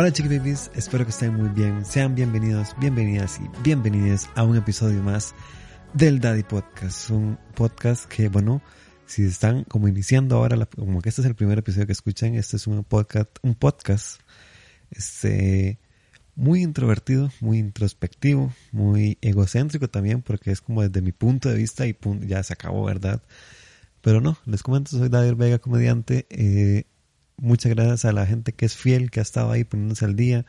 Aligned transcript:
Hola 0.00 0.14
babies, 0.18 0.70
espero 0.74 1.04
que 1.04 1.10
estén 1.10 1.34
muy 1.34 1.50
bien. 1.50 1.84
Sean 1.84 2.14
bienvenidos, 2.14 2.74
bienvenidas 2.80 3.38
y 3.38 3.62
bienvenidas 3.62 4.30
a 4.34 4.44
un 4.44 4.56
episodio 4.56 5.02
más 5.02 5.34
del 5.92 6.20
Daddy 6.20 6.42
Podcast. 6.42 7.10
Un 7.10 7.38
podcast 7.54 8.06
que, 8.06 8.30
bueno, 8.30 8.62
si 9.04 9.26
están 9.26 9.64
como 9.64 9.88
iniciando 9.88 10.36
ahora, 10.36 10.64
como 10.64 11.02
que 11.02 11.10
este 11.10 11.20
es 11.20 11.26
el 11.26 11.34
primer 11.34 11.58
episodio 11.58 11.84
que 11.84 11.92
escuchan, 11.92 12.34
este 12.34 12.56
es 12.56 12.66
un 12.66 12.82
podcast, 12.82 13.28
un 13.42 13.54
podcast 13.54 14.22
este, 14.90 15.78
muy 16.34 16.62
introvertido, 16.62 17.30
muy 17.40 17.58
introspectivo, 17.58 18.54
muy 18.72 19.18
egocéntrico 19.20 19.90
también, 19.90 20.22
porque 20.22 20.50
es 20.50 20.62
como 20.62 20.80
desde 20.80 21.02
mi 21.02 21.12
punto 21.12 21.50
de 21.50 21.56
vista 21.56 21.86
y 21.86 21.94
ya 22.22 22.42
se 22.42 22.54
acabó, 22.54 22.86
¿verdad? 22.86 23.22
Pero 24.00 24.22
no, 24.22 24.38
les 24.46 24.62
comento, 24.62 24.92
soy 24.92 25.10
David 25.10 25.34
Vega, 25.34 25.58
comediante. 25.58 26.26
Eh, 26.30 26.86
muchas 27.40 27.74
gracias 27.74 28.04
a 28.04 28.12
la 28.12 28.26
gente 28.26 28.52
que 28.52 28.66
es 28.66 28.76
fiel, 28.76 29.10
que 29.10 29.20
ha 29.20 29.22
estado 29.22 29.50
ahí 29.50 29.64
poniéndose 29.64 30.04
al 30.04 30.16
día. 30.16 30.46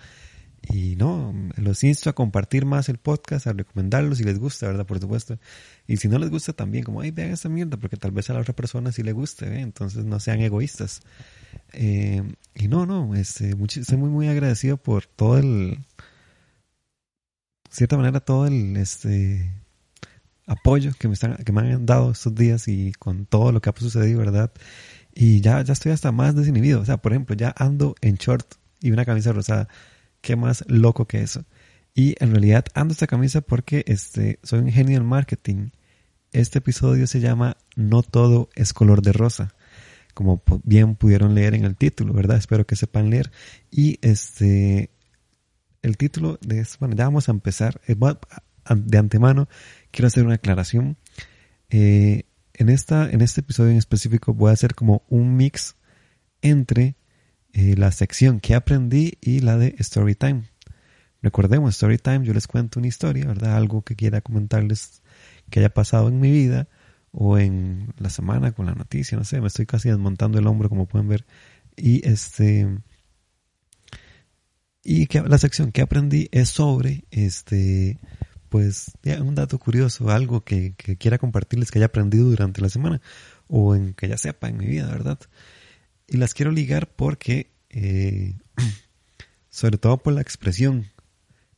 Y 0.69 0.95
no, 0.95 1.33
los 1.55 1.83
insto 1.83 2.09
a 2.11 2.13
compartir 2.13 2.65
más 2.65 2.87
el 2.87 2.99
podcast, 2.99 3.47
a 3.47 3.53
recomendarlo 3.53 4.13
si 4.13 4.23
les 4.23 4.37
gusta, 4.37 4.67
¿verdad? 4.67 4.85
Por 4.85 4.99
supuesto. 4.99 5.39
Y 5.87 5.97
si 5.97 6.07
no 6.07 6.19
les 6.19 6.29
gusta 6.29 6.53
también, 6.53 6.83
como, 6.83 7.01
ay, 7.01 7.09
vean 7.09 7.31
esta 7.31 7.49
mierda, 7.49 7.77
porque 7.77 7.97
tal 7.97 8.11
vez 8.11 8.29
a 8.29 8.33
la 8.33 8.41
otra 8.41 8.55
persona 8.55 8.91
sí 8.91 9.01
le 9.01 9.11
guste, 9.11 9.47
¿eh? 9.47 9.61
Entonces 9.61 10.05
no 10.05 10.19
sean 10.19 10.39
egoístas. 10.39 11.01
Eh, 11.73 12.21
y 12.53 12.67
no, 12.67 12.85
no, 12.85 13.15
este, 13.15 13.55
estoy 13.75 13.97
muy, 13.97 14.09
muy 14.09 14.27
agradecido 14.27 14.77
por 14.77 15.07
todo 15.07 15.39
el, 15.39 15.79
de 17.71 17.75
cierta 17.75 17.97
manera, 17.97 18.19
todo 18.19 18.45
el, 18.45 18.77
este, 18.77 19.51
apoyo 20.45 20.91
que 20.99 21.07
me 21.07 21.15
están, 21.15 21.37
que 21.37 21.51
me 21.51 21.61
han 21.61 21.85
dado 21.85 22.11
estos 22.11 22.35
días 22.35 22.67
y 22.67 22.91
con 22.93 23.25
todo 23.25 23.51
lo 23.51 23.61
que 23.61 23.69
ha 23.69 23.73
sucedido, 23.75 24.19
¿verdad? 24.19 24.51
Y 25.13 25.41
ya, 25.41 25.61
ya 25.61 25.73
estoy 25.73 25.91
hasta 25.91 26.11
más 26.11 26.35
desinhibido. 26.35 26.81
O 26.81 26.85
sea, 26.85 26.97
por 26.97 27.11
ejemplo, 27.11 27.35
ya 27.35 27.53
ando 27.57 27.95
en 28.01 28.15
short 28.15 28.55
y 28.79 28.91
una 28.91 29.05
camisa 29.05 29.31
rosada. 29.31 29.67
¿Qué 30.21 30.35
más 30.35 30.63
loco 30.67 31.05
que 31.05 31.21
eso? 31.21 31.45
Y 31.93 32.15
en 32.23 32.31
realidad 32.31 32.65
ando 32.73 32.93
esta 32.93 33.07
camisa 33.07 33.41
porque 33.41 33.83
este, 33.87 34.39
soy 34.43 34.59
un 34.59 34.71
genio 34.71 34.97
en 34.97 35.05
marketing. 35.05 35.69
Este 36.31 36.59
episodio 36.59 37.07
se 37.07 37.19
llama 37.19 37.57
No 37.75 38.03
todo 38.03 38.49
es 38.55 38.73
color 38.73 39.01
de 39.01 39.13
rosa. 39.13 39.53
Como 40.13 40.41
bien 40.63 40.95
pudieron 40.95 41.35
leer 41.35 41.55
en 41.55 41.65
el 41.65 41.75
título, 41.75 42.13
¿verdad? 42.13 42.37
Espero 42.37 42.65
que 42.65 42.75
sepan 42.75 43.09
leer. 43.09 43.31
Y 43.69 43.99
este, 44.01 44.91
el 45.81 45.97
título 45.97 46.37
de 46.41 46.65
bueno, 46.79 46.95
ya 46.95 47.05
vamos 47.05 47.27
a 47.27 47.31
empezar. 47.31 47.81
Eh, 47.87 47.95
de 48.75 48.97
antemano, 48.97 49.49
quiero 49.91 50.07
hacer 50.07 50.25
una 50.25 50.35
aclaración. 50.35 50.97
Eh, 51.69 52.25
en, 52.61 52.69
esta, 52.69 53.09
en 53.09 53.21
este 53.21 53.41
episodio 53.41 53.71
en 53.71 53.77
específico 53.77 54.35
voy 54.35 54.51
a 54.51 54.53
hacer 54.53 54.75
como 54.75 55.03
un 55.09 55.35
mix 55.35 55.75
entre 56.43 56.95
eh, 57.53 57.75
la 57.75 57.91
sección 57.91 58.39
que 58.39 58.53
aprendí 58.53 59.17
y 59.19 59.39
la 59.39 59.57
de 59.57 59.75
Story 59.79 60.13
Time. 60.13 60.43
Recordemos, 61.23 61.71
Story 61.71 61.97
Time, 61.97 62.23
yo 62.23 62.33
les 62.33 62.47
cuento 62.47 62.79
una 62.79 62.87
historia, 62.87 63.25
¿verdad? 63.25 63.55
Algo 63.55 63.81
que 63.81 63.95
quiera 63.95 64.21
comentarles 64.21 65.01
que 65.49 65.59
haya 65.59 65.73
pasado 65.73 66.07
en 66.07 66.19
mi 66.19 66.29
vida 66.29 66.67
o 67.11 67.39
en 67.39 67.93
la 67.97 68.11
semana 68.11 68.51
con 68.51 68.67
la 68.67 68.75
noticia, 68.75 69.17
no 69.17 69.23
sé, 69.23 69.41
me 69.41 69.47
estoy 69.47 69.65
casi 69.65 69.89
desmontando 69.89 70.37
el 70.37 70.45
hombro 70.45 70.69
como 70.69 70.85
pueden 70.85 71.07
ver. 71.07 71.25
Y 71.75 72.07
este 72.07 72.67
y 74.83 75.07
que 75.07 75.21
la 75.21 75.39
sección 75.39 75.71
que 75.71 75.81
aprendí 75.81 76.29
es 76.31 76.49
sobre 76.49 77.05
este 77.09 77.99
pues 78.51 78.91
un 79.21 79.33
dato 79.33 79.57
curioso, 79.59 80.09
algo 80.09 80.43
que, 80.43 80.73
quiera 80.99 81.17
compartirles 81.17 81.71
que 81.71 81.79
haya 81.79 81.85
aprendido 81.85 82.25
durante 82.29 82.59
la 82.59 82.67
semana 82.67 82.99
o 83.47 83.75
en 83.75 83.93
que 83.93 84.09
ya 84.09 84.17
sepa 84.17 84.49
en 84.49 84.57
mi 84.57 84.65
vida, 84.65 84.91
¿verdad? 84.91 85.17
Y 86.05 86.17
las 86.17 86.33
quiero 86.33 86.51
ligar 86.51 86.89
porque, 86.93 87.49
eh, 87.69 88.35
sobre 89.49 89.77
todo 89.77 90.03
por 90.03 90.11
la 90.11 90.19
expresión, 90.19 90.87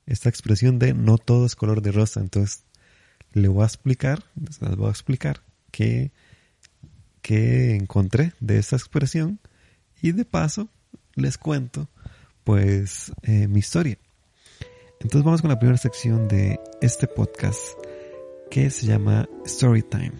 esta 0.05 0.29
expresión 0.29 0.77
de 0.77 0.93
no 0.93 1.17
todo 1.17 1.47
es 1.47 1.55
color 1.55 1.81
de 1.81 1.93
rosa. 1.93 2.19
Entonces, 2.19 2.63
le 3.31 3.47
voy 3.47 3.63
a 3.63 3.65
explicar, 3.65 4.23
les 4.35 4.59
voy 4.59 4.87
a 4.87 4.91
explicar 4.91 5.41
qué, 5.71 6.11
qué 7.23 7.73
encontré 7.73 8.33
de 8.39 8.59
esta 8.59 8.75
expresión 8.75 9.39
y 9.99 10.11
de 10.11 10.25
paso 10.25 10.69
les 11.15 11.39
cuento 11.39 11.89
pues 12.43 13.11
eh, 13.23 13.47
mi 13.47 13.57
historia. 13.57 13.97
Entonces 15.03 15.25
vamos 15.25 15.41
con 15.41 15.49
la 15.49 15.59
primera 15.59 15.77
sección 15.77 16.29
de 16.29 16.61
este 16.81 17.07
podcast 17.07 17.77
que 18.49 18.69
se 18.69 18.85
llama 18.85 19.27
Storytime. 19.45 20.13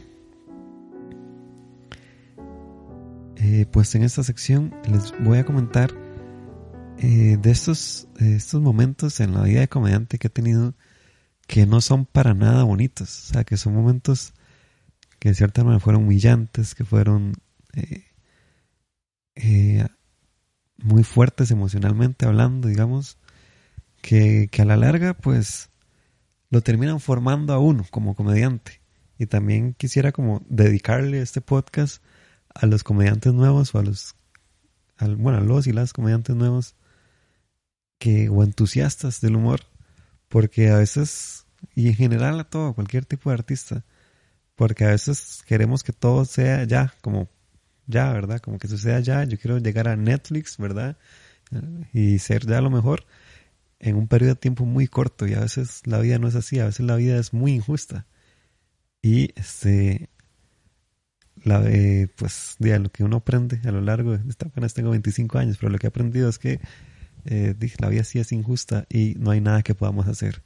Eh, 3.37 3.65
pues 3.71 3.95
en 3.95 4.03
esta 4.03 4.23
sección 4.23 4.75
les 4.91 5.13
voy 5.23 5.37
a 5.37 5.45
comentar 5.45 5.93
eh, 6.97 7.37
de 7.41 7.51
estos, 7.51 8.09
estos 8.19 8.61
momentos 8.61 9.21
en 9.21 9.33
la 9.33 9.43
vida 9.43 9.61
de 9.61 9.69
comediante 9.69 10.19
que 10.19 10.27
he 10.27 10.29
tenido 10.29 10.75
que 11.47 11.65
no 11.65 11.79
son 11.79 12.05
para 12.05 12.33
nada 12.33 12.63
bonitos. 12.63 13.29
O 13.29 13.33
sea, 13.33 13.45
que 13.45 13.55
son 13.55 13.73
momentos 13.73 14.33
que 15.19 15.29
de 15.29 15.35
cierta 15.35 15.63
manera 15.63 15.79
fueron 15.79 16.03
humillantes, 16.03 16.75
que 16.75 16.83
fueron 16.83 17.35
eh, 19.35 19.87
muy 20.77 21.05
fuertes 21.05 21.51
emocionalmente 21.51 22.25
hablando, 22.25 22.67
digamos 22.67 23.17
que, 24.03 24.49
a 24.59 24.65
la 24.65 24.75
larga 24.75 25.13
pues 25.13 25.69
lo 26.49 26.61
terminan 26.61 26.99
formando 26.99 27.53
a 27.53 27.59
uno 27.59 27.85
como 27.89 28.15
comediante. 28.15 28.81
Y 29.17 29.25
también 29.25 29.73
quisiera 29.73 30.11
como 30.11 30.43
dedicarle 30.49 31.21
este 31.21 31.39
podcast 31.41 32.03
a 32.53 32.65
los 32.65 32.83
comediantes 32.83 33.33
nuevos 33.33 33.73
o 33.73 33.79
a 33.79 33.83
los, 33.83 34.15
bueno, 34.99 35.37
a 35.39 35.41
los 35.41 35.65
y 35.65 35.71
las 35.71 35.93
comediantes 35.93 36.35
nuevos 36.35 36.75
que, 37.97 38.27
o 38.29 38.43
entusiastas 38.43 39.21
del 39.21 39.37
humor, 39.37 39.61
porque 40.27 40.69
a 40.69 40.77
veces, 40.77 41.45
y 41.73 41.87
en 41.87 41.95
general 41.95 42.39
a 42.39 42.43
todo, 42.43 42.73
cualquier 42.73 43.05
tipo 43.05 43.29
de 43.29 43.35
artista, 43.35 43.85
porque 44.55 44.83
a 44.83 44.89
veces 44.89 45.43
queremos 45.47 45.83
que 45.83 45.93
todo 45.93 46.25
sea 46.25 46.65
ya, 46.65 46.93
como 47.01 47.29
ya, 47.87 48.11
¿verdad? 48.11 48.41
Como 48.41 48.59
que 48.59 48.67
suceda 48.67 48.99
ya, 48.99 49.23
yo 49.23 49.39
quiero 49.39 49.59
llegar 49.59 49.87
a 49.87 49.95
Netflix, 49.95 50.57
¿verdad? 50.57 50.97
Y 51.93 52.19
ser 52.19 52.45
ya 52.45 52.59
lo 52.59 52.69
mejor 52.69 53.05
en 53.83 53.97
un 53.97 54.07
periodo 54.07 54.35
de 54.35 54.39
tiempo 54.39 54.65
muy 54.65 54.87
corto 54.87 55.27
y 55.27 55.33
a 55.33 55.41
veces 55.41 55.81
la 55.85 55.99
vida 55.99 56.17
no 56.17 56.29
es 56.29 56.35
así, 56.35 56.57
a 56.59 56.65
veces 56.65 56.85
la 56.85 56.95
vida 56.95 57.17
es 57.19 57.33
muy 57.33 57.51
injusta. 57.51 58.07
Y 59.01 59.31
este, 59.35 60.09
la, 61.43 61.59
de 61.59 62.09
pues, 62.15 62.55
de 62.59 62.79
lo 62.79 62.89
que 62.89 63.03
uno 63.03 63.17
aprende 63.17 63.59
a 63.65 63.71
lo 63.71 63.81
largo 63.81 64.13
esta 64.13 64.47
apenas 64.47 64.73
tengo 64.73 64.91
25 64.91 65.37
años, 65.37 65.57
pero 65.59 65.69
lo 65.69 65.77
que 65.79 65.87
he 65.87 65.89
aprendido 65.89 66.29
es 66.29 66.39
que 66.39 66.61
eh, 67.25 67.55
la 67.79 67.89
vida 67.89 68.05
sí 68.05 68.19
es 68.19 68.31
injusta 68.31 68.85
y 68.89 69.15
no 69.19 69.31
hay 69.31 69.41
nada 69.41 69.63
que 69.63 69.75
podamos 69.75 70.07
hacer. 70.07 70.43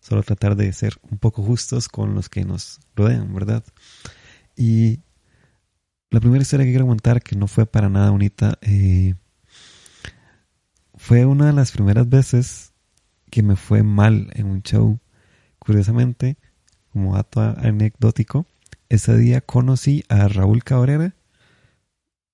Solo 0.00 0.24
tratar 0.24 0.56
de 0.56 0.72
ser 0.72 0.94
un 1.08 1.18
poco 1.18 1.44
justos 1.44 1.88
con 1.88 2.14
los 2.14 2.28
que 2.28 2.44
nos 2.44 2.80
rodean, 2.96 3.32
¿verdad? 3.32 3.62
Y 4.56 4.98
la 6.10 6.18
primera 6.18 6.42
historia 6.42 6.66
que 6.66 6.72
quiero 6.72 6.88
contar, 6.88 7.22
que 7.22 7.36
no 7.36 7.46
fue 7.46 7.66
para 7.66 7.88
nada 7.88 8.10
bonita, 8.10 8.58
eh, 8.62 9.14
fue 11.04 11.26
una 11.26 11.48
de 11.48 11.52
las 11.52 11.70
primeras 11.70 12.08
veces 12.08 12.72
que 13.30 13.42
me 13.42 13.56
fue 13.56 13.82
mal 13.82 14.30
en 14.32 14.46
un 14.46 14.62
show. 14.62 14.98
Curiosamente, 15.58 16.38
como 16.94 17.14
dato 17.14 17.42
anecdótico, 17.42 18.46
ese 18.88 19.14
día 19.18 19.42
conocí 19.42 20.02
a 20.08 20.28
Raúl 20.28 20.64
Cabrera. 20.64 21.14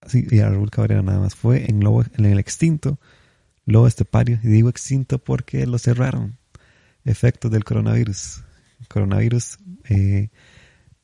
Sí, 0.06 0.25
y 0.31 0.38
a 0.38 0.50
Raúl 0.50 0.70
Cabrera 0.70 1.03
nada 1.03 1.19
más. 1.19 1.34
Fue 1.34 1.69
en, 1.69 1.81
Lobo, 1.81 2.04
en 2.16 2.25
el 2.25 2.38
extinto 2.38 3.00
Lobo 3.64 3.88
Estepario. 3.88 4.38
Y 4.41 4.47
digo 4.47 4.69
extinto 4.69 5.19
porque 5.19 5.66
lo 5.66 5.76
cerraron. 5.78 6.38
Efectos 7.04 7.50
del 7.50 7.64
coronavirus. 7.64 8.44
El 8.78 8.87
coronavirus 8.87 9.58
eh, 9.88 10.28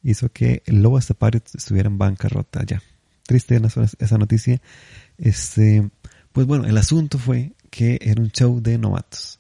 hizo 0.05 0.29
que 0.29 0.63
el 0.67 0.83
Lobo 0.83 1.01
Estepario 1.01 1.43
estuviera 1.53 1.89
en 1.89 1.99
bancarrota 1.99 2.63
ya. 2.65 2.81
Triste 3.25 3.61
esa 3.99 4.19
noticia. 4.19 4.63
Este, 5.19 5.91
pues 6.37 6.47
bueno, 6.47 6.67
el 6.67 6.77
asunto 6.77 7.19
fue 7.19 7.56
que 7.77 7.99
era 8.01 8.23
un 8.23 8.31
show 8.31 8.63
de 8.63 8.79
novatos. 8.79 9.39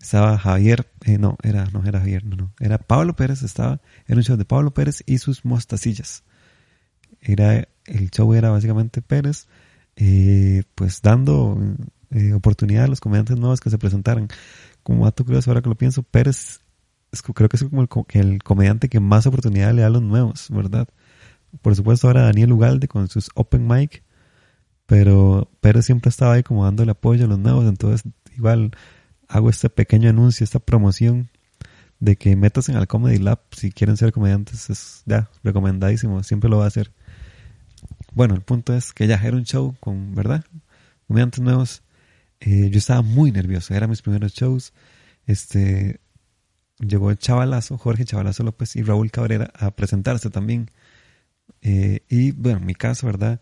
Estaba 0.00 0.38
Javier, 0.38 0.90
eh, 1.04 1.18
no, 1.18 1.36
era, 1.42 1.66
no 1.66 1.84
era 1.84 1.98
Javier, 2.00 2.24
no, 2.24 2.34
no, 2.34 2.54
era 2.58 2.78
Pablo 2.78 3.14
Pérez, 3.14 3.42
estaba, 3.42 3.82
era 4.06 4.16
un 4.16 4.22
show 4.22 4.38
de 4.38 4.46
Pablo 4.46 4.72
Pérez 4.72 5.02
y 5.04 5.18
sus 5.18 5.44
mostacillas. 5.44 6.24
Era, 7.20 7.68
el 7.84 8.10
show 8.10 8.32
era 8.32 8.48
básicamente 8.48 9.02
Pérez, 9.02 9.48
eh, 9.96 10.62
pues 10.74 11.02
dando 11.02 11.60
eh, 12.10 12.32
oportunidad 12.32 12.84
a 12.84 12.88
los 12.88 13.00
comediantes 13.00 13.36
nuevos 13.36 13.60
que 13.60 13.68
se 13.68 13.76
presentaran. 13.76 14.28
Como 14.82 15.04
dato 15.04 15.22
curioso, 15.22 15.50
ahora 15.50 15.60
que 15.60 15.68
lo 15.68 15.76
pienso, 15.76 16.02
Pérez 16.02 16.60
creo 17.34 17.50
que 17.50 17.58
es 17.58 17.64
como 17.64 17.82
el, 17.82 17.88
el 18.12 18.42
comediante 18.42 18.88
que 18.88 18.98
más 18.98 19.26
oportunidad 19.26 19.74
le 19.74 19.82
da 19.82 19.88
a 19.88 19.90
los 19.90 20.02
nuevos, 20.02 20.48
¿verdad? 20.48 20.88
Por 21.60 21.76
supuesto 21.76 22.06
ahora 22.06 22.22
Daniel 22.22 22.52
Ugalde 22.52 22.88
con 22.88 23.08
sus 23.08 23.28
open 23.34 23.68
mic, 23.68 24.02
pero 24.86 25.50
Pérez 25.60 25.86
siempre 25.86 26.08
estaba 26.10 26.34
ahí 26.34 26.42
como 26.42 26.64
dándole 26.64 26.92
apoyo 26.92 27.24
a 27.24 27.28
los 27.28 27.38
nuevos, 27.38 27.66
entonces 27.66 28.02
igual 28.36 28.72
hago 29.28 29.50
este 29.50 29.70
pequeño 29.70 30.10
anuncio, 30.10 30.44
esta 30.44 30.58
promoción 30.58 31.30
de 32.00 32.16
que 32.16 32.34
metas 32.36 32.68
en 32.68 32.76
el 32.76 32.86
Comedy 32.88 33.18
Lab 33.18 33.40
si 33.52 33.70
quieren 33.70 33.96
ser 33.96 34.12
comediantes, 34.12 34.70
es 34.70 35.02
ya 35.06 35.30
recomendadísimo, 35.44 36.22
siempre 36.22 36.50
lo 36.50 36.58
va 36.58 36.64
a 36.64 36.68
hacer. 36.68 36.92
Bueno, 38.12 38.34
el 38.34 38.42
punto 38.42 38.74
es 38.74 38.92
que 38.92 39.06
ya 39.06 39.16
era 39.16 39.36
un 39.36 39.44
show 39.44 39.76
con, 39.80 40.14
¿verdad? 40.14 40.44
Comediantes 41.06 41.40
nuevos. 41.40 41.82
eh, 42.40 42.70
yo 42.70 42.78
estaba 42.78 43.02
muy 43.02 43.32
nervioso, 43.32 43.74
eran 43.74 43.90
mis 43.90 44.02
primeros 44.02 44.34
shows. 44.34 44.72
Este, 45.26 46.00
llegó 46.78 47.14
Chavalazo, 47.14 47.78
Jorge 47.78 48.04
Chavalazo 48.04 48.42
López 48.42 48.76
y 48.76 48.82
Raúl 48.82 49.10
Cabrera 49.10 49.52
a 49.54 49.70
presentarse 49.70 50.30
también. 50.30 50.70
Eh, 51.60 52.00
y 52.08 52.32
bueno, 52.32 52.58
en 52.58 52.66
mi 52.66 52.74
caso, 52.74 53.06
¿verdad? 53.06 53.40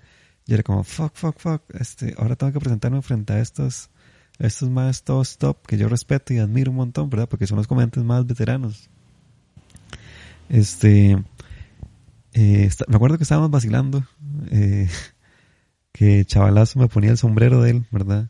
Yo 0.50 0.56
era 0.56 0.64
como, 0.64 0.82
fuck, 0.82 1.12
fuck, 1.14 1.38
fuck, 1.38 1.62
este, 1.78 2.12
ahora 2.18 2.34
tengo 2.34 2.52
que 2.52 2.58
presentarme 2.58 3.00
frente 3.02 3.34
a 3.34 3.38
estos, 3.38 3.88
estos 4.40 4.68
más 4.68 5.04
top 5.04 5.64
que 5.64 5.78
yo 5.78 5.88
respeto 5.88 6.34
y 6.34 6.38
admiro 6.38 6.72
un 6.72 6.76
montón, 6.76 7.08
¿verdad? 7.08 7.28
Porque 7.28 7.46
son 7.46 7.58
los 7.58 7.68
comediantes 7.68 8.02
más 8.02 8.26
veteranos. 8.26 8.90
Este, 10.48 11.16
eh, 12.32 12.68
me 12.88 12.96
acuerdo 12.96 13.16
que 13.16 13.22
estábamos 13.22 13.52
vacilando, 13.52 14.04
eh, 14.50 14.88
que 15.92 16.24
Chavalazo 16.24 16.80
me 16.80 16.88
ponía 16.88 17.12
el 17.12 17.18
sombrero 17.18 17.62
de 17.62 17.70
él, 17.70 17.86
¿verdad? 17.92 18.28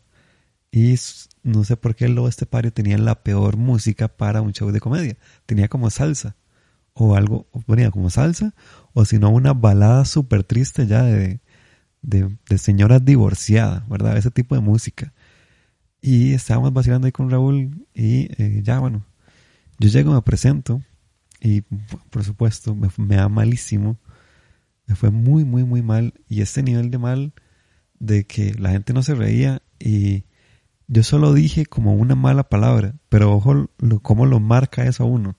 Y 0.71 0.97
no 1.43 1.65
sé 1.65 1.79
por 1.79 1.95
qué 1.95 2.05
el 2.05 2.17
lobo 2.17 2.29
estepario 2.29 2.71
tenía 2.71 2.99
la 2.99 3.23
peor 3.23 3.57
música 3.57 4.09
para 4.09 4.43
un 4.43 4.53
show 4.53 4.71
de 4.71 4.81
comedia. 4.81 5.17
Tenía 5.47 5.69
como 5.69 5.89
salsa. 5.89 6.37
O 6.93 7.15
algo, 7.15 7.47
ponía 7.65 7.91
como 7.91 8.11
salsa. 8.11 8.55
O 8.93 9.07
si 9.07 9.19
no, 9.19 9.31
una 9.31 9.55
balada 9.55 10.05
súper 10.05 10.45
triste 10.45 10.87
ya 10.87 11.03
de, 11.03 11.41
de, 12.03 12.37
de, 12.49 12.59
señora 12.59 12.99
divorciada, 12.99 13.85
¿verdad? 13.89 14.17
Ese 14.17 14.31
tipo 14.31 14.55
de 14.55 14.61
música. 14.61 15.13
Y 16.03 16.33
estábamos 16.33 16.73
vacilando 16.73 17.07
ahí 17.07 17.13
con 17.13 17.31
Raúl. 17.31 17.87
Y 17.95 18.29
eh, 18.43 18.61
ya, 18.63 18.79
bueno. 18.79 19.05
Yo 19.79 19.89
llego, 19.89 20.13
me 20.13 20.23
presento. 20.23 20.83
Y 21.41 21.63
por 22.11 22.25
supuesto, 22.25 22.75
me, 22.75 23.17
da 23.17 23.29
malísimo. 23.29 23.99
Me 24.87 24.95
fue 24.95 25.11
muy, 25.11 25.45
muy, 25.45 25.65
muy 25.65 25.83
mal. 25.83 26.15
Y 26.29 26.43
este 26.43 26.63
nivel 26.63 26.91
de 26.91 26.99
mal 26.99 27.33
de 27.99 28.25
que 28.25 28.55
la 28.55 28.71
gente 28.71 28.93
no 28.93 29.03
se 29.03 29.15
reía 29.15 29.63
y 29.79 30.25
yo 30.89 31.05
solo 31.05 31.33
dije 31.33 31.67
como 31.67 31.95
una 31.95 32.17
mala 32.17 32.49
palabra, 32.49 32.95
pero 33.09 33.33
ojo 33.33 33.69
lo, 33.79 34.01
cómo 34.01 34.27
lo 34.27 34.41
marca 34.41 34.85
eso 34.85 35.05
a 35.05 35.07
uno. 35.07 35.37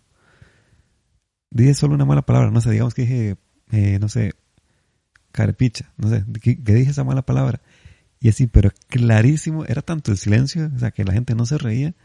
Dije 1.49 1.73
solo 1.73 1.95
una 1.95 2.05
mala 2.05 2.21
palabra, 2.21 2.51
no 2.51 2.61
sé, 2.61 2.71
digamos 2.71 2.93
que 2.93 3.01
dije, 3.01 3.35
eh, 3.71 3.99
no 3.99 4.07
sé, 4.07 4.33
carepicha, 5.31 5.91
no 5.97 6.09
sé, 6.09 6.23
que, 6.41 6.55
dije 6.55 6.91
esa 6.91 7.03
mala 7.03 7.21
palabra. 7.23 7.61
Y 8.19 8.29
así, 8.29 8.47
pero 8.47 8.71
clarísimo, 8.87 9.65
era 9.65 9.81
tanto 9.81 10.11
el 10.11 10.17
silencio, 10.17 10.69
o 10.75 10.79
sea, 10.79 10.91
que 10.91 11.03
la 11.03 11.13
gente 11.13 11.35
no 11.35 11.45
se 11.45 11.57
reía, 11.57 11.95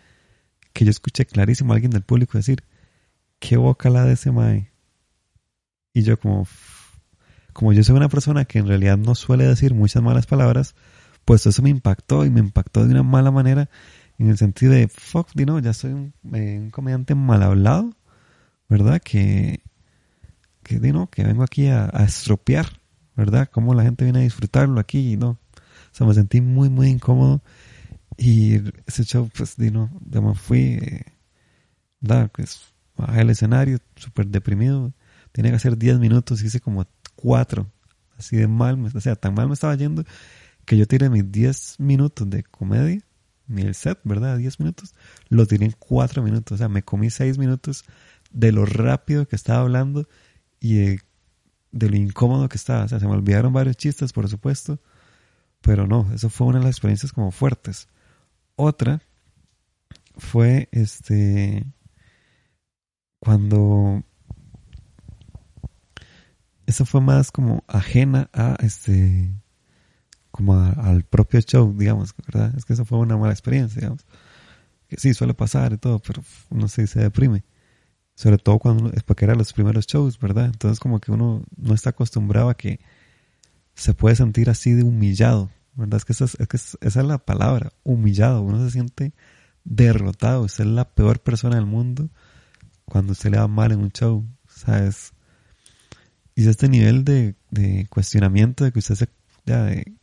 que 0.72 0.84
yo 0.84 0.90
escuché 0.90 1.26
clarísimo 1.26 1.72
a 1.72 1.76
alguien 1.76 1.90
del 1.90 2.02
público 2.02 2.38
decir, 2.38 2.64
qué 3.38 3.56
boca 3.56 3.90
la 3.90 4.04
de 4.04 4.14
ese 4.14 4.32
mae. 4.32 4.70
Y 5.92 6.02
yo 6.02 6.18
como, 6.18 6.46
como 7.52 7.72
yo 7.72 7.82
soy 7.82 7.96
una 7.96 8.08
persona 8.08 8.44
que 8.44 8.58
en 8.58 8.66
realidad 8.66 8.98
no 8.98 9.14
suele 9.14 9.44
decir 9.44 9.74
muchas 9.74 10.02
malas 10.02 10.26
palabras, 10.26 10.74
pues 11.24 11.46
eso 11.46 11.62
me 11.62 11.70
impactó 11.70 12.24
y 12.24 12.30
me 12.30 12.40
impactó 12.40 12.84
de 12.84 12.92
una 12.92 13.02
mala 13.02 13.30
manera 13.30 13.68
en 14.18 14.28
el 14.28 14.38
sentido 14.38 14.72
de, 14.72 14.88
fuck, 14.88 15.28
you 15.34 15.60
ya 15.60 15.72
soy 15.72 15.92
un, 15.92 16.14
eh, 16.32 16.68
comediante 16.72 17.14
mal 17.14 17.42
hablado, 17.42 17.94
¿verdad? 18.68 19.00
Que, 19.02 19.62
que, 20.62 20.80
que 20.80 21.22
vengo 21.24 21.42
aquí 21.42 21.68
a, 21.68 21.86
estropear, 22.04 22.80
¿verdad? 23.16 23.48
Cómo 23.50 23.74
la 23.74 23.82
gente 23.82 24.04
viene 24.04 24.20
a 24.20 24.22
disfrutarlo 24.22 24.80
aquí 24.80 25.12
y 25.12 25.16
no. 25.16 25.30
O 25.30 25.38
sea, 25.92 26.06
me 26.06 26.14
sentí 26.14 26.40
muy, 26.40 26.68
muy 26.68 26.88
incómodo 26.88 27.42
y 28.16 28.56
ese 28.86 29.04
show, 29.04 29.30
pues, 29.36 29.56
you 29.56 29.90
ya 30.10 30.20
me 30.20 30.34
fui, 30.34 30.78
eh, 30.80 31.04
¿verdad? 32.00 32.30
Pues, 32.32 32.60
bajé 32.96 33.22
el 33.22 33.30
escenario, 33.30 33.78
súper 33.96 34.26
deprimido. 34.26 34.92
Tenía 35.32 35.50
que 35.50 35.56
hacer 35.56 35.76
10 35.76 35.98
minutos, 35.98 36.42
hice 36.42 36.60
como 36.60 36.86
4, 37.16 37.66
así 38.18 38.36
de 38.36 38.48
mal, 38.48 38.78
o 38.94 39.00
sea, 39.00 39.16
tan 39.16 39.34
mal 39.34 39.48
me 39.48 39.54
estaba 39.54 39.74
yendo 39.74 40.04
que 40.66 40.76
yo 40.76 40.86
tiré 40.86 41.08
mis 41.08 41.30
10 41.30 41.76
minutos 41.78 42.28
de 42.28 42.42
comedia, 42.42 43.00
ni 43.46 43.72
set, 43.72 44.00
¿verdad? 44.04 44.36
10 44.36 44.60
minutos, 44.60 44.94
lo 45.28 45.46
tiré 45.46 45.66
en 45.66 45.74
4 45.78 46.22
minutos. 46.22 46.56
O 46.56 46.58
sea, 46.58 46.68
me 46.68 46.82
comí 46.82 47.08
6 47.08 47.38
minutos 47.38 47.84
de 48.32 48.52
lo 48.52 48.66
rápido 48.66 49.26
que 49.28 49.36
estaba 49.36 49.60
hablando 49.60 50.08
y 50.60 50.74
de, 50.74 51.00
lo 51.78 51.96
incómodo 51.96 52.48
que 52.48 52.56
estaba. 52.56 52.84
O 52.84 52.88
sea, 52.88 53.00
se 53.00 53.06
me 53.06 53.12
olvidaron 53.12 53.52
varios 53.52 53.76
chistes, 53.76 54.12
por 54.12 54.28
supuesto, 54.28 54.80
pero 55.60 55.86
no, 55.86 56.10
eso 56.14 56.30
fue 56.30 56.46
una 56.48 56.58
de 56.58 56.64
las 56.64 56.74
experiencias 56.76 57.12
como 57.12 57.30
fuertes. 57.30 57.88
Otra 58.56 59.02
fue 60.16 60.68
este 60.72 61.66
cuando 63.20 64.02
eso 66.66 66.84
fue 66.86 67.00
más 67.00 67.30
como 67.30 67.64
ajena 67.66 68.30
a 68.32 68.56
este 68.60 69.30
como 70.30 70.54
al 70.54 71.02
propio 71.04 71.40
show, 71.40 71.74
digamos, 71.76 72.14
¿verdad? 72.26 72.52
Es 72.56 72.64
que 72.64 72.74
eso 72.74 72.84
fue 72.84 72.98
una 72.98 73.16
mala 73.16 73.32
experiencia, 73.32 73.80
digamos. 73.80 74.04
Que 74.88 74.96
sí, 74.98 75.14
suele 75.14 75.34
pasar 75.34 75.72
y 75.72 75.78
todo, 75.78 75.98
pero 75.98 76.22
no 76.50 76.68
sé, 76.68 76.86
se 76.86 77.00
deprime. 77.00 77.42
Sobre 78.16 78.38
todo 78.38 78.58
cuando 78.58 78.90
es 78.92 79.04
porque 79.04 79.26
eran 79.26 79.38
los 79.38 79.52
primeros 79.52 79.86
shows, 79.86 80.18
¿verdad? 80.18 80.46
Entonces 80.46 80.80
como 80.80 80.98
que 80.98 81.12
uno 81.12 81.44
no 81.56 81.74
está 81.74 81.90
acostumbrado 81.90 82.48
a 82.48 82.56
que 82.56 82.80
se 83.74 83.94
puede 83.94 84.16
sentir 84.16 84.50
así 84.50 84.72
de 84.72 84.82
humillado, 84.82 85.50
¿verdad? 85.74 85.98
Es 85.98 86.04
que 86.04 86.14
esa 86.14 86.24
es, 86.24 86.36
que 86.48 86.56
esa 86.56 86.78
es 86.80 87.06
la 87.06 87.18
palabra, 87.18 87.72
humillado. 87.84 88.42
Uno 88.42 88.64
se 88.64 88.72
siente 88.72 89.12
derrotado, 89.64 90.42
usted 90.42 90.64
es 90.64 90.70
la 90.70 90.88
peor 90.88 91.20
persona 91.20 91.56
del 91.56 91.66
mundo 91.66 92.08
cuando 92.86 93.12
usted 93.12 93.30
le 93.30 93.38
va 93.38 93.48
mal 93.48 93.72
en 93.72 93.80
un 93.80 93.90
show, 93.90 94.24
¿sabes? 94.48 95.12
Y 96.34 96.48
este 96.48 96.68
nivel 96.68 97.04
de, 97.04 97.34
cuestionamiento 97.90 98.64
de 98.64 98.72
que 98.72 98.78
usted 98.78 98.94
se, 98.94 99.08
de, 99.44 99.96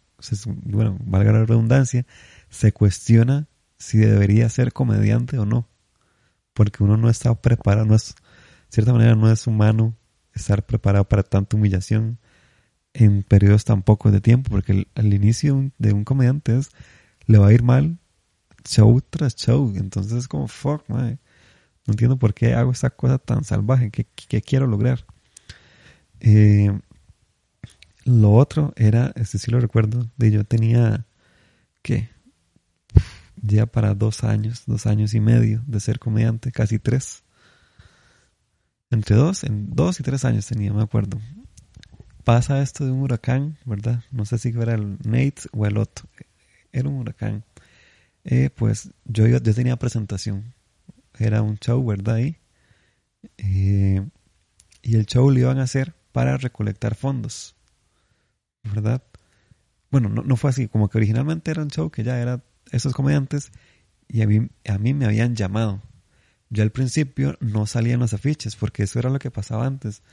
bueno, 0.65 0.98
valga 1.04 1.31
la 1.31 1.45
redundancia, 1.45 2.06
se 2.50 2.71
cuestiona 2.71 3.48
si 3.77 3.98
debería 3.98 4.50
ser 4.50 4.74
comediante 4.74 5.38
o 5.38 5.45
no. 5.45 5.68
Porque 6.54 6.84
uno 6.84 6.98
no 6.98 7.10
está 7.10 7.34
preparado, 7.42 7.86
no 7.86 7.96
es, 7.96 8.16
de 8.16 8.16
cierta 8.70 8.94
manera 8.94 9.16
no 9.16 9.32
es 9.32 9.48
humano 9.48 9.96
estar 10.34 10.66
preparado 10.66 11.08
para 11.08 11.24
tanta 11.24 11.56
humillación 11.56 12.20
en 12.94 13.24
periodos 13.24 13.66
tan 13.66 13.82
pocos 13.82 14.12
de 14.12 14.22
tiempo, 14.22 14.52
porque 14.52 14.88
al 14.96 15.14
inicio 15.14 15.72
de 15.78 15.94
un 15.94 16.04
comediante 16.04 16.58
es, 16.58 16.70
le 17.26 17.38
va 17.38 17.48
a 17.48 17.54
ir 17.54 17.64
mal 17.64 17.98
show 18.66 19.02
tras 19.02 19.36
show, 19.36 19.74
entonces 19.76 20.14
es 20.14 20.28
como, 20.28 20.48
fuck, 20.48 20.88
no 20.90 21.18
entiendo 21.88 22.18
por 22.18 22.34
qué 22.34 22.54
hago 22.54 22.72
esta 22.72 22.92
cosa 22.92 23.18
tan 23.18 23.44
salvaje, 23.44 23.92
¿qué, 23.92 24.42
quiero 24.42 24.68
lograr? 24.68 25.06
Eh, 26.20 26.72
lo 28.06 28.34
otro 28.34 28.74
era, 28.75 29.12
este 29.16 29.38
sí 29.38 29.51
lo 29.51 29.60
recuerdo, 29.60 30.10
de 30.18 30.32
yo 30.32 30.44
tenía, 30.44 31.06
¿qué? 31.82 32.10
Ya 33.44 33.66
para 33.66 33.94
dos 33.94 34.24
años, 34.24 34.64
dos 34.66 34.88
años 34.88 35.14
y 35.14 35.20
medio 35.20 35.62
de 35.68 35.80
ser 35.80 36.00
comediante, 36.00 36.52
casi 36.52 36.80
tres. 36.80 37.24
Entre 38.90 39.16
dos, 39.16 39.44
en 39.44 39.76
dos 39.76 40.00
y 40.00 40.04
tres 40.04 40.24
años 40.26 40.48
tenía, 40.48 40.74
me 40.74 40.82
acuerdo. 40.82 41.20
Pasa 42.24 42.62
esto 42.62 42.86
de 42.86 42.92
un 42.92 43.02
huracán, 43.02 43.58
¿verdad? 43.66 44.04
No 44.12 44.26
sé 44.26 44.38
si 44.38 44.50
era 44.50 44.76
el 44.76 44.98
Nate 45.04 45.44
o 45.52 45.66
el 45.66 45.78
otro. 45.78 46.08
Era 46.72 46.88
un 46.88 46.96
huracán. 46.96 47.44
Eh, 48.24 48.50
pues 48.50 48.92
yo, 49.04 49.28
yo, 49.28 49.42
tenía 49.44 49.76
presentación. 49.78 50.54
Era 51.20 51.42
un 51.42 51.58
show, 51.60 51.86
¿verdad? 51.86 52.20
Eh, 52.20 54.10
y 54.82 54.96
el 54.96 55.06
show 55.06 55.30
lo 55.30 55.38
iban 55.38 55.60
a 55.60 55.64
hacer 55.64 55.94
para 56.14 56.38
recolectar 56.38 56.96
fondos 56.96 57.56
¿verdad? 58.64 59.04
Bueno, 59.92 60.10
no, 60.10 60.24
no 60.24 60.36
fue 60.36 60.50
así, 60.50 60.68
como 60.68 60.90
que 60.90 60.98
originalmente 60.98 61.52
era 61.52 61.62
un 61.62 61.70
show 61.70 61.90
que 61.90 62.04
ya 62.04 62.20
era 62.20 62.42
esos 62.74 62.94
comediantes 62.94 63.51
y 64.08 64.22
a 64.22 64.27
mí, 64.27 64.50
a 64.68 64.77
mí 64.77 64.94
me 64.94 65.06
habían 65.06 65.36
llamado. 65.36 65.82
Yo 66.50 66.63
al 66.63 66.72
principio 66.72 67.38
no 67.39 67.65
salía 67.65 67.94
en 67.94 68.00
los 68.00 68.13
afiches, 68.13 68.56
porque 68.56 68.84
eso 68.84 69.00
era 69.00 69.10
lo 69.10 69.20
que 69.20 69.32
pasaba 69.32 69.65
antes. 69.65 70.03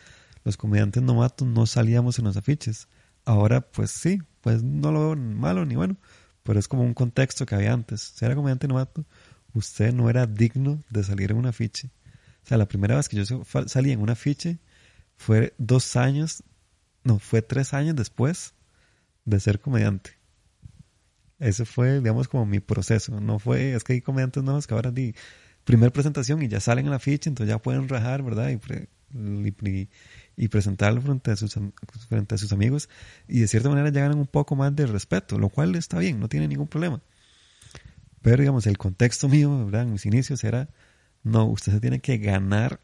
Los 0.45 0.57
comediantes 0.57 1.03
novatos 1.03 1.47
no 1.47 1.67
salíamos 1.67 2.19
en 2.19 2.25
los 2.27 2.37
afiches. 2.37 2.89
Ahora, 3.25 3.61
pues 3.61 3.91
sí, 3.91 4.23
pues 4.41 4.63
no 4.63 4.93
lo 4.93 5.01
veo 5.01 5.17
malo 5.17 5.67
ni 5.67 5.77
bueno, 5.77 5.97
pero 6.43 6.59
es 6.59 6.69
como 6.69 6.83
un 6.83 6.95
contexto 6.95 7.45
que 7.45 7.55
había 7.55 7.73
antes. 7.73 8.01
Si 8.17 8.25
era 8.25 8.35
comediante 8.35 8.69
novato, 8.69 9.05
usted 9.53 9.93
no 9.93 10.09
era 10.09 10.27
digno 10.27 10.83
de 10.89 11.05
salir 11.05 11.33
en 11.33 11.37
un 11.37 11.47
afiche. 11.47 11.91
O 12.43 12.47
sea, 12.47 12.57
la 12.57 12.69
primera 12.69 12.97
vez 12.97 13.09
que 13.09 13.23
yo 13.23 13.45
salí 13.67 13.93
en 13.93 14.01
un 14.01 14.11
afiche 14.11 14.59
fue 15.17 15.55
dos 15.59 15.97
años 15.97 16.43
no, 17.05 17.19
fue 17.19 17.43
tres 17.43 17.73
años 17.75 17.97
después 17.97 18.55
de 19.25 19.41
ser 19.41 19.61
comediante. 19.61 20.20
Ese 21.41 21.65
fue, 21.65 21.99
digamos, 21.99 22.29
como 22.29 22.47
mi 22.47 22.61
proceso. 22.61 23.21
No 23.21 23.39
fue, 23.39 23.75
es 23.75 23.83
que 23.83 23.95
hay 23.95 24.03
comediantes 24.03 24.45
nuevos 24.45 24.67
que 24.67 24.75
ahora 24.75 24.91
di 24.93 25.15
primer 25.65 25.93
presentación 25.93 26.43
y 26.43 26.49
ya 26.49 26.61
salen 26.61 26.87
en 26.87 26.93
la 26.93 26.99
ficha, 26.99 27.29
entonces 27.31 27.53
ya 27.53 27.59
pueden 27.61 27.89
rajar, 27.89 28.23
¿verdad? 28.23 28.51
Y, 28.51 29.89
y, 30.37 30.49
presentarlo 30.49 31.01
frente 31.03 31.31
a, 31.33 31.37
sus, 31.37 31.59
frente 32.09 32.35
a 32.35 32.39
sus 32.39 32.53
amigos 32.53 32.89
y 33.29 33.41
de 33.41 33.49
cierta 33.49 33.69
manera 33.69 33.91
ya 33.91 34.03
ganan 34.03 34.19
un 34.19 34.27
poco 34.27 34.55
más 34.57 34.75
de 34.77 34.87
respeto, 34.87 35.39
lo 35.39 35.49
cual 35.49 35.75
está 35.75 35.99
bien, 35.99 36.21
no 36.21 36.29
tiene 36.29 36.49
ningún 36.49 36.69
problema. 36.69 37.03
Pero, 38.23 38.39
digamos, 38.39 38.67
el 38.67 38.79
contexto 38.79 39.29
mío, 39.29 39.67
¿verdad? 39.67 39.83
En 39.83 39.93
mis 39.93 40.07
inicios 40.07 40.45
era, 40.45 40.69
no, 41.23 41.47
usted 41.47 41.73
se 41.73 41.81
tiene 41.81 42.01
que 42.01 42.19
ganar 42.19 42.81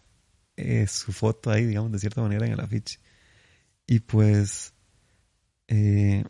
eh, 0.57 0.87
su 0.87 1.13
foto 1.13 1.51
ahí, 1.51 1.67
digamos, 1.67 1.93
de 1.93 1.99
cierta 1.99 2.23
manera 2.23 2.47
en 2.47 2.53
el 2.53 2.61
afiche. 2.61 2.99
Y 3.87 4.01
pues, 4.01 4.75
eh, 5.69 6.25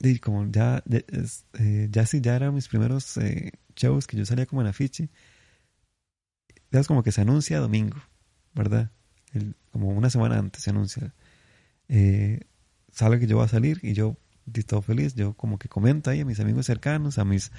y 0.00 0.18
como 0.18 0.46
ya, 0.50 0.82
eh, 0.90 1.88
ya 1.90 2.06
sí, 2.06 2.20
ya 2.20 2.36
eran 2.36 2.54
mis 2.54 2.68
primeros 2.68 3.16
eh, 3.18 3.52
shows 3.74 4.06
que 4.06 4.16
yo 4.16 4.26
salía 4.26 4.46
como 4.46 4.62
en 4.62 4.68
afiche. 4.68 5.08
Ya 6.70 6.80
es 6.80 6.86
como 6.86 7.02
que 7.02 7.12
se 7.12 7.22
anuncia 7.22 7.60
domingo, 7.60 7.96
¿verdad? 8.54 8.90
como 9.70 9.88
una 9.90 10.08
semana 10.08 10.38
antes 10.38 10.62
se 10.62 10.70
anuncia. 10.70 11.14
Eh, 11.88 12.40
sale 12.90 13.20
que 13.20 13.26
yo 13.26 13.36
voy 13.36 13.44
a 13.44 13.48
salir 13.48 13.78
y 13.82 13.92
yo 13.92 14.16
todo 14.66 14.82
feliz. 14.82 15.14
Yo 15.14 15.34
como 15.34 15.58
que 15.58 15.68
comento 15.68 16.10
ahí 16.10 16.20
a 16.20 16.24
mis 16.24 16.40
amigos 16.40 16.66
cercanos, 16.66 17.18
a 17.18 17.24
mis, 17.24 17.52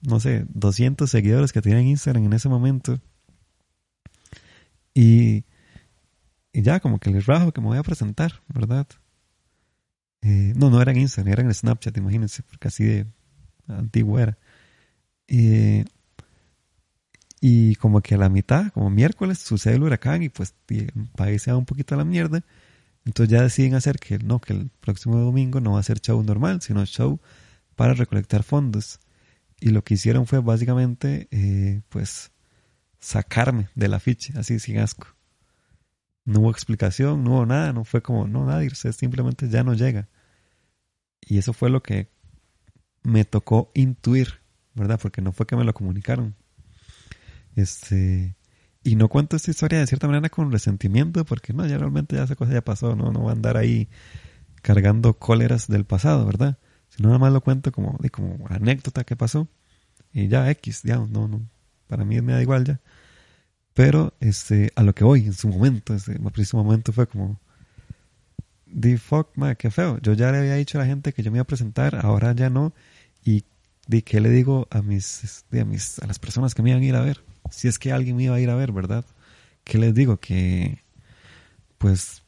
no 0.00 0.20
sé, 0.20 0.44
200 0.48 1.08
seguidores 1.08 1.52
que 1.52 1.62
tienen 1.62 1.86
Instagram 1.86 2.24
en 2.24 2.32
ese 2.32 2.48
momento. 2.48 3.00
Y, 4.94 5.44
y 6.52 6.62
ya 6.62 6.80
como 6.80 6.98
que 6.98 7.10
les 7.10 7.26
rajo 7.26 7.52
que 7.52 7.60
me 7.60 7.68
voy 7.68 7.78
a 7.78 7.82
presentar, 7.82 8.42
¿verdad? 8.48 8.86
Eh, 10.24 10.54
no, 10.56 10.70
no 10.70 10.80
era 10.80 10.92
en 10.92 10.98
Instagram, 10.98 11.32
era 11.32 11.42
en 11.42 11.54
Snapchat, 11.54 11.96
imagínense, 11.96 12.42
porque 12.42 12.68
así 12.68 12.84
de 12.84 13.06
antiguo 13.68 14.18
era. 14.18 14.38
y 17.40 17.74
como 17.76 18.00
que 18.00 18.14
a 18.14 18.18
la 18.18 18.28
mitad, 18.28 18.72
como 18.72 18.90
miércoles, 18.90 19.38
sucede 19.38 19.74
el 19.74 19.82
huracán 19.82 20.22
y 20.22 20.30
pues 20.30 20.54
el 20.68 20.90
país 21.14 21.42
se 21.42 21.52
va 21.52 21.58
un 21.58 21.66
poquito 21.66 21.94
a 21.94 21.98
la 21.98 22.04
mierda. 22.04 22.42
Entonces 23.04 23.30
ya 23.32 23.42
deciden 23.42 23.74
hacer 23.74 23.98
que 23.98 24.18
no, 24.18 24.40
que 24.40 24.54
el 24.54 24.70
próximo 24.80 25.18
domingo 25.18 25.60
no 25.60 25.72
va 25.72 25.80
a 25.80 25.82
ser 25.82 26.00
show 26.00 26.22
normal, 26.22 26.62
sino 26.62 26.84
show 26.86 27.20
para 27.76 27.94
recolectar 27.94 28.42
fondos. 28.42 29.00
Y 29.60 29.70
lo 29.70 29.84
que 29.84 29.94
hicieron 29.94 30.26
fue 30.26 30.40
básicamente, 30.40 31.28
eh, 31.30 31.82
pues, 31.90 32.32
sacarme 32.98 33.68
de 33.74 33.88
la 33.88 34.00
ficha, 34.00 34.32
así 34.38 34.58
sin 34.58 34.78
asco. 34.78 35.13
No 36.24 36.40
hubo 36.40 36.50
explicación, 36.50 37.24
no 37.24 37.32
hubo 37.32 37.46
nada, 37.46 37.72
no 37.72 37.84
fue 37.84 38.02
como, 38.02 38.26
no, 38.26 38.46
nadie, 38.46 38.70
simplemente 38.70 39.48
ya 39.48 39.62
no 39.62 39.74
llega. 39.74 40.08
Y 41.20 41.38
eso 41.38 41.52
fue 41.52 41.70
lo 41.70 41.82
que 41.82 42.08
me 43.02 43.24
tocó 43.24 43.70
intuir, 43.74 44.40
¿verdad? 44.74 44.98
Porque 45.00 45.22
no 45.22 45.32
fue 45.32 45.46
que 45.46 45.56
me 45.56 45.64
lo 45.64 45.74
comunicaron. 45.74 46.34
Este, 47.56 48.36
y 48.82 48.96
no 48.96 49.08
cuento 49.08 49.36
esta 49.36 49.50
historia 49.50 49.78
de 49.78 49.86
cierta 49.86 50.06
manera 50.06 50.28
con 50.28 50.50
resentimiento, 50.50 51.24
porque 51.24 51.52
no, 51.52 51.66
ya 51.66 51.78
realmente 51.78 52.16
ya 52.16 52.24
esa 52.24 52.36
cosa 52.36 52.52
ya 52.52 52.62
pasó, 52.62 52.96
no, 52.96 53.12
no 53.12 53.20
voy 53.20 53.30
a 53.30 53.32
andar 53.32 53.56
ahí 53.56 53.88
cargando 54.62 55.18
cóleras 55.18 55.68
del 55.68 55.84
pasado, 55.84 56.26
¿verdad? 56.26 56.58
Sino 56.88 57.08
nada 57.08 57.18
más 57.18 57.32
lo 57.32 57.40
cuento 57.40 57.72
como, 57.72 57.98
como 58.10 58.46
anécdota 58.48 59.04
que 59.04 59.16
pasó. 59.16 59.48
Y 60.12 60.28
ya 60.28 60.50
X, 60.50 60.82
ya 60.84 60.96
no, 60.96 61.28
no, 61.28 61.48
para 61.86 62.04
mí 62.04 62.20
me 62.20 62.32
da 62.32 62.42
igual 62.42 62.64
ya. 62.64 62.80
Pero 63.74 64.14
este, 64.20 64.72
a 64.76 64.82
lo 64.82 64.94
que 64.94 65.04
voy, 65.04 65.26
en 65.26 65.34
su 65.34 65.48
momento, 65.48 65.94
ese 65.94 66.18
preciso 66.32 66.56
momento 66.56 66.92
fue 66.92 67.08
como, 67.08 67.40
di 68.66 68.96
fuck, 68.96 69.36
ma, 69.36 69.56
qué 69.56 69.70
feo. 69.70 69.98
Yo 70.00 70.12
ya 70.12 70.30
le 70.30 70.38
había 70.38 70.54
dicho 70.54 70.78
a 70.78 70.82
la 70.82 70.86
gente 70.86 71.12
que 71.12 71.22
yo 71.22 71.30
me 71.30 71.38
iba 71.38 71.42
a 71.42 71.46
presentar, 71.46 72.04
ahora 72.04 72.32
ya 72.32 72.50
no. 72.50 72.72
Y 73.24 73.44
di 73.88 74.02
qué 74.02 74.20
le 74.20 74.30
digo 74.30 74.68
a 74.70 74.80
mis, 74.80 75.44
a 75.52 75.64
mis, 75.64 75.98
a 75.98 76.06
las 76.06 76.18
personas 76.20 76.54
que 76.54 76.62
me 76.62 76.70
iban 76.70 76.82
a 76.82 76.86
ir 76.86 76.94
a 76.94 77.00
ver. 77.00 77.22
Si 77.50 77.68
es 77.68 77.78
que 77.78 77.92
alguien 77.92 78.16
me 78.16 78.24
iba 78.24 78.36
a 78.36 78.40
ir 78.40 78.48
a 78.48 78.54
ver, 78.54 78.72
¿verdad? 78.72 79.04
¿Qué 79.64 79.78
les 79.78 79.92
digo? 79.92 80.18
Que, 80.18 80.82
pues, 81.78 82.22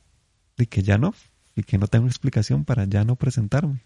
di 0.59 0.67
que 0.67 0.83
ya 0.83 0.99
no. 0.99 1.15
Y 1.55 1.62
que 1.62 1.79
no 1.79 1.87
tengo 1.87 2.07
explicación 2.07 2.65
para 2.65 2.85
ya 2.85 3.05
no 3.05 3.17
presentarme. 3.17 3.83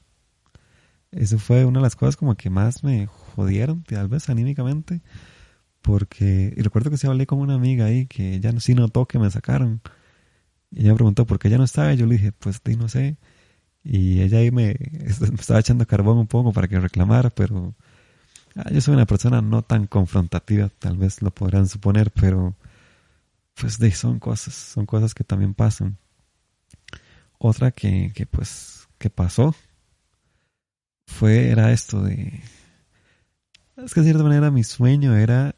Eso 1.13 1.39
fue 1.39 1.65
una 1.65 1.81
de 1.81 1.85
las 1.85 1.97
cosas 1.97 2.17
como 2.17 2.37
que 2.37 2.51
más 2.51 2.85
me 2.85 3.07
jodieron, 3.07 3.83
tal 3.85 4.09
vez 4.09 4.29
anímicamente. 4.29 5.03
Porque, 5.83 6.53
y 6.57 6.63
recuerdo 6.63 6.91
que 6.91 6.99
se 6.99 7.07
hablé 7.07 7.27
con 7.27 7.39
una 7.39 7.55
amiga 7.55 7.87
ahí 7.87 8.07
que 8.07 8.39
ya 8.41 8.53
sí 8.61 8.75
notó 8.75 9.07
que 9.07 9.19
me 9.19 9.31
sacaron 9.31 9.81
y 10.71 10.83
ella 10.83 10.91
me 10.91 10.97
preguntó 10.97 11.27
por 11.27 11.39
qué 11.39 11.49
ella 11.49 11.59
no 11.59 11.65
estaba. 11.65 11.93
Y 11.93 11.97
yo 11.97 12.07
le 12.07 12.17
dije, 12.17 12.33
pues 12.33 12.61
no 12.79 12.89
sé. 12.89 13.17
Y 13.83 14.21
ella 14.23 14.39
ahí 14.39 14.51
me, 14.53 14.77
estaba 15.39 15.61
echando 15.61 15.87
carbón 15.87 16.19
un 16.19 16.27
poco 16.27 16.53
para 16.53 16.69
que 16.69 16.79
reclamara, 16.81 17.31
pero 17.31 17.75
ah, 18.57 18.71
yo 18.71 18.81
soy 18.81 18.95
una 18.95 19.07
persona 19.07 19.43
no 19.43 19.63
tan 19.63 19.87
confrontativa, 19.87 20.69
tal 20.79 20.97
vez 20.97 21.23
lo 21.23 21.31
podrán 21.31 21.69
suponer, 21.69 22.11
pero 22.13 22.55
pues 23.55 23.79
de, 23.79 23.91
son 23.93 24.19
cosas, 24.19 24.55
son 24.55 24.87
cosas 24.87 25.15
que 25.15 25.25
también 25.25 25.55
pasan. 25.55 25.99
Otra 27.39 27.71
que, 27.71 28.13
que 28.15 28.27
pues, 28.27 28.89
que 28.99 29.11
pasó 29.11 29.55
fue, 31.07 31.49
era 31.49 31.73
esto 31.73 32.03
de, 32.03 32.43
es 33.77 33.95
que 33.95 34.01
de 34.01 34.07
cierta 34.07 34.23
manera 34.23 34.51
mi 34.51 34.63
sueño 34.63 35.17
era 35.17 35.55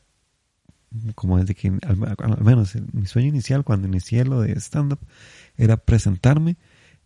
como 1.14 1.38
desde 1.38 1.54
que, 1.54 1.72
al, 1.82 2.44
menos 2.44 2.74
mi 2.92 3.06
sueño 3.06 3.28
inicial 3.28 3.64
cuando 3.64 3.88
inicié 3.88 4.24
lo 4.24 4.40
de 4.40 4.52
stand-up, 4.52 5.00
era 5.56 5.76
presentarme 5.76 6.56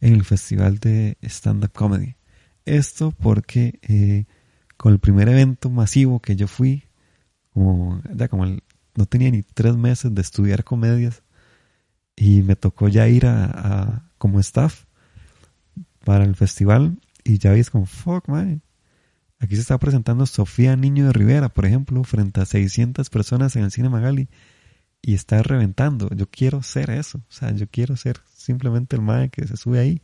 en 0.01 0.15
el 0.15 0.25
festival 0.25 0.79
de 0.79 1.17
stand-up 1.23 1.73
comedy. 1.73 2.17
Esto 2.65 3.13
porque 3.13 3.79
eh, 3.83 4.25
con 4.77 4.93
el 4.93 4.99
primer 4.99 5.29
evento 5.29 5.71
masivo 5.71 6.21
que 6.21 6.37
yo 6.37 6.49
fui, 6.49 6.85
como, 7.53 8.03
ya 8.15 8.29
como 8.29 8.47
no 8.47 9.07
tenía 9.07 9.31
ni 9.31 9.43
tres 9.43 9.77
meses 9.77 10.15
de 10.15 10.21
estudiar 10.21 10.65
comedias 10.65 11.23
y 12.17 12.43
me 12.43 12.57
tocó 12.57 12.89
ya 12.89 13.09
ir 13.09 13.27
a, 13.27 14.11
como 14.19 14.41
staff 14.41 14.85
para 16.05 16.25
el 16.25 16.35
festival 16.35 16.99
y 17.25 17.39
ya 17.39 17.53
veis 17.53 17.71
como, 17.71 17.87
fuck, 17.87 18.29
man, 18.29 18.63
Aquí 19.39 19.55
se 19.55 19.63
está 19.63 19.79
presentando 19.79 20.25
Sofía 20.27 20.77
Niño 20.77 21.07
de 21.07 21.13
Rivera, 21.13 21.51
por 21.51 21.67
ejemplo, 21.67 22.03
frente 22.05 22.41
a 22.41 22.47
600 22.47 23.11
personas 23.11 23.55
en 23.57 23.65
el 23.65 23.71
cine 23.71 23.89
Magali 23.89 24.29
y 25.03 25.15
está 25.15 25.43
reventando. 25.43 26.09
Yo 26.15 26.29
quiero 26.29 26.63
ser 26.63 26.91
eso. 26.91 27.19
O 27.19 27.33
sea, 27.33 27.53
yo 27.53 27.67
quiero 27.69 27.97
ser 27.97 28.21
simplemente 28.35 28.97
el 28.97 29.03
mae 29.03 29.29
que 29.29 29.47
se 29.47 29.57
sube 29.57 29.79
ahí. 29.79 30.03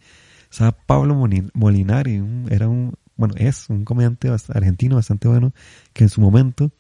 O 0.51 0.55
sea, 0.55 0.73
Pablo 0.73 1.15
Molinari 1.55 2.23
era 2.51 2.69
un, 2.69 2.95
bueno, 3.17 3.35
es 3.39 3.71
un 3.71 3.85
comediante 3.85 4.29
argentino 4.49 4.97
bastante 4.97 5.29
bueno 5.29 5.55
que 5.93 6.05
en 6.05 6.11
su 6.11 6.21
momento 6.21 6.71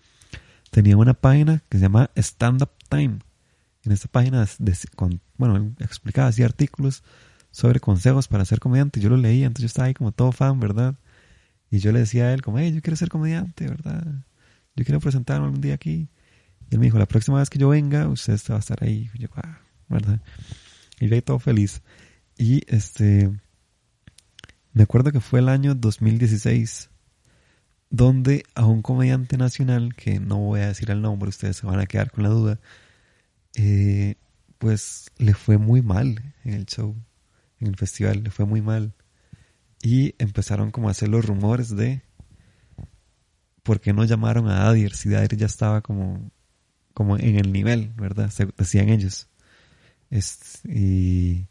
tenía 0.70 0.96
una 0.96 1.14
página 1.14 1.62
que 1.68 1.78
se 1.78 1.82
llama 1.82 2.10
Stand 2.16 2.62
Up 2.62 2.72
Time. 2.88 3.18
En 3.84 3.92
esta 3.92 4.08
página, 4.08 4.46
bueno, 5.36 5.74
explicaba 5.80 6.28
así 6.28 6.42
artículos 6.42 7.02
sobre 7.50 7.80
consejos 7.80 8.28
para 8.28 8.44
ser 8.44 8.60
comediante. 8.60 9.00
Yo 9.00 9.08
lo 9.08 9.16
leía, 9.16 9.46
entonces 9.46 9.62
yo 9.62 9.66
estaba 9.66 9.86
ahí 9.86 9.94
como 9.94 10.12
todo 10.12 10.32
fan, 10.32 10.60
¿verdad? 10.60 10.94
Y 11.72 11.78
yo 11.78 11.90
le 11.90 12.00
decía 12.00 12.26
a 12.26 12.34
él 12.34 12.42
como, 12.42 12.58
hey, 12.58 12.70
yo 12.70 12.82
quiero 12.82 12.96
ser 12.96 13.08
comediante, 13.08 13.66
¿verdad? 13.66 14.04
Yo 14.76 14.84
quiero 14.84 15.00
presentarme 15.00 15.48
un 15.48 15.62
día 15.62 15.72
aquí. 15.72 16.10
Y 16.68 16.74
él 16.74 16.78
me 16.78 16.84
dijo, 16.84 16.98
la 16.98 17.06
próxima 17.06 17.38
vez 17.38 17.48
que 17.48 17.58
yo 17.58 17.70
venga, 17.70 18.08
usted 18.08 18.38
va 18.50 18.56
a 18.56 18.58
estar 18.58 18.84
ahí. 18.84 19.10
Y 19.14 19.22
yo, 19.22 19.28
ah, 19.36 19.58
¿verdad? 19.88 20.20
Y 21.00 21.08
yo 21.08 21.14
ahí 21.14 21.22
todo 21.22 21.38
feliz. 21.38 21.80
Y 22.36 22.60
este, 22.66 23.30
me 24.74 24.82
acuerdo 24.82 25.12
que 25.12 25.20
fue 25.20 25.40
el 25.40 25.48
año 25.48 25.74
2016, 25.74 26.90
donde 27.88 28.44
a 28.54 28.66
un 28.66 28.82
comediante 28.82 29.38
nacional, 29.38 29.94
que 29.94 30.20
no 30.20 30.40
voy 30.40 30.60
a 30.60 30.68
decir 30.68 30.90
el 30.90 31.00
nombre, 31.00 31.30
ustedes 31.30 31.56
se 31.56 31.66
van 31.66 31.80
a 31.80 31.86
quedar 31.86 32.10
con 32.10 32.24
la 32.24 32.28
duda, 32.28 32.60
eh, 33.54 34.16
pues 34.58 35.10
le 35.16 35.32
fue 35.32 35.56
muy 35.56 35.80
mal 35.80 36.34
en 36.44 36.52
el 36.52 36.66
show, 36.66 36.94
en 37.60 37.68
el 37.68 37.76
festival, 37.76 38.24
le 38.24 38.30
fue 38.30 38.44
muy 38.44 38.60
mal. 38.60 38.92
Y 39.82 40.14
empezaron 40.18 40.70
como 40.70 40.88
a 40.88 40.92
hacer 40.92 41.08
los 41.08 41.26
rumores 41.26 41.76
de 41.76 42.02
por 43.62 43.80
qué 43.80 43.92
no 43.92 44.04
llamaron 44.04 44.48
a 44.48 44.68
Adir 44.68 44.94
si 44.94 45.14
Adir 45.14 45.36
ya 45.36 45.46
estaba 45.46 45.82
como, 45.82 46.30
como 46.94 47.18
en 47.18 47.36
el 47.36 47.52
nivel, 47.52 47.92
¿verdad? 47.96 48.32
decían 48.56 48.88
ellos. 48.88 49.28
y 50.64 51.46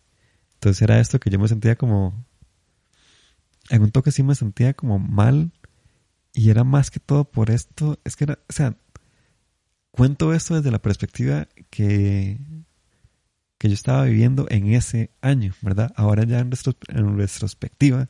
entonces 0.54 0.82
era 0.82 1.00
esto 1.00 1.20
que 1.20 1.30
yo 1.30 1.40
me 1.40 1.48
sentía 1.48 1.76
como, 1.76 2.26
en 3.70 3.82
un 3.84 3.92
toque 3.92 4.12
sí 4.12 4.24
me 4.24 4.36
sentía 4.36 4.74
como 4.74 5.00
mal 5.00 5.52
y 6.34 6.50
era 6.50 6.64
más 6.64 6.92
que 6.92 7.00
todo 7.00 7.26
por 7.26 7.52
esto, 7.52 8.00
es 8.04 8.16
que 8.16 8.26
era, 8.26 8.40
o 8.50 8.54
sea, 8.54 8.78
cuento 9.92 10.34
esto 10.34 10.56
desde 10.56 10.72
la 10.72 10.82
perspectiva 10.82 11.48
que 11.70 12.40
que 13.62 13.70
yo 13.70 13.76
estaba 13.76 14.06
viviendo 14.06 14.48
en 14.50 14.74
ese 14.74 15.12
año, 15.22 15.54
¿verdad? 15.62 15.94
Ahora 15.96 16.24
ya 16.24 16.40
en, 16.40 16.50
retrospectiva, 17.16 18.10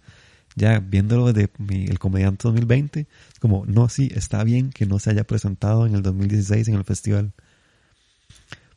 ya 0.55 0.79
viéndolo 0.79 1.33
de 1.33 1.49
el 1.67 1.99
comediante 1.99 2.43
2020, 2.43 3.01
es 3.33 3.39
como, 3.41 3.65
no, 3.65 3.89
sí, 3.89 4.09
está 4.15 4.45
bien 4.45 4.69
que 4.69 4.85
no 4.85 4.97
se 4.97 5.09
haya 5.09 5.25
presentado 5.25 5.85
en 5.85 5.93
el 5.93 6.03
2016 6.03 6.69
en 6.69 6.75
el 6.75 6.85
festival. 6.85 7.33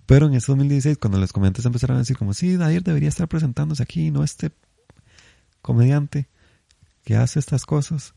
Pero 0.05 0.27
en 0.27 0.35
ese 0.35 0.51
2016, 0.51 0.99
cuando 0.99 1.21
los 1.21 1.33
comediantes 1.33 1.65
empezaron 1.65 1.95
a 1.95 2.01
decir 2.01 2.19
como, 2.19 2.35
sí, 2.35 2.57
Dair 2.57 2.83
debería 2.83 3.09
estar 3.09 3.29
presentándose 3.29 3.81
aquí, 3.81 4.11
no 4.11 4.25
este 4.25 4.51
comediante 5.63 6.29
que 7.05 7.15
hace 7.15 7.39
estas 7.39 7.67
cosas. 7.67 8.15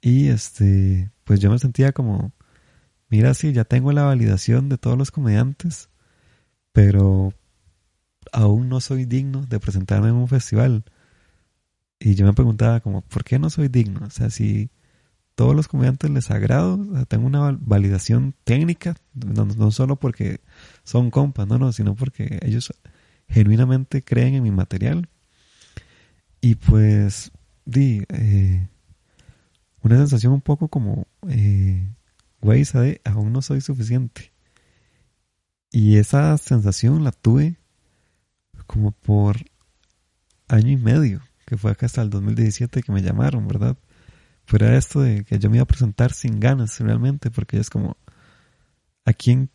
Y 0.00 0.28
este, 0.28 1.10
pues 1.24 1.40
yo 1.40 1.50
me 1.50 1.58
sentía 1.58 1.90
como, 1.90 2.32
mira, 3.08 3.34
sí, 3.34 3.52
ya 3.52 3.64
tengo 3.64 3.90
la 3.90 4.04
validación 4.04 4.68
de 4.68 4.78
todos 4.78 4.96
los 4.96 5.10
comediantes, 5.10 5.88
pero 6.70 7.34
aún 8.36 8.68
no 8.68 8.82
soy 8.82 9.06
digno 9.06 9.46
de 9.46 9.58
presentarme 9.58 10.10
en 10.10 10.14
un 10.14 10.28
festival. 10.28 10.84
Y 11.98 12.14
yo 12.16 12.26
me 12.26 12.34
preguntaba 12.34 12.80
como, 12.80 13.00
¿por 13.00 13.24
qué 13.24 13.38
no 13.38 13.48
soy 13.48 13.68
digno? 13.68 14.04
O 14.06 14.10
sea, 14.10 14.28
si 14.28 14.70
todos 15.34 15.56
los 15.56 15.68
comediantes 15.68 16.10
les 16.10 16.30
agrado, 16.30 16.78
tengo 17.06 17.26
una 17.26 17.56
validación 17.58 18.34
técnica, 18.44 18.94
no, 19.14 19.70
solo 19.70 19.96
porque 19.96 20.40
son 20.84 21.10
compas, 21.10 21.48
no, 21.48 21.56
no, 21.56 21.72
sino 21.72 21.94
porque 21.94 22.38
ellos 22.42 22.74
genuinamente 23.26 24.02
creen 24.02 24.34
en 24.34 24.42
mi 24.42 24.50
material. 24.50 25.08
Y 26.42 26.56
pues, 26.56 27.32
di, 27.64 28.04
eh, 28.10 28.68
una 29.80 29.96
sensación 29.96 30.34
un 30.34 30.42
poco 30.42 30.68
como, 30.68 31.06
eh, 31.26 31.88
güey, 32.42 32.64
aún 33.04 33.32
no 33.32 33.40
soy 33.40 33.62
suficiente. 33.62 34.30
Y 35.70 35.96
esa 35.96 36.36
sensación 36.36 37.02
la 37.02 37.12
tuve 37.12 37.56
como 38.66 38.92
por 38.92 39.36
año 40.48 40.70
y 40.70 40.76
medio, 40.76 41.22
que 41.46 41.56
fue 41.56 41.70
acá 41.70 41.86
hasta 41.86 42.02
el 42.02 42.10
2017 42.10 42.82
que 42.82 42.92
me 42.92 43.02
llamaron, 43.02 43.46
¿verdad? 43.46 43.76
Fuera 44.46 44.76
esto 44.76 45.00
de 45.00 45.24
que 45.24 45.38
yo 45.38 45.50
me 45.50 45.56
iba 45.56 45.64
a 45.64 45.66
presentar 45.66 46.12
sin 46.12 46.38
ganas 46.38 46.78
realmente, 46.80 47.30
porque 47.30 47.58
es 47.58 47.70
como, 47.70 47.96
¿a 49.04 49.12
quién, 49.12 49.50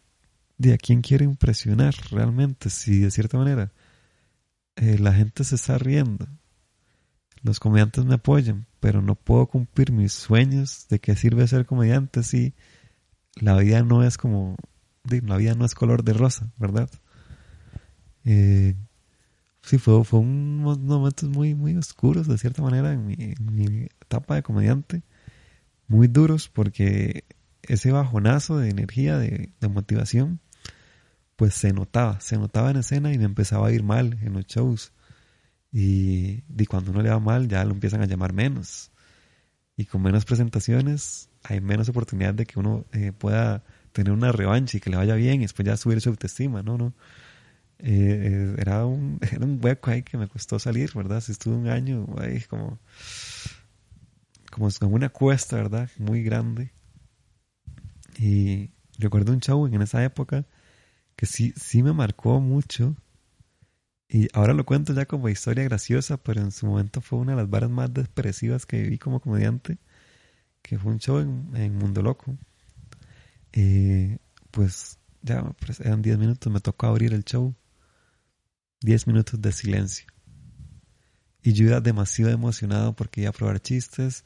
de 0.58 0.74
a 0.74 0.78
quién 0.78 1.02
quiere 1.02 1.26
impresionar 1.26 1.96
realmente? 2.12 2.70
Si 2.70 3.00
de 3.00 3.12
cierta 3.12 3.38
manera 3.38 3.72
eh, 4.76 4.98
la 5.00 5.14
gente 5.14 5.44
se 5.44 5.56
está 5.56 5.78
riendo, 5.78 6.28
los 7.44 7.60
comediantes 7.60 8.06
me 8.06 8.16
apoyan, 8.16 8.68
pero 8.80 9.02
no 9.02 9.16
puedo 9.16 9.48
cumplir 9.48 9.92
mis 9.92 10.14
sueños 10.14 10.88
de 10.90 11.00
que 11.00 11.16
sirve 11.16 11.48
ser 11.48 11.66
comediante 11.66 12.24
si 12.24 12.54
la 13.36 13.58
vida 13.58 13.82
no 13.84 14.04
es 14.04 14.18
como, 14.18 14.58
la 15.04 15.38
vida 15.38 15.56
no 15.56 15.66
es 15.66 15.74
color 15.74 16.04
de 16.04 16.14
rosa, 16.14 16.52
¿verdad? 16.58 16.90
Eh, 18.26 18.76
sí, 19.62 19.78
fue, 19.78 20.04
fue 20.04 20.20
unos 20.20 20.80
momentos 20.80 21.30
muy, 21.30 21.56
muy 21.56 21.76
oscuros 21.76 22.28
de 22.28 22.38
cierta 22.38 22.62
manera 22.62 22.94
en 22.94 23.06
mi, 23.06 23.88
etapa 24.02 24.36
de 24.36 24.44
comediante, 24.44 25.04
muy 25.88 26.08
duros 26.08 26.50
porque 26.50 27.26
ese 27.64 27.92
bajonazo 27.92 28.58
de 28.58 28.70
energía, 28.70 29.18
de, 29.18 29.52
motivación, 29.70 30.40
pues 31.36 31.54
se 31.54 31.74
notaba, 31.74 32.20
se 32.22 32.38
notaba 32.38 32.72
en 32.72 32.78
escena 32.78 33.14
y 33.14 33.18
me 33.18 33.26
empezaba 33.26 33.68
a 33.68 33.72
ir 33.72 33.84
mal 33.84 34.18
en 34.22 34.34
los 34.34 34.46
shows. 34.46 34.94
Y, 35.72 36.42
cuando 36.66 36.92
uno 36.92 37.02
le 37.02 37.10
va 37.10 37.20
mal 37.20 37.48
ya 37.48 37.64
lo 37.66 37.72
empiezan 37.72 38.02
a 38.02 38.06
llamar 38.06 38.34
menos. 38.34 38.92
Y 39.78 39.86
con 39.86 40.02
menos 40.02 40.26
presentaciones 40.26 41.30
hay 41.44 41.62
menos 41.62 41.90
oportunidad 41.90 42.34
de 42.34 42.46
que 42.46 42.60
uno 42.60 42.86
eh, 42.92 43.12
pueda 43.14 43.64
tener 43.94 44.14
una 44.14 44.32
revancha 44.32 44.78
y 44.78 44.80
que 44.80 44.90
le 44.90 44.98
vaya 44.98 45.16
bien 45.16 45.36
y 45.36 45.46
después 45.46 45.66
ya 45.66 45.78
subir 45.78 46.02
su 46.02 46.10
autoestima, 46.10 46.62
¿no? 46.62 46.78
no 46.78 46.94
eh, 47.84 48.56
era, 48.58 48.86
un, 48.86 49.20
era 49.32 49.46
un 49.46 49.60
hueco 49.64 49.92
ahí 49.92 50.04
que 50.04 50.18
me 50.18 50.28
costó 50.28 50.60
salir, 50.60 50.92
¿verdad? 50.94 51.22
Si 51.22 51.32
estuve 51.32 51.56
un 51.56 51.68
año 51.68 52.06
ahí 52.18 52.42
como, 52.42 52.80
como, 54.52 54.70
como 54.80 54.96
una 54.96 55.10
cuesta, 55.10 55.58
¿verdad? 55.58 55.90
Muy 55.98 56.24
grande. 56.24 56.72
Y 58.18 58.72
recuerdo 59.00 59.34
un 59.34 59.40
show 59.40 59.66
en 59.66 59.82
esa 59.82 60.04
época 60.04 60.46
que 61.16 61.26
sí, 61.26 61.54
sí 61.56 61.84
me 61.84 61.94
marcó 61.94 62.40
mucho 62.40 62.96
y 64.14 64.28
ahora 64.34 64.54
lo 64.54 64.66
cuento 64.66 64.94
ya 64.94 65.06
como 65.06 65.30
historia 65.30 65.64
graciosa, 65.64 66.18
pero 66.18 66.42
en 66.42 66.52
su 66.52 66.68
momento 66.68 67.00
fue 67.00 67.20
una 67.20 67.32
de 67.32 67.38
las 67.38 67.50
varas 67.50 67.70
más 67.70 67.94
depresivas 67.94 68.66
que 68.66 68.82
viví 68.82 68.98
como 68.98 69.22
comediante, 69.22 69.78
que 70.62 70.78
fue 70.78 70.92
un 70.92 71.00
show 71.00 71.20
en, 71.20 71.78
Mundo 71.78 72.02
Loco. 72.02 72.38
Eh, 73.54 74.18
pues 74.52 74.98
ya 75.22 75.44
pues, 75.66 75.80
eran 75.80 76.02
10 76.02 76.18
minutos, 76.18 76.52
me 76.52 76.60
tocó 76.60 76.88
abrir 76.88 77.14
el 77.14 77.24
show. 77.24 77.56
10 78.82 79.08
minutos 79.08 79.42
de 79.42 79.52
silencio. 79.52 80.06
Y 81.44 81.54
yo 81.54 81.68
era 81.68 81.82
demasiado 81.82 82.32
emocionado 82.32 82.94
porque 82.94 83.22
iba 83.22 83.30
a 83.30 83.34
probar 83.34 83.60
chistes, 83.62 84.24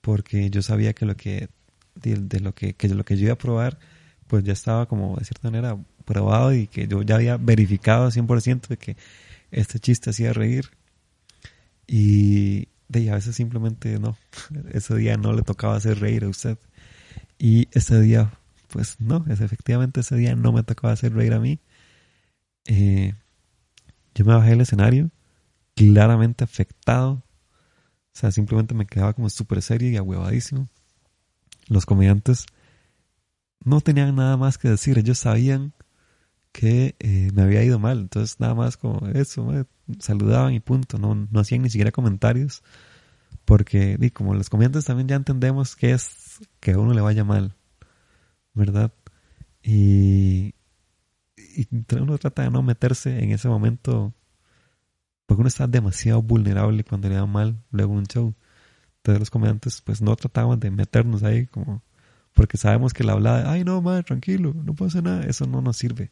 porque 0.00 0.50
yo 0.50 0.62
sabía 0.62 0.92
que 0.92 1.06
lo 1.06 1.16
que, 1.16 1.48
de, 1.94 2.40
lo 2.40 2.54
que, 2.54 2.74
que 2.74 2.88
lo 2.88 3.04
que 3.04 3.16
yo 3.16 3.24
iba 3.24 3.34
a 3.34 3.38
probar, 3.38 3.78
pues 4.28 4.44
ya 4.44 4.52
estaba 4.52 4.86
como 4.86 5.16
de 5.16 5.24
cierta 5.24 5.50
manera 5.50 5.76
probado 6.04 6.54
y 6.54 6.66
que 6.66 6.86
yo 6.86 7.02
ya 7.02 7.16
había 7.16 7.36
verificado 7.36 8.10
100% 8.10 8.68
de 8.68 8.76
que 8.76 8.96
este 9.50 9.78
chiste 9.78 10.10
hacía 10.10 10.32
reír. 10.32 10.70
Y 11.86 12.68
de 12.88 13.10
a 13.10 13.14
veces 13.14 13.34
simplemente 13.34 13.98
no, 13.98 14.16
ese 14.72 14.94
día 14.96 15.16
no 15.16 15.32
le 15.32 15.42
tocaba 15.42 15.76
hacer 15.76 15.98
reír 16.00 16.24
a 16.24 16.28
usted. 16.28 16.58
Y 17.38 17.68
ese 17.72 18.00
día, 18.00 18.32
pues 18.68 19.00
no, 19.00 19.24
es 19.28 19.40
efectivamente 19.40 20.00
ese 20.00 20.16
día 20.16 20.36
no 20.36 20.52
me 20.52 20.62
tocaba 20.62 20.92
hacer 20.92 21.12
reír 21.14 21.32
a 21.32 21.40
mí. 21.40 21.58
Eh, 22.66 23.14
yo 24.14 24.24
me 24.24 24.34
bajé 24.34 24.50
del 24.50 24.60
escenario, 24.60 25.10
claramente 25.74 26.44
afectado. 26.44 27.22
O 28.14 28.14
sea, 28.14 28.30
simplemente 28.30 28.74
me 28.74 28.86
quedaba 28.86 29.14
como 29.14 29.30
súper 29.30 29.62
serio 29.62 29.90
y 29.90 29.96
ahuevadísimo. 29.96 30.68
Los 31.68 31.86
comediantes 31.86 32.46
no 33.64 33.80
tenían 33.80 34.14
nada 34.14 34.36
más 34.36 34.58
que 34.58 34.68
decir. 34.68 34.98
Ellos 34.98 35.18
sabían 35.18 35.72
que 36.52 36.96
eh, 36.98 37.30
me 37.34 37.42
había 37.42 37.64
ido 37.64 37.78
mal. 37.78 38.00
Entonces 38.00 38.38
nada 38.40 38.54
más 38.54 38.76
como 38.76 39.06
eso, 39.08 39.66
saludaban 39.98 40.52
y 40.52 40.60
punto. 40.60 40.98
No, 40.98 41.14
no 41.14 41.40
hacían 41.40 41.62
ni 41.62 41.70
siquiera 41.70 41.92
comentarios. 41.92 42.62
Porque 43.44 43.96
y 44.00 44.10
como 44.10 44.34
los 44.34 44.50
comediantes 44.50 44.84
también 44.84 45.08
ya 45.08 45.16
entendemos 45.16 45.74
que 45.76 45.92
es 45.92 46.40
que 46.60 46.72
a 46.72 46.78
uno 46.78 46.92
le 46.92 47.00
vaya 47.00 47.24
mal. 47.24 47.54
¿Verdad? 48.54 48.92
Y, 49.62 50.54
y 51.56 51.68
uno 51.96 52.18
trata 52.18 52.42
de 52.42 52.50
no 52.50 52.62
meterse 52.62 53.22
en 53.22 53.30
ese 53.30 53.48
momento. 53.48 54.12
Porque 55.26 55.40
uno 55.40 55.48
está 55.48 55.66
demasiado 55.66 56.22
vulnerable 56.22 56.84
cuando 56.84 57.08
le 57.08 57.16
va 57.16 57.26
mal 57.26 57.62
luego 57.70 57.92
un 57.92 58.04
show. 58.06 58.34
Entonces 58.98 59.20
los 59.20 59.30
comediantes 59.30 59.80
pues 59.80 60.02
no 60.02 60.14
trataban 60.16 60.60
de 60.60 60.70
meternos 60.70 61.22
ahí 61.22 61.46
como 61.46 61.82
porque 62.34 62.56
sabemos 62.56 62.94
que 62.94 63.04
la 63.04 63.12
hablada, 63.12 63.50
ay 63.50 63.64
no, 63.64 63.82
madre, 63.82 64.02
tranquilo, 64.02 64.54
no 64.54 64.74
pasa 64.74 65.02
nada, 65.02 65.24
eso 65.24 65.46
no 65.46 65.60
nos 65.60 65.76
sirve. 65.76 66.10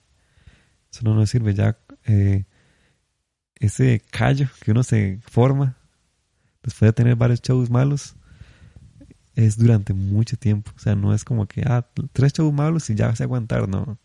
Eso 0.92 1.02
no 1.04 1.14
nos 1.14 1.30
sirve 1.30 1.54
ya. 1.54 1.78
Eh, 2.04 2.44
ese 3.56 4.02
callo 4.10 4.48
que 4.62 4.70
uno 4.70 4.82
se 4.82 5.20
forma 5.22 5.76
después 6.62 6.88
de 6.88 6.92
tener 6.92 7.16
varios 7.16 7.40
shows 7.40 7.70
malos 7.70 8.14
es 9.34 9.56
durante 9.56 9.94
mucho 9.94 10.36
tiempo. 10.36 10.72
O 10.76 10.78
sea, 10.78 10.94
no 10.94 11.14
es 11.14 11.24
como 11.24 11.46
que, 11.46 11.62
ah, 11.66 11.86
tres 12.12 12.32
shows 12.32 12.52
malos 12.52 12.90
y 12.90 12.94
ya 12.94 13.08
a 13.08 13.14
aguantar, 13.22 13.68
no. 13.68 13.98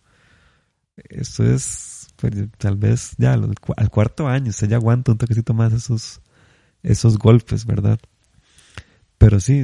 Eso 0.97 1.43
es, 1.43 2.08
pues, 2.15 2.34
tal 2.58 2.77
vez 2.77 3.15
ya 3.17 3.34
al 3.34 3.89
cuarto 3.89 4.27
año 4.27 4.49
usted 4.49 4.69
ya 4.69 4.77
aguanta 4.77 5.12
un 5.12 5.17
toquecito 5.17 5.53
más 5.53 5.73
esos, 5.73 6.21
esos 6.84 7.17
golpes, 7.17 7.65
¿verdad? 7.65 7.99
Pero 9.17 9.39
sí, 9.39 9.63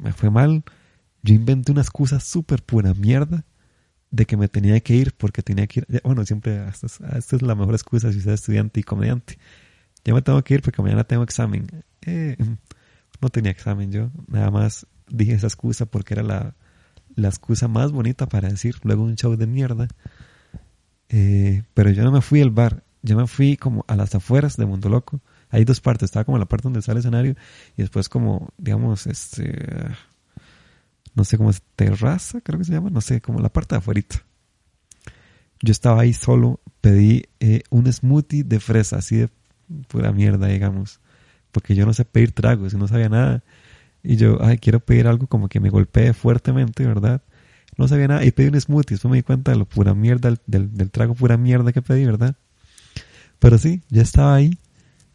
me 0.00 0.12
fue 0.12 0.30
mal. 0.30 0.64
Yo 1.22 1.34
inventé 1.34 1.72
una 1.72 1.82
excusa 1.82 2.20
súper 2.20 2.62
pura 2.62 2.94
mierda 2.94 3.44
de 4.10 4.24
que 4.26 4.36
me 4.36 4.48
tenía 4.48 4.80
que 4.80 4.94
ir 4.94 5.14
porque 5.16 5.42
tenía 5.42 5.66
que 5.66 5.80
ir. 5.80 6.02
Bueno, 6.02 6.24
siempre, 6.24 6.66
esta 6.68 6.86
es, 7.18 7.42
la 7.42 7.54
mejor 7.54 7.74
excusa 7.74 8.12
si 8.12 8.18
usted 8.18 8.32
es 8.32 8.40
estudiante 8.40 8.80
y 8.80 8.82
comediante. 8.82 9.38
Ya 10.04 10.14
me 10.14 10.22
tengo 10.22 10.42
que 10.42 10.54
ir 10.54 10.62
porque 10.62 10.82
mañana 10.82 11.04
tengo 11.04 11.22
examen. 11.22 11.84
Eh, 12.02 12.36
no 13.20 13.28
tenía 13.30 13.50
examen 13.50 13.90
yo, 13.90 14.10
nada 14.28 14.50
más 14.50 14.86
dije 15.08 15.32
esa 15.32 15.46
excusa 15.46 15.86
porque 15.86 16.14
era 16.14 16.22
la, 16.22 16.54
la 17.14 17.28
excusa 17.28 17.66
más 17.68 17.92
bonita 17.92 18.28
para 18.28 18.48
decir 18.48 18.76
luego 18.82 19.02
un 19.02 19.16
show 19.16 19.36
de 19.36 19.46
mierda. 19.46 19.88
Eh, 21.08 21.62
pero 21.74 21.90
yo 21.90 22.04
no 22.04 22.12
me 22.12 22.20
fui 22.20 22.40
al 22.42 22.50
bar, 22.50 22.84
yo 23.02 23.16
me 23.16 23.26
fui 23.26 23.56
como 23.56 23.84
a 23.88 23.96
las 23.96 24.14
afueras 24.14 24.56
de 24.56 24.66
Mundo 24.66 24.88
Loco. 24.88 25.20
Hay 25.50 25.64
dos 25.64 25.80
partes, 25.80 26.06
estaba 26.06 26.24
como 26.24 26.38
la 26.38 26.46
parte 26.46 26.64
donde 26.64 26.82
sale 26.82 26.98
el 26.98 27.00
escenario 27.00 27.34
y 27.76 27.82
después 27.82 28.08
como, 28.08 28.50
digamos, 28.58 29.06
este 29.06 29.88
no 31.18 31.24
sé 31.24 31.36
cómo 31.36 31.50
es, 31.50 31.62
terraza, 31.74 32.40
creo 32.40 32.58
que 32.60 32.64
se 32.64 32.72
llama, 32.72 32.90
no 32.90 33.00
sé, 33.00 33.20
como 33.20 33.40
la 33.40 33.48
parte 33.48 33.74
de 33.74 33.78
afuera. 33.78 34.00
Yo 35.60 35.72
estaba 35.72 36.02
ahí 36.02 36.12
solo, 36.12 36.60
pedí 36.80 37.24
eh, 37.40 37.62
un 37.70 37.92
smoothie 37.92 38.44
de 38.44 38.60
fresa, 38.60 38.98
así 38.98 39.16
de 39.16 39.28
pura 39.88 40.12
mierda, 40.12 40.46
digamos, 40.46 41.00
porque 41.50 41.74
yo 41.74 41.84
no 41.86 41.92
sé 41.92 42.04
pedir 42.04 42.30
tragos 42.30 42.72
y 42.72 42.76
no 42.76 42.86
sabía 42.86 43.08
nada. 43.08 43.42
Y 44.04 44.14
yo, 44.14 44.38
ay, 44.40 44.58
quiero 44.58 44.78
pedir 44.78 45.08
algo 45.08 45.26
como 45.26 45.48
que 45.48 45.58
me 45.58 45.70
golpee 45.70 46.12
fuertemente, 46.12 46.86
¿verdad? 46.86 47.22
No 47.78 47.88
sabía 47.88 48.08
nada 48.08 48.24
y 48.24 48.32
pedí 48.32 48.48
un 48.48 48.60
smoothie. 48.60 48.94
Después 48.94 49.10
me 49.10 49.16
di 49.18 49.22
cuenta 49.22 49.52
de 49.52 49.56
lo 49.56 49.64
pura 49.64 49.94
mierda, 49.94 50.34
del, 50.46 50.76
del 50.76 50.90
trago 50.90 51.14
pura 51.14 51.36
mierda 51.36 51.72
que 51.72 51.80
pedí, 51.80 52.04
¿verdad? 52.04 52.36
Pero 53.38 53.56
sí, 53.56 53.82
ya 53.88 54.02
estaba 54.02 54.34
ahí. 54.34 54.58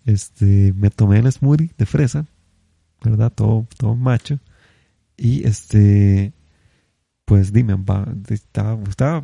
Este, 0.06 0.74
me 0.76 0.90
tomé 0.90 1.20
el 1.20 1.32
smoothie 1.32 1.72
de 1.78 1.86
fresa, 1.86 2.26
¿verdad? 3.04 3.32
Todo, 3.32 3.68
todo 3.78 3.96
macho. 3.96 4.40
Y 5.18 5.46
este, 5.46 6.34
pues 7.26 7.54
dime, 7.54 7.74
estaba, 8.30 8.78
estaba 8.90 9.18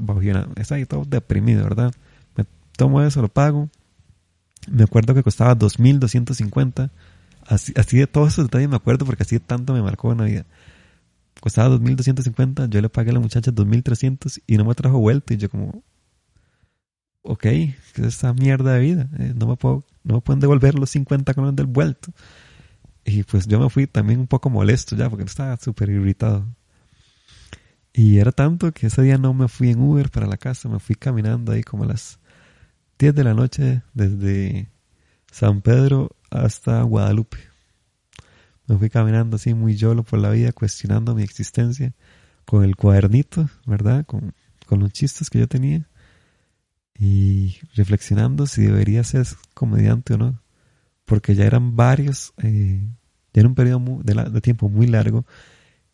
estaba 0.56 0.78
ahí 0.78 0.86
todo 0.86 1.06
deprimido, 1.06 1.64
¿verdad? 1.64 1.94
Me 2.36 2.46
tomo 2.78 3.02
eso, 3.02 3.22
lo 3.22 3.30
pago. 3.30 3.70
Me 4.70 4.84
acuerdo 4.84 5.14
que 5.14 5.24
costaba 5.24 5.56
2.250. 5.56 6.92
Así, 7.46 7.74
así 7.76 7.98
de 7.98 8.08
todos 8.08 8.34
esos 8.34 8.46
detalles 8.46 8.70
me 8.70 8.76
acuerdo 8.76 9.06
porque 9.06 9.24
así 9.24 9.38
de 9.38 9.40
tanto 9.40 9.74
me 9.74 9.82
marcó 9.82 10.12
en 10.12 10.18
la 10.20 10.24
vida. 10.26 10.46
Costaba 11.42 11.76
2.250, 11.76 12.70
yo 12.70 12.82
le 12.82 12.90
pagué 12.90 13.12
a 13.12 13.14
la 13.14 13.20
muchacha 13.20 13.52
2.300 13.52 14.42
y 14.46 14.58
no 14.58 14.66
me 14.66 14.76
trajo 14.76 15.00
vuelta. 15.00 15.34
Y 15.34 15.38
yo 15.38 15.50
como, 15.50 15.84
ok, 17.22 17.42
¿qué 17.42 17.76
es 17.96 18.06
esta 18.06 18.34
mierda 18.34 18.74
de 18.74 18.80
vida? 18.80 19.10
Eh, 19.20 19.34
no, 19.36 19.48
me 19.48 19.56
puedo, 19.56 19.86
no 20.04 20.16
me 20.16 20.22
pueden 20.22 20.40
devolver 20.40 20.76
los 20.76 20.90
50 20.90 21.34
con 21.34 21.56
del 21.56 21.68
vuelto. 21.68 22.12
Y 23.06 23.24
pues 23.24 23.48
yo 23.48 23.60
me 23.60 23.70
fui 23.70 23.88
también 23.88 24.20
un 24.20 24.28
poco 24.28 24.50
molesto 24.50 24.96
ya 24.96 25.10
porque 25.10 25.24
estaba 25.24 25.58
súper 25.58 25.90
irritado. 25.90 26.46
Y 27.94 28.20
era 28.20 28.32
tanto 28.32 28.72
que 28.72 28.88
ese 28.88 29.02
día 29.02 29.18
no 29.18 29.34
me 29.34 29.48
fui 29.48 29.72
en 29.72 29.82
Uber 29.82 30.10
para 30.10 30.28
la 30.28 30.38
casa, 30.38 30.70
me 30.70 30.80
fui 30.80 30.96
caminando 30.96 31.52
ahí 31.52 31.64
como 31.64 31.86
las 31.86 32.20
10 33.00 33.16
de 33.16 33.24
la 33.24 33.34
noche 33.34 33.82
desde 33.94 34.70
San 35.32 35.62
Pedro 35.62 36.16
hasta 36.30 36.82
Guadalupe. 36.84 37.49
Me 38.70 38.78
fui 38.78 38.90
caminando 38.90 39.36
así 39.36 39.54
muy 39.54 39.76
yolo 39.76 40.04
por 40.04 40.20
la 40.20 40.30
vida, 40.30 40.52
cuestionando 40.52 41.16
mi 41.16 41.24
existencia, 41.24 41.94
con 42.46 42.64
el 42.64 42.76
cuadernito, 42.76 43.50
¿verdad? 43.66 44.06
Con, 44.06 44.34
con 44.66 44.80
los 44.80 44.94
chistes 44.94 45.30
que 45.30 45.40
yo 45.40 45.48
tenía 45.48 45.88
y 47.00 47.58
reflexionando 47.76 48.46
si 48.46 48.64
debería 48.64 49.04
ser 49.04 49.26
comediante 49.54 50.14
o 50.14 50.18
no, 50.18 50.42
porque 51.06 51.34
ya 51.34 51.46
eran 51.46 51.76
varios, 51.76 52.34
eh, 52.44 52.82
ya 53.34 53.40
era 53.40 53.48
un 53.48 53.56
periodo 53.56 54.02
de, 54.04 54.42
tiempo 54.42 54.70
muy 54.70 54.86
largo 54.86 55.26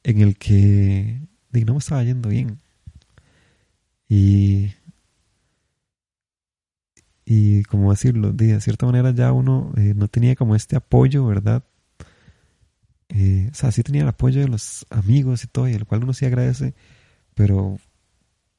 en 0.03 0.19
el 0.19 0.37
que 0.37 1.21
no 1.51 1.73
me 1.73 1.79
estaba 1.79 2.03
yendo 2.03 2.29
bien. 2.29 2.59
Y, 4.09 4.73
y 7.23 7.63
como 7.63 7.91
decirlo, 7.91 8.33
de 8.33 8.59
cierta 8.59 8.85
manera 8.87 9.11
ya 9.11 9.31
uno 9.31 9.73
eh, 9.77 9.93
no 9.95 10.07
tenía 10.07 10.35
como 10.35 10.55
este 10.55 10.75
apoyo, 10.75 11.25
¿verdad? 11.25 11.63
Eh, 13.17 13.47
o 13.49 13.55
sea, 13.55 13.71
sí 13.71 13.81
tenía 13.81 14.01
el 14.01 14.09
apoyo 14.09 14.41
de 14.41 14.49
los 14.49 14.85
amigos 14.89 15.45
y 15.45 15.47
todo, 15.47 15.69
y 15.69 15.73
el 15.73 15.85
cual 15.85 16.03
uno 16.03 16.11
sí 16.13 16.25
agradece, 16.25 16.73
pero 17.33 17.77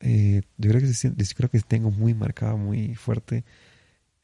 eh, 0.01 0.40
yo 0.57 0.71
creo 0.71 0.81
que 0.81 0.88
yo 0.88 1.11
creo 1.37 1.51
que 1.51 1.61
tengo 1.61 1.90
muy 1.90 2.14
marcado, 2.14 2.57
muy 2.57 2.95
fuerte. 2.95 3.45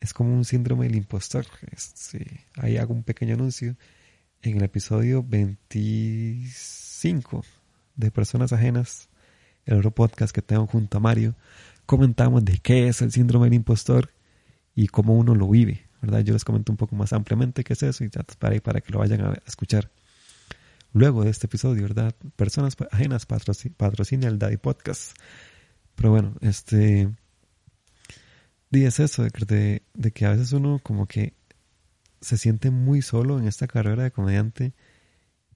Es 0.01 0.15
como 0.15 0.35
un 0.35 0.47
síndrome 0.47 0.87
del 0.87 0.97
impostor. 0.97 1.45
Este, 1.71 2.47
ahí 2.57 2.79
hago 2.79 2.95
un 2.95 3.03
pequeño 3.03 3.35
anuncio. 3.35 3.77
En 4.43 4.57
el 4.57 4.65
episodio 4.65 5.23
25 5.23 7.45
de 7.97 8.11
Personas 8.11 8.53
Ajenas, 8.53 9.09
el 9.67 9.79
otro 9.79 9.91
podcast 9.93 10.35
que 10.35 10.43
tengo 10.43 10.67
junto 10.67 10.97
a 10.97 11.01
Mario, 11.01 11.37
comentamos 11.87 12.45
de 12.45 12.59
qué 12.59 12.89
es 12.89 13.03
el 13.03 13.13
síndrome 13.13 13.47
del 13.47 13.55
impostor 13.55 14.11
y 14.75 14.89
cómo 14.89 15.15
uno 15.15 15.35
lo 15.35 15.49
vive. 15.49 15.83
¿verdad? 16.01 16.21
Yo 16.21 16.33
les 16.33 16.45
comento 16.45 16.73
un 16.73 16.79
poco 16.79 16.97
más 16.97 17.13
ampliamente 17.13 17.65
qué 17.65 17.75
es 17.75 17.83
eso 17.83 18.05
y 18.05 18.11
ya 18.11 18.23
para, 18.39 18.59
para 18.61 18.81
que 18.81 18.93
lo 18.93 18.99
vayan 18.99 19.21
a 19.21 19.35
escuchar. 19.47 19.91
Luego 20.93 21.25
de 21.25 21.31
este 21.31 21.47
episodio, 21.47 21.83
¿verdad? 21.83 22.15
Personas 22.37 22.77
ajenas 22.91 23.27
patrocina 23.27 24.29
el 24.29 24.39
Daddy 24.39 24.59
Podcast. 24.59 25.17
Pero 25.95 26.11
bueno, 26.11 26.35
este. 26.41 27.11
Y 28.71 28.85
es 28.85 29.01
eso, 29.01 29.23
de, 29.23 29.83
de, 29.95 30.11
que 30.13 30.27
a 30.27 30.31
veces 30.31 30.53
uno 30.53 30.81
como 30.83 31.07
que 31.07 31.35
se 32.21 32.39
siente 32.39 32.71
muy 32.71 33.03
solo 33.03 33.39
en 33.39 33.47
esta 33.47 33.67
carrera 33.67 34.05
de 34.05 34.11
comediante 34.11 34.75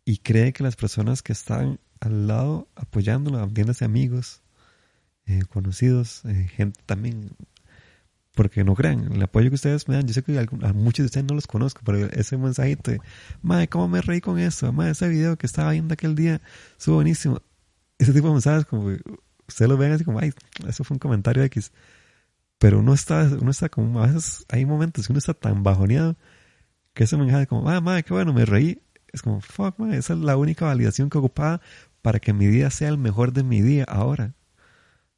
y 0.04 0.18
cree 0.18 0.52
que 0.52 0.62
las 0.62 0.76
personas 0.76 1.22
que 1.22 1.32
están 1.32 1.80
al 2.00 2.26
lado 2.26 2.68
apoyándolo, 2.74 3.42
entiéndase 3.42 3.84
amigos, 3.84 4.42
eh, 5.26 5.42
conocidos, 5.48 6.24
eh, 6.24 6.48
gente 6.48 6.80
también, 6.86 7.30
porque 8.36 8.64
no 8.64 8.74
crean, 8.74 9.14
el 9.14 9.22
apoyo 9.22 9.48
que 9.48 9.54
ustedes 9.54 9.88
me 9.88 9.94
dan, 9.94 10.06
yo 10.06 10.12
sé 10.12 10.22
que 10.22 10.38
a, 10.38 10.72
muchos 10.74 11.04
de 11.04 11.06
ustedes 11.06 11.26
no 11.26 11.34
los 11.34 11.46
conozco, 11.46 11.80
pero 11.84 12.06
ese 12.06 12.36
mensajito 12.36 12.90
de, 12.90 13.00
madre, 13.40 13.66
¿cómo 13.66 13.88
me 13.88 14.02
reí 14.02 14.20
con 14.20 14.38
eso? 14.38 14.72
Madre, 14.74 14.92
ese 14.92 15.08
video 15.08 15.36
que 15.38 15.46
estaba 15.46 15.72
viendo 15.72 15.94
aquel 15.94 16.14
día, 16.14 16.42
estuvo 16.78 16.96
buenísimo. 16.96 17.40
Ese 17.98 18.12
tipo 18.12 18.28
de 18.28 18.34
mensajes 18.34 18.66
como, 18.66 18.94
ustedes 19.48 19.70
lo 19.70 19.78
ven 19.78 19.92
así 19.92 20.04
como, 20.04 20.18
ay, 20.20 20.34
eso 20.68 20.84
fue 20.84 20.96
un 20.96 20.98
comentario 20.98 21.42
X. 21.44 21.72
Pero 22.58 22.80
uno 22.80 22.92
está, 22.92 23.22
uno 23.40 23.50
está 23.50 23.70
como, 23.70 24.02
a 24.02 24.06
veces 24.06 24.44
hay 24.50 24.66
momentos 24.66 25.06
que 25.06 25.12
uno 25.14 25.18
está 25.18 25.32
tan 25.32 25.62
bajoneado 25.62 26.16
que 26.92 27.04
ese 27.04 27.16
mensaje 27.16 27.46
como, 27.46 27.70
ah, 27.70 27.80
madre, 27.80 28.02
qué 28.02 28.12
bueno, 28.12 28.34
me 28.34 28.44
reí. 28.44 28.82
Es 29.14 29.22
como, 29.22 29.40
fuck, 29.40 29.78
madre, 29.78 29.96
esa 29.96 30.12
es 30.12 30.18
la 30.18 30.36
única 30.36 30.66
validación 30.66 31.08
que 31.08 31.16
ocupaba 31.16 31.62
para 32.02 32.20
que 32.20 32.34
mi 32.34 32.46
día 32.46 32.70
sea 32.70 32.90
el 32.90 32.98
mejor 32.98 33.32
de 33.32 33.44
mi 33.44 33.62
día 33.62 33.84
ahora. 33.84 34.34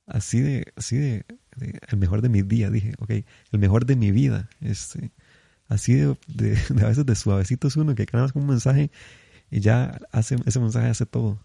Así 0.06 0.40
de, 0.40 0.72
así 0.76 0.96
de, 0.96 1.26
el 1.60 1.98
mejor 1.98 2.22
de 2.22 2.28
mi 2.28 2.42
día, 2.42 2.70
dije, 2.70 2.94
ok, 2.98 3.10
el 3.10 3.58
mejor 3.58 3.86
de 3.86 3.96
mi 3.96 4.10
vida. 4.10 4.48
Este, 4.60 5.10
así 5.68 5.94
de, 5.94 6.16
de, 6.28 6.58
a 6.82 6.88
veces 6.88 7.06
de 7.06 7.14
suavecitos 7.14 7.76
uno, 7.76 7.94
que 7.94 8.06
cada 8.06 8.28
un 8.34 8.46
mensaje 8.46 8.90
y 9.50 9.60
ya 9.60 10.00
hace, 10.12 10.36
ese 10.46 10.60
mensaje 10.60 10.88
hace 10.88 11.06
todo. 11.06 11.40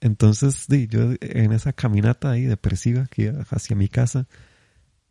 Entonces, 0.00 0.66
yo 0.88 1.14
en 1.20 1.52
esa 1.52 1.72
caminata 1.72 2.30
ahí 2.30 2.44
depresiva 2.44 3.06
que 3.06 3.32
hacia 3.50 3.76
mi 3.76 3.88
casa, 3.88 4.26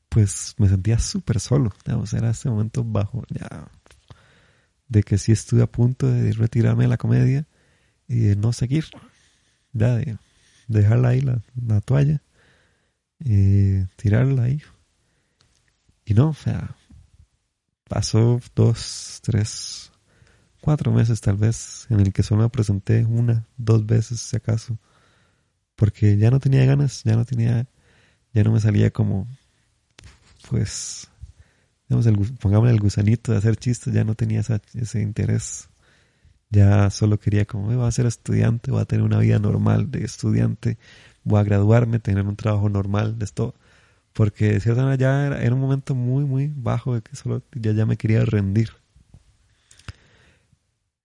pues 0.10 0.56
me 0.58 0.70
sentía 0.70 1.00
súper 1.00 1.40
solo. 1.40 1.74
Era 2.14 2.30
ese 2.30 2.50
momento 2.50 2.84
bajo, 2.84 3.24
ya, 3.30 3.68
de 4.88 5.04
que 5.04 5.18
sí 5.18 5.32
estuve 5.32 5.64
a 5.64 5.68
punto 5.68 6.08
de 6.08 6.32
retirarme 6.34 6.84
de 6.84 6.90
la 6.90 6.98
comedia 6.98 7.48
y 8.08 8.20
de 8.20 8.36
no 8.36 8.54
seguir, 8.54 8.86
ya, 9.74 9.96
de 9.96 10.18
dejarla 10.68 11.10
ahí 11.10 11.22
la, 11.22 11.42
toalla, 11.82 12.22
y 13.19 13.84
tirarla 13.95 14.43
ahí. 14.43 14.62
Y 16.06 16.13
no, 16.13 16.30
o 16.30 16.34
sea, 16.34 16.75
pasó 17.88 18.39
dos, 18.56 19.19
tres, 19.23 19.91
cuatro 20.62 20.91
meses 20.91 21.21
tal 21.21 21.38
vez, 21.38 21.88
en 21.89 21.99
el 21.99 22.13
que 22.13 22.23
solo 22.23 22.43
me 22.43 22.49
presenté 22.49 23.06
una, 23.06 23.45
dos 23.58 23.86
veces 23.86 24.19
si 24.19 24.36
acaso, 24.36 24.78
porque 25.75 26.17
ya 26.17 26.32
no 26.32 26.39
tenía 26.39 26.65
ganas, 26.65 27.04
ya 27.04 27.15
no 27.15 27.25
tenía, 27.25 27.67
ya 28.34 28.43
no 28.43 28.51
me 28.51 28.60
salía 28.60 28.91
como, 28.91 29.28
pues, 30.49 31.08
digamos, 31.88 32.06
el, 32.06 32.17
pongámosle 32.38 32.73
el 32.73 32.80
gusanito 32.80 33.32
de 33.32 33.39
hacer 33.39 33.58
chistes, 33.58 33.93
ya 33.93 34.04
no 34.04 34.15
tenía 34.15 34.41
ese 34.41 35.01
interés, 35.01 35.69
ya 36.50 36.90
solo 36.90 37.20
quería 37.20 37.46
como, 37.46 37.68
voy 37.76 37.88
a 37.88 37.92
ser 37.92 38.06
estudiante, 38.06 38.72
voy 38.72 38.82
a 38.82 38.86
tener 38.86 39.06
una 39.06 39.20
vida 39.20 39.40
normal 39.40 39.92
de 39.92 40.04
estudiante, 40.06 40.78
voy 41.24 41.40
a 41.40 41.44
graduarme, 41.44 42.00
tener 42.00 42.26
un 42.26 42.36
trabajo 42.36 42.70
normal 42.70 43.20
de 43.20 43.26
esto, 43.26 43.56
porque 44.14 44.54
de 44.54 44.60
cierta 44.62 44.84
manera 44.84 44.98
ya 45.00 45.28
era, 45.28 45.44
era 45.44 45.56
un 45.56 45.62
momento 45.62 45.96
muy, 45.96 46.26
muy 46.26 46.52
bajo 46.56 46.96
de 46.96 47.02
que 47.02 47.16
solo 47.16 47.44
ya, 47.54 47.72
ya 47.74 47.86
me 47.86 47.98
quería 47.98 48.26
rendir. 48.26 48.72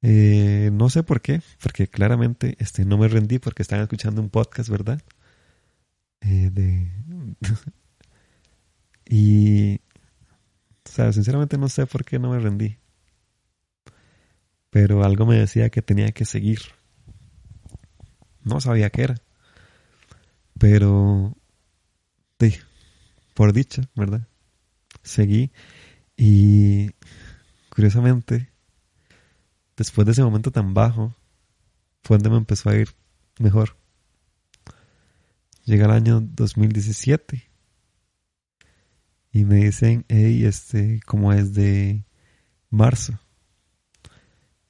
Eh, 0.02 0.70
no 0.72 0.88
sé 0.88 1.02
por 1.02 1.20
qué, 1.20 1.42
porque 1.62 1.88
claramente 1.88 2.56
este, 2.58 2.84
no 2.84 2.96
me 2.98 3.08
rendí 3.08 3.38
porque 3.38 3.62
estaban 3.62 3.82
escuchando 3.82 4.22
un 4.22 4.30
podcast, 4.30 4.68
¿verdad? 4.70 5.00
Eh, 6.20 6.50
de... 6.52 6.90
y, 9.06 9.76
o 9.76 10.88
sea, 10.90 11.12
sinceramente 11.12 11.58
no 11.58 11.68
sé 11.68 11.86
por 11.86 12.04
qué 12.04 12.18
no 12.18 12.30
me 12.30 12.38
rendí. 12.38 12.78
Pero 14.70 15.04
algo 15.04 15.26
me 15.26 15.36
decía 15.36 15.70
que 15.70 15.82
tenía 15.82 16.12
que 16.12 16.24
seguir. 16.24 16.60
No 18.42 18.60
sabía 18.60 18.90
qué 18.90 19.02
era. 19.02 19.14
Pero, 20.58 21.36
sí, 22.38 22.56
por 23.34 23.52
dicha, 23.52 23.82
¿verdad? 23.94 24.26
Seguí 25.02 25.50
y 26.16 26.90
curiosamente 27.70 28.50
después 29.80 30.04
de 30.04 30.12
ese 30.12 30.22
momento 30.22 30.50
tan 30.50 30.74
bajo, 30.74 31.16
fue 32.02 32.18
donde 32.18 32.28
me 32.28 32.36
empezó 32.36 32.68
a 32.68 32.76
ir 32.76 32.90
mejor. 33.38 33.78
Llega 35.64 35.86
el 35.86 35.92
año 35.92 36.20
2017 36.20 37.50
y 39.32 39.44
me 39.46 39.56
dicen, 39.64 40.04
hey, 40.08 40.44
este, 40.44 41.00
como 41.06 41.32
es 41.32 41.54
de 41.54 42.04
marzo, 42.68 43.18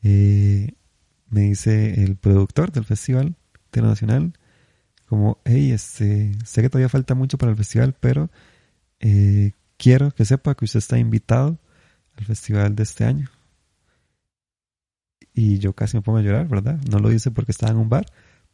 me 0.02 1.40
dice 1.40 2.02
el 2.02 2.16
productor 2.16 2.72
del 2.72 2.84
festival 2.84 3.36
internacional, 3.66 4.32
como, 5.06 5.38
hey, 5.44 5.72
este, 5.72 6.32
sé 6.44 6.62
que 6.62 6.70
todavía 6.70 6.88
falta 6.88 7.14
mucho 7.14 7.38
para 7.38 7.50
el 7.50 7.56
festival, 7.56 7.94
pero 7.98 8.30
eh, 9.00 9.52
quiero 9.76 10.12
que 10.12 10.24
sepa 10.24 10.54
que 10.54 10.64
usted 10.64 10.78
está 10.78 10.98
invitado 10.98 11.58
al 12.16 12.24
festival 12.24 12.76
de 12.76 12.82
este 12.82 13.04
año 13.04 13.30
y 15.34 15.58
yo 15.58 15.72
casi 15.72 15.96
me 15.96 16.02
pongo 16.02 16.18
a 16.18 16.22
llorar, 16.22 16.48
¿verdad? 16.48 16.78
No 16.90 16.98
lo 16.98 17.12
hice 17.12 17.30
porque 17.30 17.52
estaba 17.52 17.72
en 17.72 17.78
un 17.78 17.88
bar, 17.88 18.06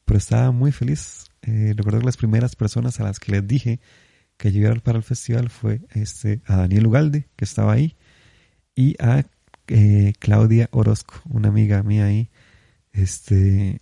pero 0.04 0.18
estaba 0.18 0.50
muy 0.52 0.72
feliz. 0.72 1.26
Eh, 1.42 1.74
recuerdo 1.76 2.00
que 2.00 2.06
las 2.06 2.16
primeras 2.16 2.56
personas 2.56 3.00
a 3.00 3.04
las 3.04 3.18
que 3.18 3.32
les 3.32 3.46
dije 3.46 3.80
que 4.36 4.52
llegara 4.52 4.78
para 4.80 4.98
el 4.98 5.04
festival 5.04 5.48
fue 5.48 5.80
este, 5.90 6.42
a 6.46 6.56
Daniel 6.56 6.86
Ugalde, 6.86 7.28
que 7.36 7.44
estaba 7.44 7.72
ahí, 7.72 7.96
y 8.74 8.94
a 9.02 9.24
eh, 9.68 10.12
Claudia 10.18 10.68
Orozco, 10.72 11.14
una 11.28 11.48
amiga 11.48 11.82
mía 11.82 12.06
ahí. 12.06 12.30
Este, 12.92 13.80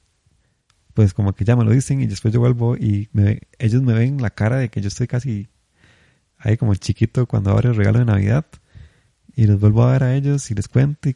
pues 0.95 1.15
como 1.15 1.35
que 1.35 1.45
ya 1.45 1.57
me 1.57 1.65
lo 1.65 1.73
dicen 1.73 2.01
y 2.01 2.07
después 2.07 2.33
yo 2.33 2.41
vuelvo 2.41 2.77
y 2.77 3.09
me, 3.13 3.41
ellos 3.59 3.83
me 3.83 3.93
ven 3.95 4.21
la 4.23 4.31
cara 4.31 4.57
de 4.57 4.69
que 4.71 4.81
yo 4.81 4.89
estoy 4.89 5.07
casi 5.07 5.49
ahí 6.39 6.57
como 6.57 6.73
el 6.73 6.81
chiquito 6.81 7.27
cuando 7.27 7.51
abre 7.51 7.69
el 7.69 7.77
regalo 7.77 7.99
de 7.99 8.05
Navidad 8.05 8.47
y 9.37 9.47
los 9.47 9.59
vuelvo 9.59 9.83
a 9.83 9.93
ver 9.93 10.05
a 10.05 10.15
ellos 10.15 10.51
y 10.51 10.55
les 10.55 10.69
cuento 10.69 11.09
y 11.09 11.15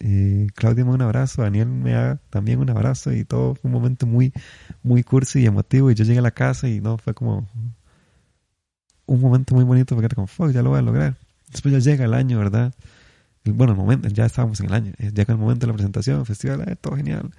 eh, 0.00 0.46
Claudia 0.54 0.84
me 0.84 0.90
da 0.90 0.96
un 0.96 1.02
abrazo, 1.02 1.42
Daniel 1.42 1.68
me 1.68 1.92
da 1.92 2.16
también 2.30 2.58
un 2.58 2.70
abrazo 2.70 3.12
y 3.12 3.24
todo 3.24 3.54
fue 3.54 3.68
un 3.68 3.72
momento 3.72 4.06
muy, 4.06 4.32
muy 4.82 5.04
cursi 5.04 5.40
y 5.40 5.46
emotivo 5.46 5.90
y 5.90 5.94
yo 5.94 6.04
llegué 6.04 6.18
a 6.18 6.22
la 6.22 6.32
casa 6.32 6.68
y 6.68 6.80
no, 6.80 6.98
fue 6.98 7.14
como 7.14 7.48
un 9.06 9.20
momento 9.20 9.54
muy 9.54 9.64
bonito 9.64 9.94
porque 9.94 10.06
era 10.06 10.14
como, 10.14 10.26
fuck, 10.26 10.50
ya 10.50 10.62
lo 10.62 10.70
voy 10.70 10.80
a 10.80 10.82
lograr. 10.82 11.16
Después 11.52 11.72
ya 11.72 11.78
llega 11.90 12.04
el 12.04 12.14
año, 12.14 12.38
¿verdad? 12.38 12.74
Bueno, 13.52 13.72
el 13.72 13.78
momento, 13.78 14.08
ya 14.08 14.26
estábamos 14.26 14.60
en 14.60 14.66
el 14.66 14.72
año, 14.74 14.92
eh, 14.98 15.10
llega 15.14 15.34
el 15.34 15.38
momento 15.38 15.66
de 15.66 15.72
la 15.72 15.74
presentación, 15.74 16.20
el 16.20 16.26
festival, 16.26 16.68
eh, 16.68 16.76
todo 16.76 16.96
genial. 16.96 17.30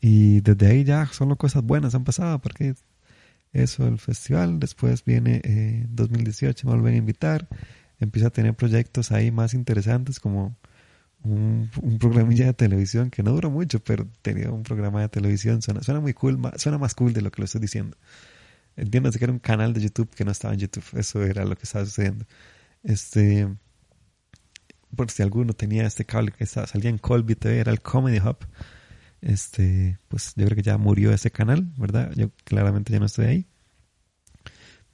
Y 0.00 0.40
desde 0.40 0.66
ahí 0.66 0.84
ya 0.84 1.06
solo 1.06 1.36
cosas 1.36 1.62
buenas 1.62 1.94
han 1.94 2.04
pasado 2.04 2.38
porque 2.40 2.74
eso, 3.52 3.86
el 3.86 3.98
festival, 3.98 4.60
después 4.60 5.04
viene 5.04 5.40
eh, 5.44 5.86
2018, 5.88 6.66
me 6.66 6.74
vuelven 6.74 6.94
a 6.94 6.96
invitar 6.98 7.48
empiezo 8.00 8.28
a 8.28 8.30
tener 8.30 8.54
proyectos 8.54 9.12
ahí 9.12 9.30
más 9.30 9.54
interesantes 9.54 10.20
como 10.20 10.56
un, 11.22 11.70
un 11.82 11.98
programilla 11.98 12.46
de 12.46 12.54
televisión 12.54 13.10
que 13.10 13.22
no 13.22 13.32
duró 13.32 13.50
mucho, 13.50 13.80
pero 13.80 14.06
tenía 14.22 14.50
un 14.50 14.62
programa 14.62 15.00
de 15.00 15.08
televisión. 15.08 15.62
Suena, 15.62 15.82
suena 15.82 16.00
muy 16.00 16.14
cool, 16.14 16.38
suena 16.56 16.78
más 16.78 16.94
cool 16.94 17.12
de 17.12 17.22
lo 17.22 17.30
que 17.30 17.40
lo 17.42 17.46
estoy 17.46 17.60
diciendo. 17.60 17.96
Entiendes 18.76 19.16
que 19.16 19.24
era 19.24 19.32
un 19.32 19.38
canal 19.38 19.72
de 19.72 19.80
YouTube 19.80 20.10
que 20.14 20.24
no 20.24 20.32
estaba 20.32 20.54
en 20.54 20.60
YouTube. 20.60 20.84
Eso 20.94 21.22
era 21.22 21.44
lo 21.44 21.56
que 21.56 21.62
estaba 21.62 21.84
sucediendo. 21.84 22.26
Este, 22.82 23.48
por 24.94 25.10
si 25.10 25.22
alguno 25.22 25.52
tenía 25.52 25.86
este 25.86 26.04
cable 26.04 26.32
que 26.32 26.46
salía 26.46 26.90
en 26.90 26.98
Colby 26.98 27.34
TV, 27.34 27.58
era 27.58 27.72
el 27.72 27.80
Comedy 27.80 28.18
Hub. 28.18 28.38
Este, 29.20 29.98
pues 30.08 30.34
yo 30.36 30.44
creo 30.44 30.56
que 30.56 30.62
ya 30.62 30.78
murió 30.78 31.12
ese 31.12 31.30
canal, 31.30 31.72
¿verdad? 31.76 32.12
Yo 32.14 32.30
claramente 32.44 32.92
ya 32.92 33.00
no 33.00 33.06
estoy 33.06 33.26
ahí. 33.26 33.46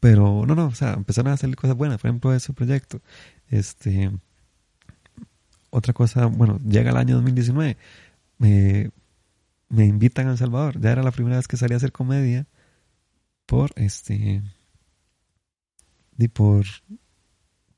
Pero 0.00 0.44
no, 0.46 0.54
no, 0.54 0.66
o 0.66 0.74
sea, 0.74 0.94
empezaron 0.94 1.30
a 1.30 1.34
hacer 1.34 1.54
cosas 1.56 1.76
buenas, 1.76 2.00
por 2.00 2.08
ejemplo, 2.08 2.34
ese 2.34 2.52
proyecto. 2.52 3.02
Este, 3.48 4.10
otra 5.70 5.92
cosa, 5.92 6.26
bueno, 6.26 6.58
llega 6.66 6.90
el 6.90 6.96
año 6.96 7.16
2019, 7.16 7.76
me, 8.38 8.90
me 9.68 9.84
invitan 9.86 10.28
a 10.28 10.32
El 10.32 10.38
Salvador. 10.38 10.80
Ya 10.80 10.92
era 10.92 11.02
la 11.02 11.10
primera 11.12 11.36
vez 11.36 11.48
que 11.48 11.56
salí 11.56 11.74
a 11.74 11.76
hacer 11.78 11.92
comedia 11.92 12.46
por 13.46 13.72
este 13.76 14.42
y 16.18 16.28
por 16.28 16.66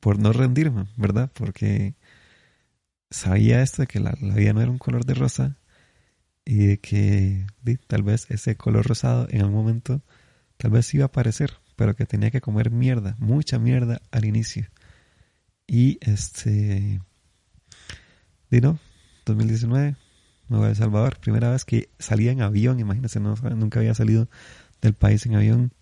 por 0.02 0.18
no 0.18 0.32
rendirme, 0.32 0.87
¿verdad? 0.96 1.30
Porque 1.32 1.94
sabía 3.12 3.62
esto 3.62 3.83
de 3.83 3.87
que 3.87 4.01
la, 4.01 4.12
vida 4.12 4.53
no 4.53 4.62
era 4.62 4.70
un 4.70 4.79
color 4.79 5.05
de 5.05 5.14
rosa 5.14 5.59
y 6.44 6.66
de 6.66 6.81
que 6.81 7.46
tal 7.87 8.03
vez 8.03 8.27
ese 8.31 8.57
color 8.57 8.87
rosado 8.87 9.29
en 9.31 9.42
algún 9.42 9.55
momento 9.55 10.03
tal 10.57 10.72
vez 10.72 10.92
iba 10.94 11.05
a 11.05 11.07
aparecer, 11.07 11.59
pero 11.77 11.94
que 11.94 12.07
tenía 12.07 12.31
que 12.31 12.40
comer 12.40 12.70
mierda, 12.70 13.16
mucha 13.18 13.59
mierda 13.59 14.01
al 14.11 14.25
inicio. 14.25 14.66
Y 15.66 15.98
este, 16.01 17.01
no, 18.51 18.79
2019, 19.27 19.96
me 20.48 20.59
voy 20.59 20.68
El 20.68 20.77
Salvador, 20.77 21.18
primera 21.20 21.51
vez 21.51 21.64
que 21.64 21.90
salía 21.98 22.33
en 22.33 22.42
avión, 22.42 22.81
imagínense, 22.81 23.20
no, 23.20 23.35
nunca 23.57 23.81
había 23.81 23.94
salido 23.94 24.29
del 24.81 24.94
país 24.94 25.25
en 25.27 25.37
avión. 25.37 25.72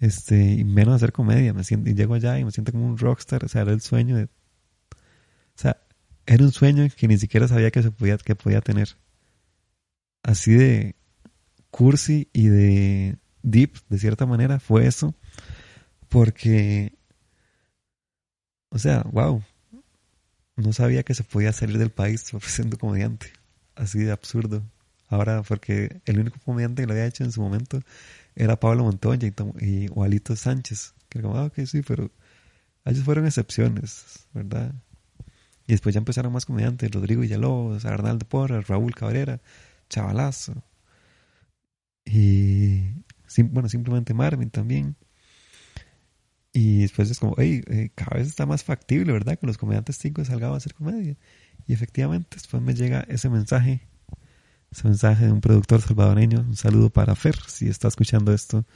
Este, 0.00 0.54
y 0.54 0.64
menos 0.64 0.96
hacer 0.96 1.12
comedia, 1.12 1.54
me 1.54 1.62
siento, 1.62 1.88
y 1.88 1.94
llego 1.94 2.14
allá 2.14 2.38
y 2.38 2.44
me 2.44 2.50
siento 2.50 2.72
como 2.72 2.86
un 2.86 2.98
rockstar, 2.98 3.44
o 3.44 3.48
sea, 3.48 3.62
era 3.62 3.72
el 3.72 3.80
sueño 3.80 4.16
de, 4.16 4.24
o 4.24 4.28
sea, 5.54 5.76
era 6.26 6.44
un 6.44 6.52
sueño 6.52 6.88
que 6.96 7.08
ni 7.08 7.18
siquiera 7.18 7.48
sabía 7.48 7.70
que 7.70 7.82
se 7.82 7.90
podía, 7.90 8.18
que 8.18 8.34
podía 8.34 8.60
tener. 8.60 8.96
Así 10.22 10.52
de 10.52 10.94
cursi 11.70 12.28
y 12.32 12.48
de 12.48 13.18
deep, 13.42 13.78
de 13.88 13.98
cierta 13.98 14.26
manera, 14.26 14.60
fue 14.60 14.86
eso. 14.86 15.14
Porque, 16.08 16.94
o 18.70 18.78
sea, 18.78 19.02
wow, 19.10 19.42
no 20.56 20.72
sabía 20.72 21.02
que 21.02 21.14
se 21.14 21.24
podía 21.24 21.52
salir 21.52 21.78
del 21.78 21.90
país 21.90 22.30
siendo 22.46 22.78
comediante. 22.78 23.32
Así 23.74 24.00
de 24.00 24.12
absurdo. 24.12 24.62
Ahora, 25.08 25.42
porque 25.42 26.00
el 26.06 26.18
único 26.18 26.38
comediante 26.40 26.82
que 26.82 26.86
lo 26.86 26.92
había 26.92 27.06
hecho 27.06 27.24
en 27.24 27.32
su 27.32 27.42
momento 27.42 27.80
era 28.34 28.58
Pablo 28.58 28.84
Montoya 28.84 29.28
y, 29.60 29.86
y 29.86 30.36
Sánchez. 30.36 30.94
Que 31.08 31.20
como, 31.20 31.36
ah, 31.36 31.44
ok, 31.44 31.60
sí, 31.66 31.82
pero 31.82 32.10
ellos 32.84 33.04
fueron 33.04 33.26
excepciones, 33.26 34.26
¿verdad? 34.32 34.72
Y 35.66 35.72
después 35.72 35.94
ya 35.94 35.98
empezaron 35.98 36.32
más 36.32 36.44
comediantes, 36.44 36.90
Rodrigo 36.90 37.22
Villalobos, 37.22 37.84
Arnaldo 37.84 38.26
Porras, 38.26 38.66
Raúl 38.66 38.94
Cabrera, 38.94 39.40
Chavalazo. 39.88 40.62
Y, 42.04 42.90
bueno, 43.50 43.68
simplemente 43.68 44.14
Marvin 44.14 44.50
también. 44.50 44.96
Y 46.52 46.82
después 46.82 47.10
es 47.10 47.18
como, 47.18 47.34
hey, 47.38 47.62
eh, 47.68 47.90
cada 47.94 48.18
vez 48.18 48.28
está 48.28 48.44
más 48.44 48.64
factible, 48.64 49.12
¿verdad? 49.12 49.38
Que 49.38 49.46
los 49.46 49.56
comediantes 49.56 49.96
cinco 49.96 50.24
salgan 50.24 50.52
a 50.52 50.56
hacer 50.56 50.74
comedia. 50.74 51.16
Y 51.66 51.72
efectivamente, 51.72 52.28
después 52.32 52.62
me 52.62 52.74
llega 52.74 53.00
ese 53.08 53.30
mensaje, 53.30 53.80
ese 54.70 54.88
mensaje 54.88 55.26
de 55.26 55.32
un 55.32 55.40
productor 55.40 55.80
salvadoreño, 55.80 56.40
un 56.40 56.56
saludo 56.56 56.90
para 56.90 57.14
Fer, 57.14 57.36
si 57.46 57.68
está 57.68 57.88
escuchando 57.88 58.34
esto, 58.34 58.66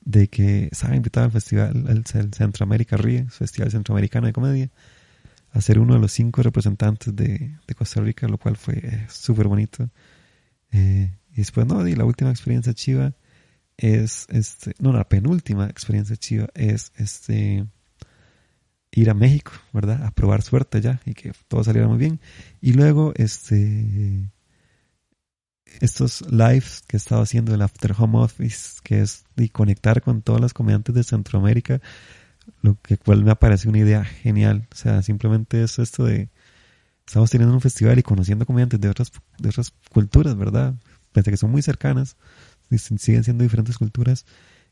de 0.00 0.28
que 0.28 0.68
estaba 0.70 0.94
invitado 0.94 1.26
al 1.26 1.32
festival, 1.32 2.04
Centroamérica 2.06 2.96
Ríe, 2.96 3.26
Festival 3.30 3.70
Centroamericano 3.70 4.26
de 4.26 4.32
Comedia, 4.32 4.70
a 5.52 5.60
ser 5.60 5.78
uno 5.78 5.94
de 5.94 6.00
los 6.00 6.12
cinco 6.12 6.42
representantes 6.42 7.14
de, 7.14 7.58
Costa 7.76 8.00
Rica, 8.00 8.26
lo 8.28 8.38
cual 8.38 8.56
fue 8.56 8.78
eh, 8.82 9.06
súper 9.08 9.48
bonito. 9.48 9.88
Eh, 10.70 11.10
y 11.32 11.36
después, 11.36 11.66
no, 11.66 11.86
y 11.86 11.94
la 11.94 12.04
última 12.04 12.30
experiencia 12.30 12.72
chiva 12.72 13.14
es, 13.76 14.26
este, 14.30 14.74
no, 14.78 14.92
la 14.92 15.08
penúltima 15.08 15.66
experiencia 15.66 16.16
chiva 16.16 16.48
es, 16.54 16.92
este, 16.96 17.66
ir 18.92 19.10
a 19.10 19.14
México, 19.14 19.52
¿verdad? 19.72 20.04
A 20.04 20.10
probar 20.10 20.42
suerte 20.42 20.80
ya 20.80 21.00
y 21.04 21.14
que 21.14 21.32
todo 21.48 21.64
saliera 21.64 21.88
muy 21.88 21.98
bien. 21.98 22.20
Y 22.60 22.72
luego, 22.72 23.12
este, 23.16 24.30
estos 25.80 26.22
lives 26.30 26.82
que 26.86 26.96
he 26.96 26.98
estado 26.98 27.22
haciendo 27.22 27.54
el 27.54 27.62
After 27.62 27.94
Home 27.98 28.18
Office, 28.18 28.80
que 28.82 29.00
es 29.00 29.24
de 29.36 29.50
conectar 29.50 30.02
con 30.02 30.22
todos 30.22 30.40
los 30.40 30.54
comediantes 30.54 30.94
de 30.94 31.04
Centroamérica, 31.04 31.80
lo 32.60 32.76
que 32.80 32.96
cual 32.96 33.24
me 33.24 33.34
parece 33.36 33.68
una 33.68 33.78
idea 33.78 34.04
genial. 34.04 34.68
O 34.72 34.76
sea, 34.76 35.02
simplemente 35.02 35.62
es 35.62 35.78
esto 35.78 36.04
de, 36.04 36.28
estamos 37.06 37.30
teniendo 37.30 37.54
un 37.54 37.60
festival 37.60 37.98
y 37.98 38.02
conociendo 38.02 38.46
comediantes 38.46 38.80
de 38.80 38.88
otras, 38.88 39.12
de 39.38 39.48
otras 39.48 39.72
culturas, 39.90 40.36
¿verdad? 40.36 40.74
Pese 41.12 41.30
que 41.30 41.36
son 41.36 41.50
muy 41.50 41.62
cercanas, 41.62 42.16
siguen 42.70 43.24
siendo 43.24 43.42
diferentes 43.42 43.78
culturas 43.78 44.24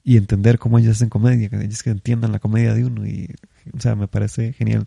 y 0.02 0.16
entender 0.16 0.58
cómo 0.58 0.78
ellos 0.78 0.96
hacen 0.96 1.10
comedia, 1.10 1.48
que 1.48 1.56
ellos 1.56 1.82
que 1.82 1.90
entiendan 1.90 2.32
la 2.32 2.38
comedia 2.38 2.74
de 2.74 2.84
uno 2.84 3.06
y, 3.06 3.34
o 3.74 3.80
sea, 3.80 3.94
me 3.94 4.08
parece 4.08 4.52
genial. 4.54 4.86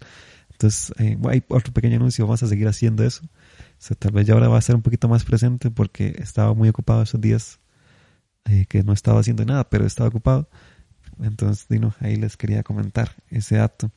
Entonces, 0.52 0.94
eh, 1.00 1.18
hay 1.30 1.44
otro 1.50 1.74
pequeño 1.74 1.98
anuncio, 1.98 2.26
vamos 2.26 2.42
a 2.44 2.48
seguir 2.48 2.68
haciendo 2.68 3.04
eso. 3.04 3.24
O 3.26 3.86
sea, 3.86 3.96
tal 3.98 4.12
vez 4.12 4.26
ya 4.26 4.34
ahora 4.34 4.48
va 4.48 4.58
a 4.58 4.62
ser 4.62 4.76
un 4.76 4.82
poquito 4.82 5.08
más 5.08 5.24
presente 5.24 5.70
porque 5.72 6.16
estaba 6.20 6.54
muy 6.54 6.70
ocupado 6.70 7.04
esos 7.04 7.20
días 7.22 7.60
eh, 8.46 8.66
que 8.68 8.84
no 8.84 8.94
estaba 8.94 9.20
haciendo 9.20 9.46
nada, 9.46 9.70
pero 9.70 9.86
estaba 9.86 10.10
ocupado. 10.10 10.50
Entonces, 11.24 11.68
Dino, 11.68 11.96
ahí 12.00 12.16
les 12.16 12.38
quería 12.38 12.64
comentar 12.64 13.16
ese 13.30 13.60
acto. 13.60 13.92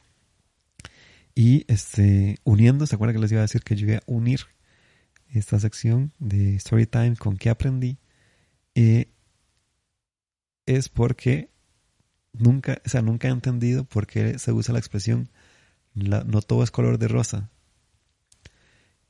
Y 1.34 1.64
este, 1.68 2.38
uniendo, 2.44 2.86
¿se 2.86 2.94
acuerdan 2.94 3.16
que 3.16 3.20
les 3.20 3.32
iba 3.32 3.40
a 3.40 3.42
decir 3.42 3.62
que 3.62 3.76
yo 3.76 3.86
iba 3.86 3.98
a 3.98 4.02
unir 4.06 4.40
esta 5.28 5.60
sección 5.60 6.12
de 6.18 6.58
Storytime 6.58 7.16
con 7.16 7.36
qué 7.36 7.50
aprendí? 7.50 7.98
Es 10.66 10.88
porque 10.88 11.50
nunca, 12.32 12.80
o 12.84 12.88
sea, 12.88 13.02
nunca 13.02 13.28
he 13.28 13.30
entendido 13.30 13.84
por 13.84 14.06
qué 14.06 14.38
se 14.38 14.52
usa 14.52 14.72
la 14.72 14.78
expresión 14.78 15.28
no 15.96 16.42
todo 16.42 16.62
es 16.62 16.70
color 16.70 16.98
de 16.98 17.08
rosa. 17.08 17.50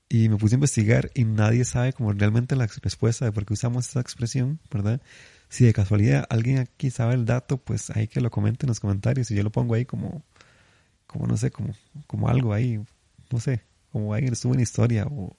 Y 0.09 0.29
me 0.29 0.37
puse 0.37 0.55
a 0.55 0.57
investigar 0.59 1.11
y 1.15 1.25
nadie 1.25 1.65
sabe 1.65 1.93
como 1.93 2.13
realmente 2.13 2.55
la 2.55 2.67
respuesta 2.67 3.25
de 3.25 3.33
por 3.33 3.45
qué 3.45 3.55
usamos 3.55 3.89
esa 3.89 4.01
expresión, 4.01 4.61
¿verdad? 4.71 5.03
Si 5.49 5.65
de 5.65 5.73
casualidad 5.73 6.27
alguien 6.29 6.59
aquí 6.59 6.91
sabe 6.91 7.15
el 7.15 7.25
dato, 7.25 7.59
pues 7.59 7.91
hay 7.91 8.09
que 8.09 8.21
lo 8.21 8.31
comente 8.31 8.67
en 8.67 8.69
los 8.69 8.81
comentarios 8.81 9.31
y 9.31 9.35
yo 9.35 9.43
lo 9.43 9.51
pongo 9.51 9.75
ahí 9.75 9.85
como, 9.85 10.25
como 11.07 11.27
no 11.27 11.37
sé, 11.37 11.51
como, 11.51 11.73
como 12.07 12.29
algo 12.29 12.53
ahí, 12.53 12.81
no 13.31 13.41
sé, 13.41 13.63
como 13.93 14.13
alguien 14.13 14.33
estuvo 14.33 14.55
en 14.55 14.61
historia 14.61 15.07
o 15.07 15.37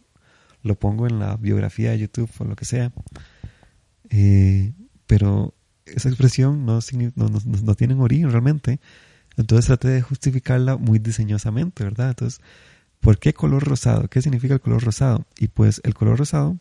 lo 0.63 0.75
pongo 0.75 1.07
en 1.07 1.19
la 1.19 1.35
biografía 1.37 1.91
de 1.91 1.99
YouTube 1.99 2.29
o 2.39 2.43
lo 2.45 2.55
que 2.55 2.65
sea. 2.65 2.91
Eh, 4.09 4.73
pero 5.05 5.53
esa 5.85 6.09
expresión 6.09 6.65
no 6.65 6.81
tiene 7.75 7.93
origen 7.95 8.31
realmente. 8.31 8.79
Entonces 9.37 9.67
traté 9.67 9.89
de 9.89 10.01
justificarla 10.01 10.77
muy 10.77 10.99
diseñosamente, 10.99 11.83
¿verdad? 11.83 12.09
Entonces, 12.09 12.41
¿por 12.99 13.19
qué 13.19 13.33
color 13.33 13.63
rosado? 13.63 14.07
¿Qué 14.09 14.21
significa 14.21 14.55
el 14.55 14.61
color 14.61 14.83
rosado? 14.83 15.25
Y 15.37 15.47
pues 15.49 15.79
el 15.83 15.93
color 15.93 16.17
rosado 16.17 16.57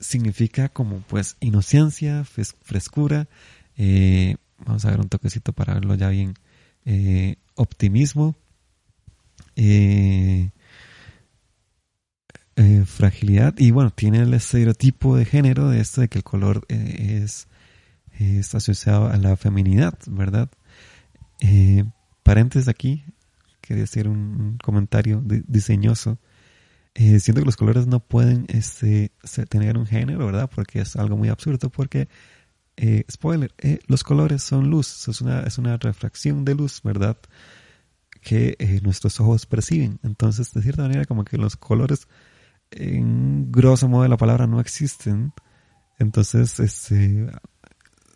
significa 0.00 0.70
como 0.70 1.00
pues 1.00 1.36
inocencia, 1.40 2.24
frescura, 2.24 3.28
eh, 3.76 4.36
vamos 4.58 4.84
a 4.84 4.90
ver 4.90 5.00
un 5.00 5.08
toquecito 5.08 5.52
para 5.52 5.74
verlo 5.74 5.94
ya 5.94 6.08
bien, 6.08 6.34
eh, 6.84 7.36
optimismo, 7.54 8.34
eh, 9.56 10.50
fragilidad 12.84 13.54
y 13.58 13.70
bueno, 13.70 13.90
tiene 13.90 14.18
el 14.18 14.34
estereotipo 14.34 15.16
de 15.16 15.24
género 15.24 15.68
de 15.68 15.80
esto 15.80 16.00
de 16.00 16.08
que 16.08 16.18
el 16.18 16.24
color 16.24 16.66
es, 16.68 17.46
asociado 18.54 19.08
a 19.08 19.16
la 19.16 19.36
feminidad, 19.36 19.98
¿verdad? 20.06 20.50
Paréntesis 22.22 22.68
aquí, 22.68 23.04
quería 23.62 23.84
hacer 23.84 24.08
un, 24.08 24.58
comentario 24.62 25.22
diseñoso. 25.24 26.18
Eh, 26.94 27.20
siento 27.20 27.40
que 27.42 27.46
los 27.46 27.56
colores 27.56 27.86
no 27.86 28.00
pueden 28.00 28.46
este, 28.48 29.12
tener 29.48 29.78
un 29.78 29.86
género, 29.86 30.26
¿verdad? 30.26 30.50
Porque 30.52 30.80
es 30.80 30.96
algo 30.96 31.16
muy 31.16 31.28
absurdo, 31.28 31.70
porque, 31.70 32.08
eh, 32.76 33.04
spoiler, 33.10 33.54
eh, 33.58 33.78
los 33.86 34.02
colores 34.04 34.42
son 34.42 34.70
luz, 34.70 35.08
es 35.08 35.20
una, 35.58 35.76
refracción 35.78 36.44
de 36.44 36.54
luz, 36.54 36.82
¿verdad? 36.82 37.16
Que 38.22 38.80
nuestros 38.82 39.20
ojos 39.20 39.46
perciben. 39.46 40.00
Entonces, 40.02 40.52
de 40.52 40.62
cierta 40.62 40.82
manera, 40.82 41.04
como 41.06 41.24
que 41.24 41.38
los 41.38 41.56
colores, 41.56 42.08
en 42.70 43.50
grosso 43.52 43.88
modo 43.88 44.02
de 44.04 44.08
la 44.08 44.16
palabra, 44.16 44.46
no 44.46 44.60
existen. 44.60 45.32
Entonces, 45.98 46.60
este, 46.60 47.28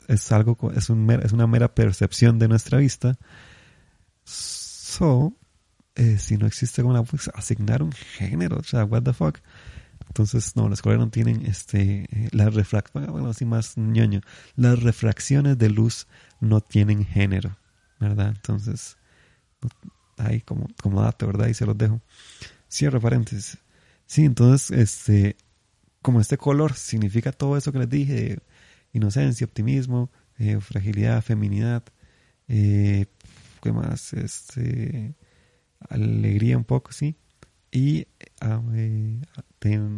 es 0.09 0.33
algo, 0.33 0.57
es 0.73 0.91
una 0.91 1.47
mera 1.47 1.75
percepción 1.75 2.39
de 2.39 2.49
nuestra 2.49 2.79
vista. 2.79 3.17
So, 4.25 5.37
eh, 5.97 6.19
si 6.19 6.37
no 6.37 6.47
existe 6.47 6.83
como 6.83 7.05
pues, 7.05 7.31
asignar 7.35 7.83
un 7.83 7.93
género, 7.93 8.59
o 8.59 8.63
sea, 8.63 8.85
what 8.85 9.03
the 9.03 9.13
fuck. 9.13 9.39
Entonces, 10.09 10.55
no, 10.57 10.69
los 10.69 10.85
no 10.85 11.09
tienen 11.11 11.45
este, 11.47 12.07
eh, 12.11 12.29
las 12.33 12.55
refracciones, 12.55 13.11
bueno, 13.11 13.29
así 13.29 13.45
más 13.45 13.77
ñoño, 13.77 14.21
las 14.57 14.83
refracciones 14.83 15.59
de 15.59 15.71
luz 15.71 16.07
no 16.41 16.61
tienen 16.61 17.05
género, 17.05 17.57
¿verdad? 17.99 18.29
Entonces, 18.29 18.97
ahí 20.19 20.41
como, 20.41 20.69
como 20.83 21.03
dato, 21.03 21.27
¿verdad? 21.27 21.49
Y 21.49 21.55
se 21.55 21.67
los 21.67 21.77
dejo. 21.77 22.01
Cierro 22.71 23.01
paréntesis. 23.01 23.59
Sí, 24.07 24.25
entonces, 24.25 24.71
este, 24.71 25.37
como 26.03 26.21
este 26.21 26.37
color 26.37 26.75
significa 26.75 27.33
todo 27.33 27.57
eso 27.57 27.73
que 27.73 27.79
les 27.79 27.89
dije, 27.89 28.39
inocencia, 28.93 29.47
optimismo, 29.47 30.11
eh, 30.39 30.61
fragilidad, 30.61 31.23
feminidad, 31.23 31.83
eh, 32.49 33.07
¿qué 33.63 33.73
más? 33.73 34.13
Este, 34.13 35.15
alegría 35.89 36.57
un 36.57 36.65
poco, 36.65 36.93
sí. 36.93 37.17
Y 37.75 38.07
ah, 38.41 38.63
eh, 38.75 39.21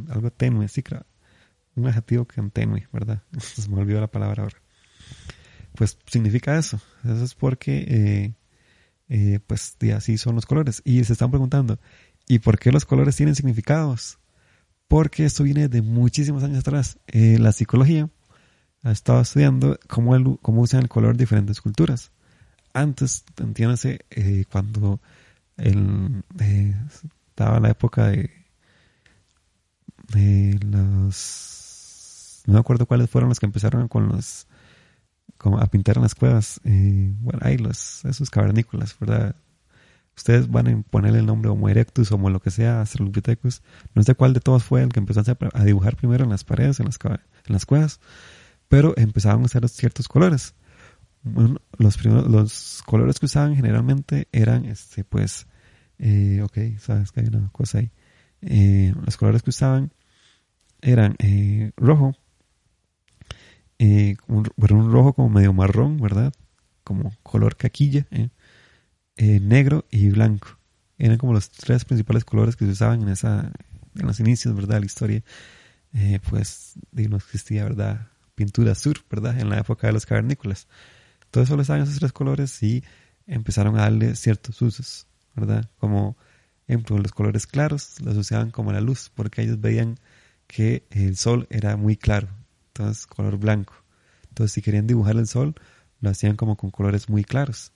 algo 0.09 0.31
tenue, 0.31 0.67
sí, 0.69 0.83
claro. 0.83 1.05
Un 1.75 1.87
adjetivo 1.87 2.25
que 2.25 2.41
tenue, 2.51 2.89
¿verdad? 2.91 3.23
Se 3.39 3.69
me 3.69 3.79
olvidó 3.79 4.01
la 4.01 4.11
palabra 4.11 4.45
ahora. 4.45 4.57
Pues 5.75 5.99
significa 6.07 6.57
eso. 6.57 6.81
Eso 7.05 7.23
es 7.23 7.35
porque, 7.35 7.85
eh, 7.87 8.35
eh, 9.11 9.41
pues, 9.47 9.77
así 9.95 10.17
son 10.17 10.37
los 10.37 10.47
colores. 10.47 10.81
Y 10.87 11.05
se 11.05 11.13
están 11.13 11.31
preguntando, 11.31 11.79
¿y 12.27 12.39
por 12.39 12.59
qué 12.59 12.73
los 12.73 12.87
colores 12.87 13.15
tienen 13.15 13.35
significados? 13.35 14.19
Porque 14.89 15.27
esto 15.27 15.45
viene 15.45 15.69
de 15.69 15.83
muchísimos 15.83 16.45
años 16.45 16.61
atrás. 16.61 16.99
la 17.13 17.53
psicología 17.53 18.09
ha 18.85 18.93
estado 18.93 19.21
estudiando 19.21 19.79
cómo, 19.87 20.39
cómo 20.39 20.63
usan 20.63 20.81
el 20.81 20.89
color 20.89 21.19
diferentes 21.19 21.61
culturas. 21.61 22.11
Antes, 22.73 23.25
entiéndase, 23.37 24.01
cuando 24.51 25.01
el, 25.57 26.23
estaba 27.29 27.61
la 27.61 27.71
época 27.71 28.09
de, 28.09 28.31
los... 30.61 32.43
No 32.47 32.55
me 32.55 32.61
acuerdo 32.61 32.87
cuáles 32.87 33.11
fueron 33.11 33.29
los 33.29 33.41
que 33.41 33.47
empezaron 33.47 33.89
con 33.89 34.09
los... 34.09 34.47
A 35.61 35.67
pintar 35.67 35.97
en 35.97 36.03
las 36.03 36.15
cuevas. 36.15 36.61
Eh, 36.65 37.13
bueno, 37.19 37.41
hay 37.43 37.59
los, 37.59 38.05
esos 38.07 38.31
cavernícolas, 38.31 38.99
¿verdad? 38.99 39.37
Ustedes 40.17 40.51
van 40.51 40.67
a 40.67 40.83
ponerle 40.83 41.19
el 41.19 41.27
nombre 41.27 41.51
Homo 41.51 41.69
erectus, 41.69 42.11
Homo 42.11 42.31
lo 42.31 42.41
que 42.41 42.51
sea, 42.51 42.81
Australopithecus. 42.81 43.63
No 43.95 44.03
sé 44.03 44.15
cuál 44.15 44.33
de 44.33 44.41
todos 44.41 44.65
fue 44.65 44.83
el 44.83 44.89
que 44.89 44.99
empezó 44.99 45.23
a 45.53 45.65
dibujar 45.65 45.97
primero 45.97 46.25
en 46.25 46.31
las 46.31 46.43
paredes, 46.43 46.81
en 46.81 46.87
las, 46.87 46.99
en 47.05 47.53
las 47.53 47.67
cuevas. 47.67 48.01
Pero 48.69 48.95
empezaban 48.97 49.43
a 49.43 49.45
usar 49.45 49.69
ciertos 49.69 50.09
colores. 50.09 50.55
Los, 51.79 51.97
primeros, 51.97 52.29
los 52.29 52.83
colores 52.85 53.19
que 53.19 53.27
usaban 53.27 53.57
generalmente 53.57 54.29
eran, 54.33 54.65
este, 54.65 55.05
pues, 55.05 55.47
eh, 55.99 56.41
ok, 56.43 56.79
sabes 56.79 57.13
que 57.13 57.21
hay 57.21 57.27
una 57.27 57.49
cosa 57.53 57.79
ahí. 57.79 57.91
Eh, 58.43 58.95
los 59.05 59.17
colores 59.17 59.43
que 59.43 59.51
usaban 59.51 59.93
eran 60.83 61.17
eh, 61.19 61.73
rojo, 61.77 62.15
eh, 63.79 64.17
un, 64.29 64.49
un 64.57 64.93
rojo 64.93 65.15
como 65.15 65.29
medio 65.29 65.53
marrón, 65.53 65.99
¿verdad? 65.99 66.33
Como 66.85 67.13
color 67.23 67.57
caquilla, 67.57 68.07
negro 69.17 69.85
y 69.91 70.11
blanco. 70.11 70.59
Eran 70.99 71.19
como 71.19 71.33
los 71.33 71.51
tres 71.51 71.85
principales 71.85 72.25
colores 72.25 72.57
que 72.57 72.65
se 72.65 72.73
usaban 72.73 73.03
en 73.03 73.09
esa 73.09 73.53
en 73.97 74.07
los 74.07 74.21
inicios, 74.21 74.55
¿verdad? 74.55 74.81
La 74.81 74.87
historia, 74.87 75.23
pues, 76.29 76.75
no 76.93 77.17
existía, 77.17 77.65
¿verdad? 77.65 78.09
Pintura 78.35 78.75
sur, 78.75 78.99
¿verdad? 79.11 79.41
En 79.41 79.49
la 79.49 79.59
época 79.59 79.87
de 79.87 79.95
los 79.95 80.07
cavernícolas. 80.07 80.69
Todo 81.37 81.45
solo 81.45 81.61
usaban 81.61 81.83
esos 81.83 81.99
tres 81.99 82.15
colores 82.15 82.63
y 82.63 82.83
empezaron 83.27 83.77
a 83.77 83.83
darle 83.83 84.17
ciertos 84.17 84.63
usos. 84.63 85.07
¿verdad? 85.35 85.69
Como, 85.77 86.17
ejemplo, 86.67 86.97
los 86.97 87.13
colores 87.13 87.47
claros 87.47 88.01
los 88.01 88.17
usaban 88.17 88.51
como 88.51 88.73
la 88.73 88.81
luz, 88.81 89.13
porque 89.15 89.43
ellos 89.43 89.61
veían 89.61 89.99
que 90.47 90.87
el 90.89 91.15
sol 91.19 91.47
era 91.51 91.77
muy 91.77 91.99
claro, 91.99 92.29
entonces 92.69 93.07
color 93.07 93.37
blanco. 93.37 93.75
Entonces, 94.31 94.53
si 94.53 94.63
querían 94.63 94.87
dibujar 94.87 95.17
el 95.17 95.27
sol, 95.27 95.55
lo 96.01 96.09
hacían 96.09 96.37
como 96.37 96.57
con 96.57 96.71
colores 96.71 97.11
muy 97.11 97.23
claros. 97.23 97.75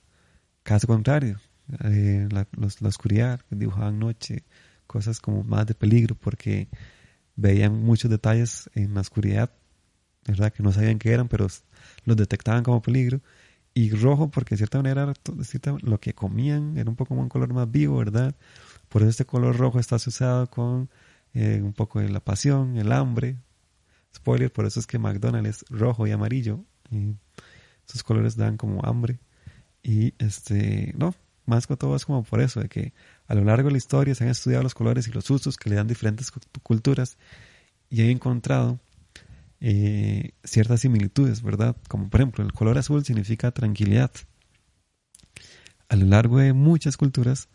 Caso 0.63 0.87
contrario, 0.87 1.39
eh, 1.85 2.29
la, 2.31 2.47
oscuridad, 2.89 3.43
dibujaban 3.51 3.99
noche, 3.99 4.43
cosas 4.87 5.21
como 5.21 5.45
más 5.45 5.67
de 5.67 5.75
peligro, 5.75 6.15
porque 6.15 6.71
veían 7.37 7.75
muchos 7.75 8.11
detalles 8.11 8.71
en 8.75 8.95
la 8.95 9.03
oscuridad, 9.03 9.51
¿verdad? 10.27 10.51
Que 10.51 10.63
no 10.63 10.73
sabían 10.73 10.99
qué 10.99 11.13
eran, 11.13 11.29
pero 11.29 11.47
los 12.07 12.17
detectaban 12.17 12.63
como 12.63 12.81
peligro 12.81 13.21
y 13.75 13.91
rojo 13.91 14.31
porque 14.31 14.55
de 14.55 14.59
cierta 14.59 14.79
manera 14.79 15.13
lo 15.83 16.01
que 16.01 16.15
comían 16.15 16.77
era 16.77 16.91
un 16.91 16.97
poco 16.97 17.15
un 17.15 17.29
color 17.29 17.53
más 17.53 17.71
vivo, 17.71 17.99
¿verdad? 17.99 18.35
Por 18.89 19.03
eso 19.03 19.11
este 19.11 19.25
color 19.25 19.57
rojo 19.57 19.79
está 19.79 19.97
asociado 19.97 20.49
con 20.49 20.91
eh, 21.35 21.61
un 21.63 21.73
poco 21.73 22.01
de 22.01 22.09
la 22.09 22.21
pasión, 22.21 22.77
el 22.77 22.93
hambre. 22.93 23.39
Spoiler, 24.15 24.53
por 24.53 24.67
eso 24.67 24.81
es 24.81 24.87
que 24.87 24.99
McDonald's 24.99 25.49
es 25.49 25.65
rojo 25.71 26.07
y 26.07 26.11
amarillo. 26.11 26.65
Y 26.91 27.15
esos 27.89 28.03
colores 28.03 28.37
dan 28.37 28.57
como 28.57 28.85
hambre. 28.85 29.21
Y 29.83 30.15
este, 30.19 30.93
no, 30.97 31.15
más 31.47 31.67
que 31.67 31.77
todo 31.77 31.97
es 31.97 32.05
como 32.05 32.25
por 32.25 32.41
eso, 32.41 32.61
de 32.61 32.69
que 32.69 32.93
a 33.29 33.35
lo 33.35 33.45
largo 33.45 33.69
de 33.69 33.73
la 33.73 33.79
historia 33.79 34.15
se 34.15 34.25
han 34.25 34.31
estudiado 34.31 34.63
los 34.63 34.75
colores 34.75 35.07
y 35.09 35.13
los 35.13 35.31
usos 35.31 35.57
que 35.57 35.71
le 35.71 35.77
dan 35.77 35.87
diferentes 35.87 36.33
culturas 36.63 37.17
y 37.89 38.03
he 38.03 38.11
encontrado 38.11 38.79
eh, 39.61 40.33
ciertas 40.43 40.81
similitudes, 40.81 41.43
¿verdad? 41.43 41.77
Como 41.89 42.09
por 42.09 42.21
ejemplo, 42.21 42.45
el 42.45 42.53
color 42.53 42.79
azul 42.79 43.05
significa 43.05 43.51
tranquilidad. 43.51 44.11
A 45.89 45.97
lo 45.97 46.07
largo 46.07 46.39
de 46.39 46.53
muchas 46.53 46.97
culturas, 46.97 47.49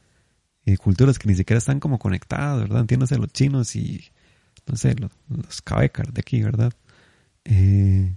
eh, 0.65 0.77
culturas 0.77 1.17
que 1.17 1.27
ni 1.27 1.35
siquiera 1.35 1.57
están 1.57 1.79
como 1.79 1.97
conectadas, 1.97 2.61
¿verdad? 2.61 2.81
Entiéndase 2.81 3.17
los 3.17 3.31
chinos 3.31 3.75
y, 3.75 4.11
no 4.67 4.75
sé, 4.75 4.95
los, 4.95 5.11
los 5.29 5.63
de 6.13 6.19
aquí, 6.19 6.43
¿verdad? 6.43 6.73
Eh, 7.43 8.15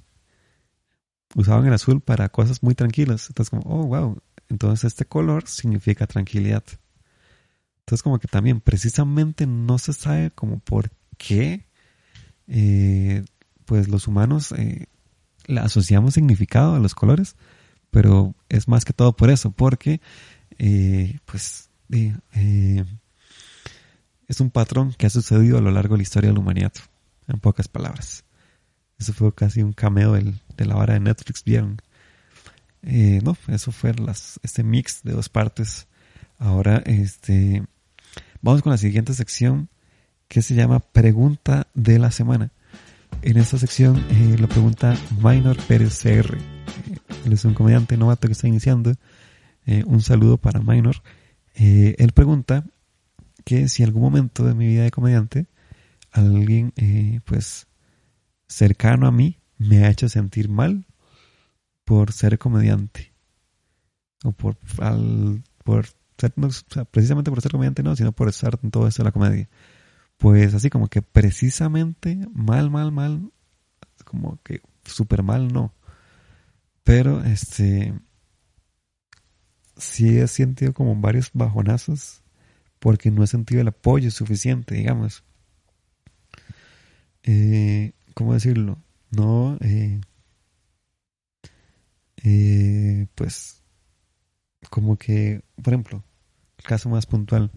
usaban 1.34 1.66
el 1.66 1.72
azul 1.72 2.00
para 2.00 2.28
cosas 2.28 2.62
muy 2.62 2.74
tranquilas. 2.74 3.28
Entonces, 3.28 3.50
como, 3.50 3.62
oh, 3.62 3.86
wow. 3.86 4.18
Entonces, 4.50 4.84
este 4.84 5.04
color 5.06 5.46
significa 5.46 6.06
tranquilidad. 6.06 6.64
Entonces, 7.80 8.02
como 8.02 8.18
que 8.18 8.28
también 8.28 8.60
precisamente 8.60 9.46
no 9.46 9.78
se 9.78 9.92
sabe 9.94 10.30
como 10.30 10.58
por 10.58 10.90
qué 11.16 11.66
pues 13.68 13.86
los 13.86 14.08
humanos 14.08 14.52
eh, 14.52 14.86
le 15.44 15.60
asociamos 15.60 16.14
significado 16.14 16.74
a 16.74 16.78
los 16.78 16.94
colores, 16.94 17.36
pero 17.90 18.34
es 18.48 18.66
más 18.66 18.86
que 18.86 18.94
todo 18.94 19.14
por 19.14 19.28
eso, 19.28 19.50
porque 19.50 20.00
eh, 20.58 21.18
pues 21.26 21.68
eh, 21.92 22.82
es 24.26 24.40
un 24.40 24.50
patrón 24.50 24.94
que 24.94 25.04
ha 25.04 25.10
sucedido 25.10 25.58
a 25.58 25.60
lo 25.60 25.70
largo 25.70 25.94
de 25.94 25.98
la 25.98 26.02
historia 26.02 26.30
de 26.30 26.34
la 26.34 26.40
humanidad, 26.40 26.72
en 27.26 27.40
pocas 27.40 27.68
palabras. 27.68 28.24
Eso 28.98 29.12
fue 29.12 29.34
casi 29.34 29.62
un 29.62 29.74
cameo 29.74 30.14
de 30.14 30.64
la 30.64 30.76
hora 30.76 30.94
de 30.94 31.00
Netflix, 31.00 31.44
¿vieron? 31.44 31.76
no, 32.80 33.36
eso 33.48 33.70
fue 33.70 33.94
este 34.42 34.62
mix 34.62 35.02
de 35.02 35.12
dos 35.12 35.28
partes. 35.28 35.88
Ahora, 36.38 36.78
este, 36.86 37.62
vamos 38.40 38.62
con 38.62 38.72
la 38.72 38.78
siguiente 38.78 39.12
sección 39.12 39.68
que 40.26 40.40
se 40.40 40.54
llama 40.54 40.80
Pregunta 40.80 41.66
de 41.74 41.98
la 41.98 42.10
Semana. 42.10 42.50
En 43.22 43.36
esta 43.36 43.58
sección 43.58 43.96
eh, 44.10 44.36
lo 44.38 44.48
pregunta 44.48 44.96
Minor 45.22 45.56
Pérez 45.66 46.00
CR. 46.02 46.36
Eh, 46.36 46.38
él 47.24 47.32
es 47.32 47.44
un 47.44 47.52
comediante 47.52 47.96
novato 47.96 48.28
que 48.28 48.32
está 48.32 48.46
iniciando. 48.46 48.92
Eh, 49.66 49.82
un 49.86 50.00
saludo 50.00 50.36
para 50.38 50.60
Minor. 50.60 51.02
él 51.54 52.12
pregunta 52.14 52.64
que 53.44 53.68
si 53.68 53.82
en 53.82 53.88
algún 53.88 54.02
momento 54.02 54.44
de 54.44 54.54
mi 54.54 54.68
vida 54.68 54.84
de 54.84 54.90
comediante 54.90 55.46
alguien 56.12 56.72
pues 57.24 57.66
cercano 58.46 59.06
a 59.06 59.12
mí 59.12 59.38
me 59.58 59.84
ha 59.84 59.90
hecho 59.90 60.08
sentir 60.08 60.48
mal 60.48 60.86
por 61.84 62.12
ser 62.12 62.38
comediante 62.38 63.12
o 64.24 64.32
por 64.32 64.56
al, 64.80 65.42
por 65.64 65.86
ser, 66.16 66.32
precisamente 66.90 67.30
por 67.30 67.42
ser 67.42 67.52
comediante 67.52 67.82
no 67.82 67.96
sino 67.96 68.12
por 68.12 68.28
estar 68.28 68.58
en 68.62 68.70
todo 68.70 68.86
esto 68.86 69.02
de 69.02 69.08
la 69.08 69.12
comedia 69.12 69.48
pues 70.18 70.54
así 70.54 70.68
como 70.68 70.88
que 70.88 71.02
precisamente 71.02 72.18
mal, 72.32 72.70
mal, 72.70 72.92
mal, 72.92 73.32
como 74.04 74.38
que 74.42 74.60
súper 74.84 75.22
mal 75.22 75.48
no. 75.52 75.72
Pero 76.84 77.22
este, 77.24 77.94
sí 79.76 80.18
he 80.18 80.26
sentido 80.26 80.74
como 80.74 80.96
varios 80.96 81.30
bajonazos 81.32 82.22
porque 82.78 83.10
no 83.10 83.22
he 83.22 83.26
sentido 83.26 83.60
el 83.60 83.68
apoyo 83.68 84.10
suficiente, 84.10 84.74
digamos. 84.74 85.24
Eh, 87.24 87.92
¿Cómo 88.14 88.34
decirlo? 88.34 88.78
No, 89.10 89.56
eh, 89.60 90.00
eh, 92.24 93.06
pues, 93.14 93.62
como 94.70 94.96
que, 94.96 95.42
por 95.62 95.72
ejemplo, 95.72 96.04
el 96.58 96.64
caso 96.64 96.88
más 96.88 97.06
puntual, 97.06 97.50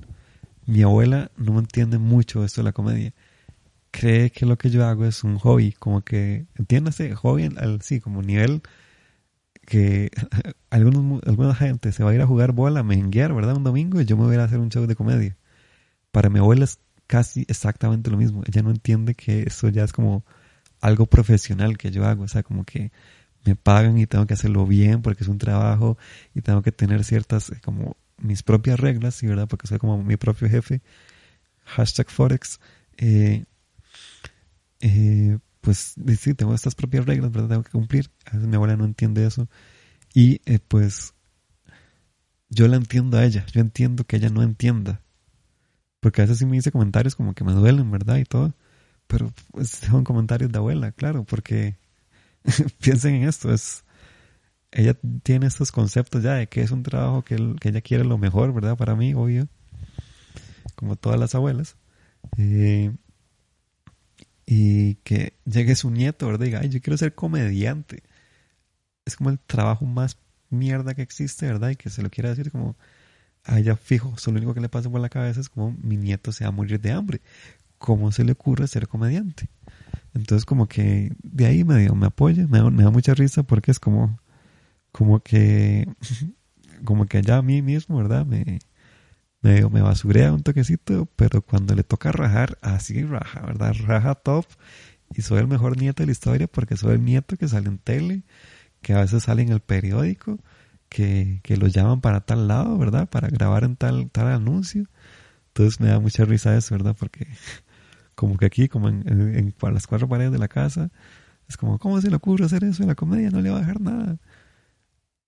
mi 0.66 0.82
abuela 0.84 1.32
no 1.38 1.54
me 1.54 1.60
entiende 1.60 1.98
mucho 1.98 2.44
esto 2.44 2.62
de 2.62 2.66
la 2.66 2.72
comedia. 2.72 3.14
Cree 3.92 4.32
que 4.32 4.46
lo 4.46 4.58
que 4.58 4.70
yo 4.70 4.86
hago 4.86 5.06
es 5.06 5.24
un 5.24 5.38
hobby, 5.38 5.74
como 5.74 6.02
que, 6.02 6.46
entiéndase, 6.56 7.14
hobby 7.16 7.50
al, 7.58 7.82
sí, 7.82 8.00
como 8.00 8.22
nivel 8.22 8.62
que 9.66 10.12
algunos, 10.70 11.22
alguna 11.26 11.56
gente 11.56 11.92
se 11.92 12.04
va 12.04 12.12
a 12.12 12.16
ir 12.16 12.22
a 12.22 12.28
jugar 12.28 12.52
bola, 12.52 12.82
a 12.82 12.84
menguear, 12.84 13.34
¿verdad? 13.34 13.58
Un 13.58 13.64
domingo 13.64 14.02
y 14.02 14.06
yo 14.06 14.18
me 14.18 14.24
voy 14.24 14.34
a, 14.34 14.36
ir 14.36 14.42
a 14.42 14.46
hacer 14.46 14.60
un 14.60 14.70
show 14.70 14.86
de 14.86 14.96
comedia. 14.96 15.38
Para 16.12 16.30
mi 16.30 16.40
abuela 16.40 16.66
es 16.66 16.80
casi 17.08 17.46
exactamente 17.48 18.12
lo 18.12 18.18
mismo. 18.18 18.44
Ella 18.48 18.64
no 18.64 18.72
entiende 18.72 19.16
que 19.16 19.44
eso 19.44 19.70
ya 19.70 19.84
es 19.84 19.94
como 19.94 20.26
algo 20.82 21.06
profesional 21.06 21.78
que 21.78 21.92
yo 21.92 22.06
hago. 22.06 22.24
O 22.24 22.28
sea, 22.28 22.44
como 22.44 22.64
que 22.66 22.92
me 23.46 23.56
pagan 23.56 23.98
y 23.98 24.08
tengo 24.08 24.26
que 24.26 24.34
hacerlo 24.34 24.66
bien 24.66 25.02
porque 25.02 25.24
es 25.24 25.30
un 25.30 25.38
trabajo 25.38 25.98
y 26.34 26.42
tengo 26.42 26.62
que 26.62 26.72
tener 26.72 27.04
ciertas, 27.04 27.50
eh, 27.52 27.60
como 27.64 27.98
mis 28.22 28.44
propias 28.44 28.80
reglas, 28.80 29.16
¿sí, 29.16 29.28
¿verdad? 29.28 29.48
Porque 29.48 29.68
soy 29.68 29.80
como 29.80 30.02
mi 30.04 30.18
propio 30.18 30.50
jefe. 30.50 30.82
Hashtag 31.66 32.10
Forex. 32.10 32.60
Eh, 32.98 33.46
eh, 34.80 35.38
pues 35.62 35.96
sí, 36.20 36.34
tengo 36.34 36.54
estas 36.54 36.76
propias 36.76 37.06
reglas, 37.06 37.32
¿verdad? 37.32 37.50
Tengo 37.50 37.64
que 37.64 37.72
cumplir. 37.72 38.10
A 38.26 38.32
veces 38.32 38.48
mi 38.48 38.56
abuela 38.56 38.78
no 38.78 38.86
entiende 38.86 39.26
eso. 39.26 39.48
Y 40.14 40.42
eh, 40.46 40.60
pues 40.68 41.14
yo 42.50 42.68
la 42.68 42.78
entiendo 42.78 43.18
a 43.18 43.26
ella. 43.26 43.46
Yo 43.52 43.62
entiendo 43.62 44.06
que 44.06 44.18
ella 44.18 44.30
no 44.30 44.44
entienda. 44.44 45.02
Porque 46.00 46.22
a 46.22 46.26
veces 46.26 46.40
sí 46.40 46.46
me 46.46 46.56
dice 46.56 46.72
comentarios 46.72 47.16
como 47.16 47.34
que 47.34 47.44
me 47.44 47.54
duelen, 47.54 47.90
¿verdad? 47.92 48.18
Y 48.18 48.26
todo. 48.26 48.54
Pero 49.08 49.32
pues, 49.52 49.70
son 49.70 50.04
comentarios 50.04 50.52
de 50.52 50.58
abuela, 50.58 50.92
claro, 50.92 51.24
porque 51.26 51.78
piensen 52.82 53.16
en 53.16 53.28
esto. 53.28 53.54
Es, 53.54 53.84
ella 54.72 54.96
tiene 55.24 55.48
estos 55.48 55.72
conceptos 55.72 56.24
ya 56.24 56.36
de 56.36 56.48
que 56.48 56.62
es 56.62 56.72
un 56.72 56.84
trabajo 56.84 57.24
que, 57.24 57.56
que 57.60 57.70
ella 57.70 57.82
quiere 57.82 58.04
lo 58.04 58.18
mejor, 58.18 58.54
¿verdad? 58.54 58.78
Para 58.78 58.96
mí, 58.96 59.14
obvio. 59.14 59.48
Como 60.76 60.96
todas 60.96 61.20
las 61.20 61.36
abuelas. 61.36 61.76
Eh, 62.38 62.92
y 64.46 64.96
que 64.96 65.34
llegue 65.46 65.76
su 65.76 65.92
nieto, 65.92 66.28
¿verdad? 66.28 66.46
Diga, 66.46 66.60
ay, 66.62 66.70
yo 66.70 66.82
quiero 66.82 66.98
ser 66.98 67.16
comediante. 67.16 68.04
Es 69.06 69.16
como 69.16 69.30
el 69.30 69.40
trabajo 69.40 69.86
más 69.86 70.18
mierda 70.50 70.94
que 70.94 71.02
existe, 71.02 71.48
¿verdad? 71.48 71.70
Y 71.70 71.76
que 71.76 71.90
se 71.90 72.02
lo 72.02 72.10
quiera 72.10 72.30
decir 72.30 72.52
como, 72.52 72.76
a 73.44 73.60
ella 73.60 73.76
fijo, 73.76 74.14
lo 74.26 74.32
único 74.34 74.54
que 74.54 74.62
le 74.62 74.70
pasa 74.70 74.90
por 74.90 75.02
la 75.02 75.10
cabeza 75.10 75.42
es 75.42 75.50
como 75.50 75.76
mi 75.82 75.98
nieto 75.98 76.32
se 76.32 76.44
va 76.44 76.50
a 76.50 76.52
morir 76.52 76.80
de 76.80 76.92
hambre. 76.92 77.22
¿Cómo 77.78 78.12
se 78.12 78.24
le 78.24 78.34
ocurre 78.34 78.68
ser 78.68 78.88
comediante? 78.88 79.50
Entonces 80.14 80.46
como 80.46 80.68
que 80.68 81.14
de 81.24 81.46
ahí 81.46 81.64
me, 81.64 81.90
me 81.90 82.06
apoya, 82.08 82.46
me 82.48 82.70
me 82.70 82.84
da 82.84 82.92
mucha 82.92 83.14
risa 83.14 83.44
porque 83.44 83.72
es 83.72 83.80
como, 83.80 84.20
como 84.92 85.22
que, 85.22 85.88
como 86.84 87.06
que 87.06 87.20
allá 87.20 87.38
a 87.38 87.42
mí 87.42 87.62
mismo, 87.62 87.98
¿verdad? 87.98 88.26
Me, 88.26 88.60
me, 89.42 89.68
me 89.70 89.82
basurea 89.82 90.34
un 90.34 90.44
toquecito, 90.44 91.08
pero 91.16 91.42
cuando 91.42 91.76
le 91.76 91.84
toca 91.84 92.12
rajar, 92.12 92.58
así 92.62 93.04
raja, 93.04 93.42
¿verdad? 93.42 93.76
Raja 93.86 94.16
top. 94.16 94.46
Y 95.14 95.24
soy 95.24 95.40
el 95.40 95.48
mejor 95.48 95.78
nieto 95.78 96.04
de 96.04 96.08
la 96.08 96.14
historia 96.14 96.48
porque 96.48 96.78
soy 96.78 96.96
el 96.96 97.04
nieto 97.04 97.38
que 97.38 97.48
sale 97.48 97.68
en 97.68 97.80
tele, 97.80 98.24
que 98.82 98.94
a 98.94 99.02
veces 99.02 99.24
sale 99.24 99.42
en 99.42 99.50
el 99.52 99.60
periódico, 99.62 100.40
que, 100.90 101.42
que 101.44 101.58
lo 101.58 101.68
llaman 101.68 102.02
para 102.02 102.22
tal 102.22 102.48
lado, 102.48 102.78
¿verdad? 102.78 103.10
Para 103.10 103.30
grabar 103.30 103.64
en 103.64 103.76
tal, 103.76 104.10
tal 104.12 104.28
anuncio. 104.28 104.86
Entonces 105.48 105.80
me 105.82 105.88
da 105.88 106.00
mucha 106.00 106.26
risa 106.26 106.56
eso, 106.58 106.76
¿verdad? 106.76 106.96
Porque 106.98 107.28
como 108.16 108.38
que 108.38 108.46
aquí, 108.46 108.70
como 108.70 108.90
en, 108.90 109.04
en, 109.08 109.38
en 109.38 109.74
las 109.74 109.88
cuatro 109.88 110.08
paredes 110.08 110.32
de 110.32 110.40
la 110.40 110.48
casa, 110.48 110.92
es 111.50 111.58
como, 111.58 111.80
¿cómo 111.80 112.00
se 112.02 112.10
le 112.10 112.16
ocurre 112.16 112.46
hacer 112.46 112.64
eso 112.64 112.84
en 112.84 112.90
la 112.90 112.96
comedia? 112.96 113.32
No 113.32 113.42
le 113.42 113.50
va 113.50 113.58
a 113.58 113.62
dejar 113.62 113.82
nada 113.82 114.18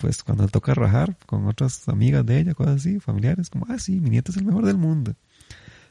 pues 0.03 0.21
cuando 0.21 0.43
le 0.43 0.49
toca 0.49 0.73
rajar 0.73 1.15
con 1.25 1.47
otras 1.47 1.87
amigas 1.87 2.25
de 2.25 2.37
ella, 2.37 2.53
cosas 2.53 2.75
así, 2.75 2.99
familiares, 2.99 3.49
como, 3.49 3.67
ah, 3.69 3.79
sí, 3.79 4.01
mi 4.01 4.09
nieto 4.09 4.33
es 4.33 4.37
el 4.37 4.43
mejor 4.43 4.65
del 4.65 4.75
mundo. 4.75 5.15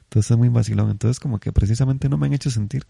Entonces 0.03 0.31
es 0.31 0.37
muy 0.37 0.51
vacilón. 0.51 0.91
Entonces 0.91 1.19
como 1.19 1.41
que 1.41 1.51
precisamente 1.51 2.11
no 2.11 2.19
me 2.19 2.27
han 2.27 2.35
hecho 2.35 2.51
sentir 2.51 2.85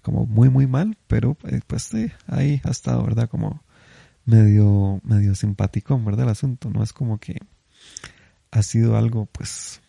como 0.00 0.24
muy, 0.24 0.48
muy 0.48 0.66
mal, 0.66 0.96
pero 1.06 1.36
eh, 1.44 1.60
pues 1.66 1.90
ahí 2.28 2.62
ha 2.64 2.70
estado, 2.70 3.02
¿verdad? 3.02 3.28
Como 3.28 3.62
medio, 4.24 5.02
medio 5.04 5.34
simpático, 5.34 6.02
¿verdad? 6.02 6.24
El 6.24 6.30
asunto, 6.30 6.70
no 6.70 6.82
es 6.82 6.94
como 6.94 7.18
que 7.18 7.36
ha 8.50 8.62
sido 8.62 8.96
algo, 8.96 9.26
pues, 9.26 9.82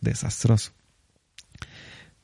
desastroso. 0.00 0.72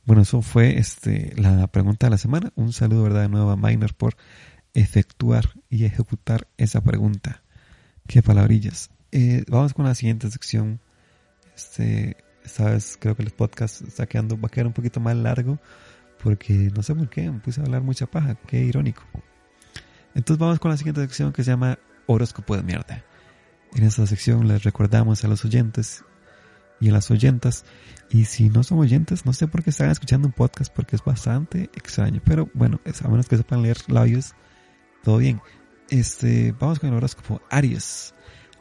Bueno, 0.04 0.22
eso 0.22 0.42
fue 0.42 0.76
este, 0.76 1.34
la 1.36 1.68
pregunta 1.68 2.06
de 2.06 2.10
la 2.10 2.18
semana. 2.18 2.52
Un 2.56 2.72
saludo, 2.72 3.04
¿verdad? 3.04 3.22
De 3.22 3.28
nuevo 3.28 3.52
a 3.52 3.56
Miner 3.56 3.94
por 3.94 4.16
efectuar 4.74 5.50
y 5.70 5.84
ejecutar 5.84 6.48
esa 6.56 6.80
pregunta. 6.80 7.42
Qué 8.06 8.22
palabrillas. 8.22 8.90
Eh, 9.10 9.44
vamos 9.48 9.74
con 9.74 9.84
la 9.84 9.94
siguiente 9.94 10.30
sección. 10.30 10.80
Este, 11.54 12.16
sabes, 12.44 12.96
creo 13.00 13.14
que 13.16 13.22
el 13.22 13.30
podcast 13.30 13.82
está 13.82 14.06
quedando, 14.06 14.40
va 14.40 14.46
a 14.46 14.50
quedar 14.50 14.66
un 14.66 14.72
poquito 14.72 15.00
más 15.00 15.16
largo 15.16 15.58
porque 16.22 16.70
no 16.74 16.82
sé 16.82 16.94
por 16.94 17.08
qué, 17.08 17.30
me 17.30 17.40
puse 17.40 17.60
a 17.60 17.64
hablar 17.64 17.82
mucha 17.82 18.06
paja, 18.06 18.36
qué 18.46 18.60
irónico. 18.60 19.02
Entonces 20.14 20.38
vamos 20.38 20.60
con 20.60 20.70
la 20.70 20.76
siguiente 20.76 21.00
sección 21.00 21.32
que 21.32 21.42
se 21.42 21.50
llama 21.50 21.78
Horóscopo 22.06 22.56
de 22.56 22.62
mierda. 22.62 23.04
En 23.74 23.84
esta 23.84 24.06
sección 24.06 24.46
les 24.46 24.62
recordamos 24.62 25.24
a 25.24 25.28
los 25.28 25.44
oyentes 25.44 26.04
y 26.80 26.90
a 26.90 26.92
las 26.92 27.10
oyentas, 27.10 27.64
y 28.10 28.24
si 28.24 28.50
no 28.50 28.62
son 28.62 28.80
oyentes, 28.80 29.24
no 29.24 29.32
sé 29.32 29.46
por 29.46 29.62
qué 29.62 29.70
están 29.70 29.90
escuchando 29.90 30.26
un 30.26 30.32
podcast 30.32 30.72
porque 30.74 30.96
es 30.96 31.04
bastante 31.04 31.70
extraño, 31.74 32.20
pero 32.24 32.50
bueno, 32.54 32.80
a 32.84 33.08
menos 33.08 33.28
que 33.28 33.36
sepan 33.36 33.62
leer 33.62 33.78
labios, 33.88 34.34
todo 35.02 35.18
bien. 35.18 35.40
Este, 35.90 36.54
vamos 36.58 36.78
con 36.78 36.90
el 36.90 36.96
horóscopo 36.96 37.40
Aries. 37.50 38.14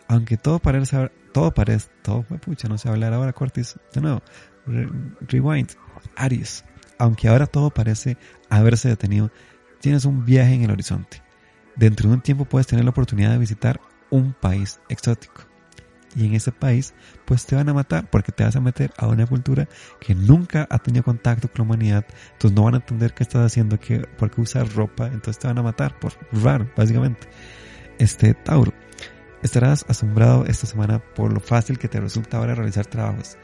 Aunque 0.07 0.37
todo 0.37 0.59
parece, 0.59 1.09
todo 1.33 1.53
parece, 1.53 1.89
todo, 2.01 2.23
pucha, 2.23 2.67
no 2.67 2.77
sé 2.77 2.89
hablar 2.89 3.13
ahora, 3.13 3.33
Cortis. 3.33 3.77
De 3.93 4.01
nuevo, 4.01 4.21
rewind. 4.65 5.71
Aries. 6.15 6.65
Aunque 6.97 7.27
ahora 7.27 7.47
todo 7.47 7.69
parece 7.69 8.17
haberse 8.49 8.89
detenido, 8.89 9.31
tienes 9.79 10.05
un 10.05 10.25
viaje 10.25 10.53
en 10.53 10.63
el 10.63 10.71
horizonte. 10.71 11.21
Dentro 11.75 12.09
de 12.09 12.15
un 12.15 12.21
tiempo 12.21 12.45
puedes 12.45 12.67
tener 12.67 12.83
la 12.83 12.91
oportunidad 12.91 13.31
de 13.31 13.37
visitar 13.37 13.79
un 14.09 14.33
país 14.33 14.79
exótico 14.89 15.50
y 16.15 16.25
en 16.25 16.35
ese 16.35 16.51
país 16.51 16.93
pues 17.25 17.45
te 17.45 17.55
van 17.55 17.69
a 17.69 17.73
matar 17.73 18.09
porque 18.09 18.31
te 18.31 18.43
vas 18.43 18.55
a 18.55 18.61
meter 18.61 18.91
a 18.97 19.07
una 19.07 19.25
cultura 19.25 19.67
que 19.99 20.15
nunca 20.15 20.67
ha 20.69 20.79
tenido 20.79 21.03
contacto 21.03 21.47
con 21.47 21.59
la 21.59 21.63
humanidad, 21.63 22.05
entonces 22.33 22.55
no 22.55 22.63
van 22.63 22.75
a 22.75 22.77
entender 22.77 23.13
qué 23.13 23.23
estás 23.23 23.45
haciendo, 23.45 23.79
que, 23.79 23.99
por 23.99 24.31
qué 24.31 24.41
usar 24.41 24.67
ropa, 24.73 25.07
entonces 25.07 25.39
te 25.39 25.47
van 25.47 25.57
a 25.57 25.63
matar 25.63 25.99
por 25.99 26.13
raro, 26.31 26.69
básicamente. 26.75 27.27
Este 27.99 28.33
Tauro, 28.33 28.73
estarás 29.43 29.85
asombrado 29.87 30.45
esta 30.45 30.67
semana 30.67 30.99
por 30.99 31.31
lo 31.31 31.39
fácil 31.39 31.77
que 31.77 31.87
te 31.87 31.99
resulta 31.99 32.37
ahora 32.37 32.55
realizar 32.55 32.85
trabajos 32.85 33.37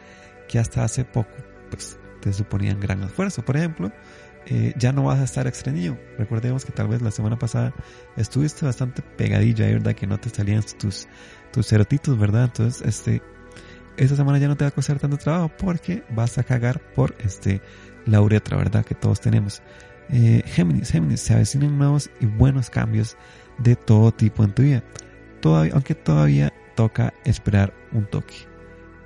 que 0.47 0.59
hasta 0.59 0.83
hace 0.83 1.03
poco 1.05 1.31
pues 1.69 1.99
te 2.21 2.33
suponían 2.33 2.79
gran 2.79 3.03
esfuerzo. 3.03 3.43
Por 3.43 3.57
ejemplo, 3.57 3.91
eh, 4.45 4.73
ya 4.77 4.91
no 4.93 5.03
vas 5.03 5.19
a 5.19 5.23
estar 5.23 5.47
extraño. 5.47 5.97
Recordemos 6.17 6.65
que 6.65 6.71
tal 6.71 6.87
vez 6.87 7.01
la 7.01 7.11
semana 7.11 7.37
pasada 7.37 7.73
estuviste 8.15 8.65
bastante 8.65 9.01
pegadilla, 9.01 9.65
¿verdad? 9.65 9.93
Que 9.93 10.07
no 10.07 10.19
te 10.19 10.29
salían 10.29 10.63
tus 10.79 11.07
tus 11.57 11.69
cerotitos, 11.69 12.19
¿verdad? 12.19 12.43
Entonces, 12.43 12.83
este, 12.87 13.23
esta 13.97 14.15
semana 14.15 14.37
ya 14.37 14.47
no 14.47 14.55
te 14.55 14.63
va 14.63 14.67
a 14.67 14.71
costar 14.71 14.99
tanto 14.99 15.17
trabajo 15.17 15.51
porque 15.57 16.03
vas 16.11 16.37
a 16.37 16.43
cagar 16.43 16.79
por 16.93 17.15
este, 17.17 17.61
la 18.05 18.21
uretra, 18.21 18.57
¿verdad? 18.57 18.85
Que 18.85 18.93
todos 18.93 19.19
tenemos. 19.19 19.63
Eh, 20.09 20.43
Géminis, 20.45 20.91
Géminis, 20.91 21.19
se 21.21 21.33
avecinan 21.33 21.75
nuevos 21.75 22.11
y 22.19 22.27
buenos 22.27 22.69
cambios 22.69 23.17
de 23.57 23.75
todo 23.75 24.11
tipo 24.11 24.43
en 24.43 24.53
tu 24.53 24.61
vida. 24.61 24.83
Todavía, 25.41 25.73
aunque 25.73 25.95
todavía 25.95 26.53
toca 26.75 27.11
esperar 27.25 27.73
un 27.91 28.05
toque. 28.05 28.35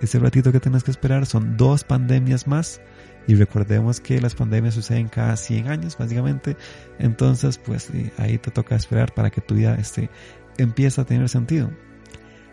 Ese 0.02 0.20
ratito 0.20 0.52
que 0.52 0.60
tienes 0.60 0.84
que 0.84 0.92
esperar 0.92 1.26
son 1.26 1.56
dos 1.56 1.86
pandemias 1.86 2.48
más. 2.48 2.82
Y 3.28 3.36
recordemos 3.36 4.02
que 4.02 4.20
las 4.20 4.36
pandemias 4.36 4.74
suceden 4.74 5.08
cada 5.08 5.38
100 5.38 5.70
años, 5.70 5.98
básicamente. 5.98 6.58
Entonces, 7.00 7.58
pues 7.58 7.90
eh, 7.92 8.12
ahí 8.18 8.38
te 8.40 8.52
toca 8.52 8.76
esperar 8.76 9.14
para 9.14 9.30
que 9.30 9.40
tu 9.40 9.56
vida 9.56 9.76
este, 9.76 10.10
empiece 10.58 11.00
a 11.00 11.06
tener 11.06 11.30
sentido. 11.30 11.72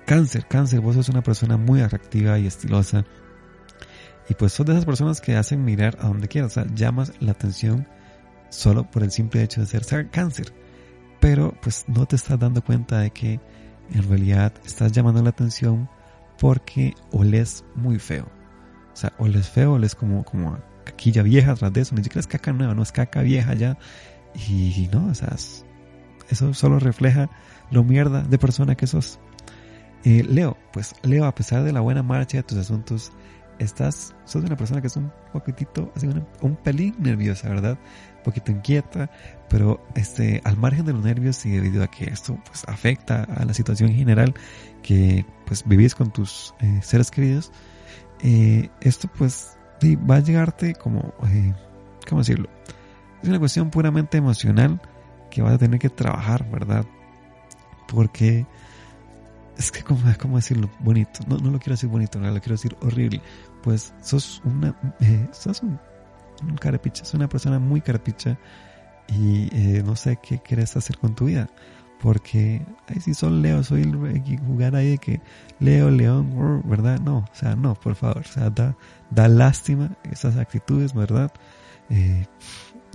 Cáncer, 0.08 0.46
cáncer, 0.46 0.80
vos 0.80 0.94
sos 0.94 1.10
una 1.10 1.22
persona 1.22 1.58
muy 1.58 1.82
atractiva 1.82 2.38
y 2.38 2.46
estilosa. 2.46 3.04
Y 4.30 4.32
pues 4.32 4.54
sos 4.54 4.64
de 4.64 4.72
esas 4.72 4.86
personas 4.86 5.20
que 5.20 5.36
hacen 5.36 5.62
mirar 5.62 5.98
a 6.00 6.06
donde 6.06 6.28
quieras. 6.28 6.52
O 6.52 6.54
sea, 6.54 6.74
llamas 6.74 7.12
la 7.20 7.32
atención 7.32 7.86
solo 8.48 8.90
por 8.90 9.02
el 9.02 9.10
simple 9.10 9.42
hecho 9.42 9.60
de 9.60 9.66
ser 9.66 10.08
cáncer. 10.08 10.54
Pero 11.20 11.54
pues 11.60 11.84
no 11.88 12.06
te 12.06 12.16
estás 12.16 12.38
dando 12.38 12.64
cuenta 12.64 13.00
de 13.00 13.10
que 13.10 13.38
en 13.92 14.08
realidad 14.08 14.54
estás 14.64 14.92
llamando 14.92 15.22
la 15.22 15.28
atención 15.28 15.90
porque 16.38 16.94
oles 17.12 17.66
muy 17.74 17.98
feo. 17.98 18.30
O 18.94 18.96
sea, 18.96 19.12
oles 19.18 19.50
feo, 19.50 19.74
oles 19.74 19.94
como, 19.94 20.24
como 20.24 20.58
caquilla 20.84 21.22
vieja 21.22 21.52
atrás 21.52 21.70
de 21.74 21.82
eso. 21.82 21.94
Ni 21.94 22.02
siquiera 22.02 22.20
es 22.20 22.26
caca 22.26 22.54
nueva, 22.54 22.72
no 22.72 22.82
es 22.82 22.92
caca 22.92 23.20
vieja 23.20 23.52
ya. 23.52 23.76
Y 24.34 24.88
no, 24.90 25.08
o 25.08 25.14
sea, 25.14 25.36
eso 26.30 26.54
solo 26.54 26.78
refleja 26.78 27.28
lo 27.70 27.84
mierda 27.84 28.22
de 28.22 28.38
persona 28.38 28.74
que 28.74 28.86
sos. 28.86 29.20
Eh, 30.04 30.24
Leo, 30.28 30.56
pues 30.72 30.94
Leo, 31.02 31.24
a 31.24 31.34
pesar 31.34 31.64
de 31.64 31.72
la 31.72 31.80
buena 31.80 32.02
marcha 32.02 32.38
de 32.38 32.42
tus 32.42 32.58
asuntos, 32.58 33.12
estás, 33.58 34.14
sos 34.24 34.44
una 34.44 34.56
persona 34.56 34.80
que 34.80 34.86
es 34.86 34.96
un 34.96 35.12
poquitito, 35.32 35.92
así 35.96 36.08
un, 36.40 36.56
pelín 36.56 36.94
nerviosa, 36.98 37.48
¿verdad? 37.48 37.78
Un 38.18 38.22
poquito 38.22 38.52
inquieta, 38.52 39.10
pero 39.48 39.84
este, 39.94 40.40
al 40.44 40.56
margen 40.56 40.86
de 40.86 40.92
los 40.92 41.02
nervios 41.02 41.44
y 41.46 41.50
debido 41.50 41.82
a 41.82 41.88
que 41.88 42.04
esto 42.04 42.38
pues 42.46 42.64
afecta 42.68 43.24
a 43.24 43.44
la 43.44 43.54
situación 43.54 43.92
general 43.92 44.34
que 44.82 45.26
pues 45.46 45.64
vivís 45.66 45.94
con 45.94 46.12
tus 46.12 46.54
eh, 46.60 46.80
seres 46.82 47.10
queridos, 47.10 47.50
eh, 48.22 48.70
esto 48.80 49.08
pues 49.16 49.56
va 49.82 50.16
a 50.16 50.20
llegarte 50.20 50.74
como, 50.74 51.14
¿cómo 52.08 52.20
decirlo? 52.20 52.48
Es 53.22 53.28
una 53.28 53.38
cuestión 53.38 53.70
puramente 53.70 54.18
emocional 54.18 54.80
que 55.30 55.42
vas 55.42 55.54
a 55.54 55.58
tener 55.58 55.78
que 55.78 55.88
trabajar, 55.88 56.48
¿verdad? 56.50 56.84
Porque 57.88 58.46
es 59.58 59.72
que, 59.72 59.82
¿cómo, 59.82 60.00
cómo 60.18 60.36
decirlo? 60.36 60.70
Bonito. 60.78 61.20
No, 61.26 61.36
no 61.36 61.50
lo 61.50 61.58
quiero 61.58 61.74
decir 61.74 61.90
bonito, 61.90 62.18
no 62.18 62.30
lo 62.30 62.40
quiero 62.40 62.54
decir 62.54 62.76
horrible. 62.80 63.20
Pues 63.62 63.92
sos 64.00 64.40
una, 64.44 64.74
eh, 65.00 65.28
sos 65.32 65.62
un, 65.62 65.78
un 66.42 66.56
carapicha, 66.56 67.04
sos 67.04 67.14
una 67.14 67.28
persona 67.28 67.58
muy 67.58 67.80
carapicha 67.80 68.38
y 69.08 69.48
eh, 69.52 69.82
no 69.84 69.96
sé 69.96 70.18
qué 70.22 70.38
quieres 70.38 70.76
hacer 70.76 70.96
con 70.98 71.14
tu 71.14 71.26
vida. 71.26 71.50
Porque, 72.00 72.64
ay, 72.86 73.00
si 73.00 73.12
son 73.12 73.42
Leo, 73.42 73.64
soy 73.64 73.82
el 73.82 74.38
jugar 74.38 74.76
ahí 74.76 74.90
de 74.90 74.98
que 74.98 75.20
Leo, 75.58 75.90
León, 75.90 76.62
¿verdad? 76.64 77.00
No, 77.00 77.18
o 77.18 77.34
sea, 77.34 77.56
no, 77.56 77.74
por 77.74 77.96
favor, 77.96 78.18
o 78.18 78.32
sea, 78.32 78.50
da, 78.50 78.76
da 79.10 79.26
lástima 79.26 79.96
esas 80.08 80.36
actitudes, 80.36 80.94
¿verdad? 80.94 81.32
Eh, 81.90 82.26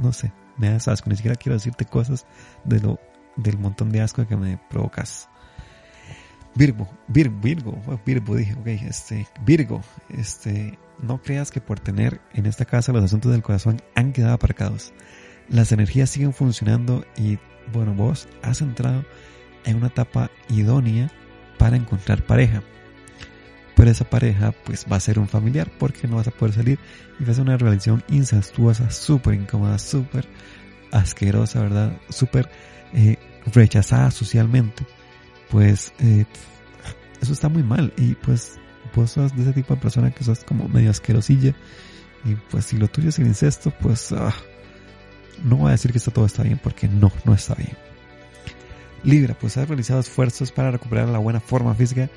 no 0.01 0.14
sé, 0.14 0.32
me 0.55 0.70
das 0.70 0.88
asco, 0.88 1.09
ni 1.09 1.18
siquiera 1.18 1.36
quiero 1.36 1.55
decirte 1.55 1.84
cosas 1.84 2.26
de 2.64 2.80
lo, 2.80 2.97
del 3.36 3.57
montón 3.57 3.91
de 3.91 3.99
asco 3.99 4.26
que 4.26 4.38
me 4.38 4.57
provocas. 4.70 5.28
Virgo, 6.56 6.88
Virgo, 7.08 7.39
Virgo, 7.41 8.01
Virgo, 8.06 8.36
dije, 8.36 8.54
ok, 8.54 8.68
este, 8.68 9.28
Virgo, 9.43 9.82
este, 10.10 10.78
no 11.01 11.22
creas 11.22 11.49
que 11.49 11.62
por 11.62 11.80
tener 11.80 12.22
en 12.34 12.45
esta 12.45 12.66
casa 12.66 12.93
los 12.93 13.04
asuntos 13.04 13.32
del 13.32 13.41
corazón 13.41 13.82
han 13.95 14.14
quedado 14.14 14.36
aparcados. 14.36 14.93
Las 15.49 15.72
energías 15.72 16.12
siguen 16.12 16.34
funcionando 16.34 17.06
y, 17.18 17.39
bueno, 17.74 17.95
vos 17.95 18.28
has 18.43 18.62
entrado 18.62 19.04
en 19.66 19.78
una 19.78 19.88
etapa 19.88 20.30
idónea 20.47 21.12
para 21.58 21.76
encontrar 21.76 22.24
pareja. 22.24 22.62
Pero 23.76 23.89
esa 23.89 24.08
pareja, 24.08 24.51
pues, 24.64 24.86
va 24.91 24.97
a 24.97 24.99
ser 24.99 25.18
un 25.18 25.28
familiar 25.28 25.72
porque 25.80 26.08
no 26.08 26.18
vas 26.18 26.28
a 26.28 26.32
poder 26.32 26.54
salir 26.54 26.80
y 27.20 27.24
va 27.24 27.34
a 27.36 27.41
una 27.41 27.58
relación 27.58 28.04
incestuosa, 28.10 28.91
súper 28.91 29.34
incómoda, 29.34 29.80
súper 29.80 30.28
asquerosa, 30.91 31.62
¿verdad? 31.62 31.97
Súper 32.10 32.47
eh, 32.93 33.18
rechazada 33.51 34.12
socialmente 34.12 34.86
pues 35.54 35.93
eh, 35.99 36.26
eso 37.22 37.32
está 37.32 37.47
muy 37.47 37.62
mal. 37.62 37.93
Y 37.95 38.16
pues 38.16 38.60
vos 38.95 39.12
sos 39.12 39.36
de 39.36 39.43
ese 39.43 39.54
tipo 39.54 39.76
de 39.76 39.82
persona 39.82 40.10
que 40.10 40.24
sos 40.24 40.43
como 40.43 40.68
medio 40.68 40.89
asquerosilla. 40.89 41.54
Y 42.26 42.34
pues 42.49 42.66
si 42.66 42.78
lo 42.78 42.88
tuyo 42.88 43.10
es 43.10 43.20
el 43.20 43.28
incesto, 43.28 43.72
pues 43.80 44.12
ah, 44.14 44.34
no 45.43 45.58
voy 45.58 45.68
a 45.68 45.72
decir 45.74 45.91
que 45.91 45.99
esto 45.99 46.10
todo 46.10 46.26
está 46.26 46.41
bien, 46.41 46.60
porque 46.62 46.88
no, 46.88 47.12
no 47.24 47.36
está 47.36 47.54
bien. 47.54 47.78
Libra, 49.04 49.38
pues 49.39 49.56
has 49.58 49.68
realizado 49.68 49.99
esfuerzos 49.99 50.51
para 50.51 50.72
recuperar 50.72 51.08
la 51.10 51.20
buena 51.20 51.39
forma 51.39 51.76
física 51.76 52.10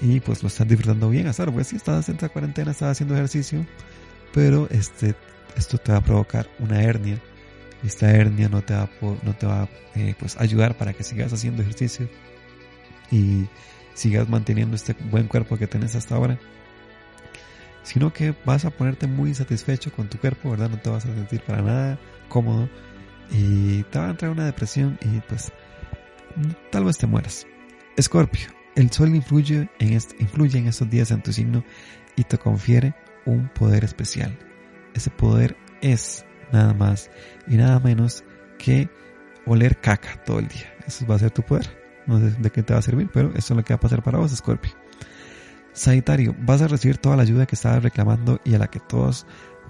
y 0.00 0.20
pues 0.20 0.44
lo 0.44 0.46
estás 0.48 0.68
disfrutando 0.68 1.10
bien. 1.10 1.26
Ahora, 1.26 1.50
pues 1.50 1.66
sí, 1.66 1.76
estás 1.76 2.08
en 2.08 2.18
la 2.20 2.28
cuarentena, 2.28 2.70
estás 2.70 2.92
haciendo 2.92 3.16
ejercicio, 3.16 3.66
pero 4.32 4.68
este, 4.70 5.16
esto 5.56 5.78
te 5.78 5.90
va 5.90 5.98
a 5.98 6.04
provocar 6.04 6.48
una 6.60 6.80
hernia. 6.80 7.20
Esta 7.82 8.08
hernia 8.12 8.48
no 8.48 8.62
te 8.62 8.74
va, 8.74 8.88
no 9.24 9.34
te 9.34 9.46
va 9.46 9.68
eh, 9.96 10.14
pues 10.16 10.36
ayudar 10.36 10.76
para 10.76 10.92
que 10.92 11.02
sigas 11.02 11.32
haciendo 11.32 11.62
ejercicio 11.62 12.08
y 13.10 13.46
sigas 13.94 14.28
manteniendo 14.28 14.76
este 14.76 14.94
buen 15.10 15.26
cuerpo 15.26 15.56
que 15.56 15.66
tienes 15.66 15.94
hasta 15.94 16.14
ahora, 16.14 16.38
sino 17.82 18.12
que 18.12 18.34
vas 18.44 18.64
a 18.64 18.70
ponerte 18.70 19.06
muy 19.06 19.30
insatisfecho 19.30 19.92
con 19.92 20.08
tu 20.08 20.18
cuerpo, 20.18 20.50
¿verdad? 20.50 20.70
No 20.70 20.78
te 20.78 20.90
vas 20.90 21.06
a 21.06 21.14
sentir 21.14 21.40
para 21.42 21.62
nada 21.62 21.98
cómodo 22.28 22.68
y 23.30 23.82
te 23.84 23.98
va 23.98 24.06
a 24.06 24.10
entrar 24.10 24.30
una 24.30 24.46
depresión 24.46 24.98
y 25.02 25.20
pues 25.20 25.52
tal 26.70 26.84
vez 26.84 26.98
te 26.98 27.06
mueras. 27.06 27.46
Escorpio, 27.96 28.48
el 28.76 28.90
sol 28.92 29.14
influye 29.14 29.68
en, 29.78 29.92
influye 30.18 30.58
en 30.58 30.68
estos 30.68 30.88
días 30.88 31.10
en 31.10 31.22
tu 31.22 31.32
signo 31.32 31.64
y 32.16 32.24
te 32.24 32.38
confiere 32.38 32.94
un 33.24 33.48
poder 33.48 33.84
especial. 33.84 34.38
Ese 34.94 35.10
poder 35.10 35.56
es 35.80 36.24
nada 36.52 36.74
más 36.74 37.10
y 37.46 37.56
nada 37.56 37.80
menos 37.80 38.24
que 38.58 38.88
oler 39.46 39.80
caca 39.80 40.22
todo 40.24 40.38
el 40.38 40.48
día. 40.48 40.72
Eso 40.86 41.06
va 41.06 41.16
a 41.16 41.18
ser 41.18 41.30
tu 41.30 41.42
poder. 41.42 41.77
No 42.08 42.18
sé 42.18 42.30
de 42.30 42.50
qué 42.50 42.64
te 42.64 42.72
va 42.72 42.80
a 42.80 42.82
servir, 42.82 43.08
pero 43.12 43.28
eso 43.34 43.52
es 43.52 43.56
lo 43.56 43.62
que 43.62 43.74
va 43.74 43.76
a 43.76 43.80
pasar 43.80 44.02
para 44.02 44.18
vos, 44.18 44.34
Scorpio. 44.34 44.72
Sagitario, 45.72 46.34
vas 46.40 46.60
a 46.62 46.66
recibir 46.66 46.98
toda 46.98 47.16
la 47.16 47.22
ayuda 47.22 47.46
que 47.46 47.54
estabas 47.54 47.82
reclamando 47.82 48.40
y 48.44 48.54
a 48.54 48.58
la 48.58 48.66
que 48.66 48.80
todos 48.80 49.26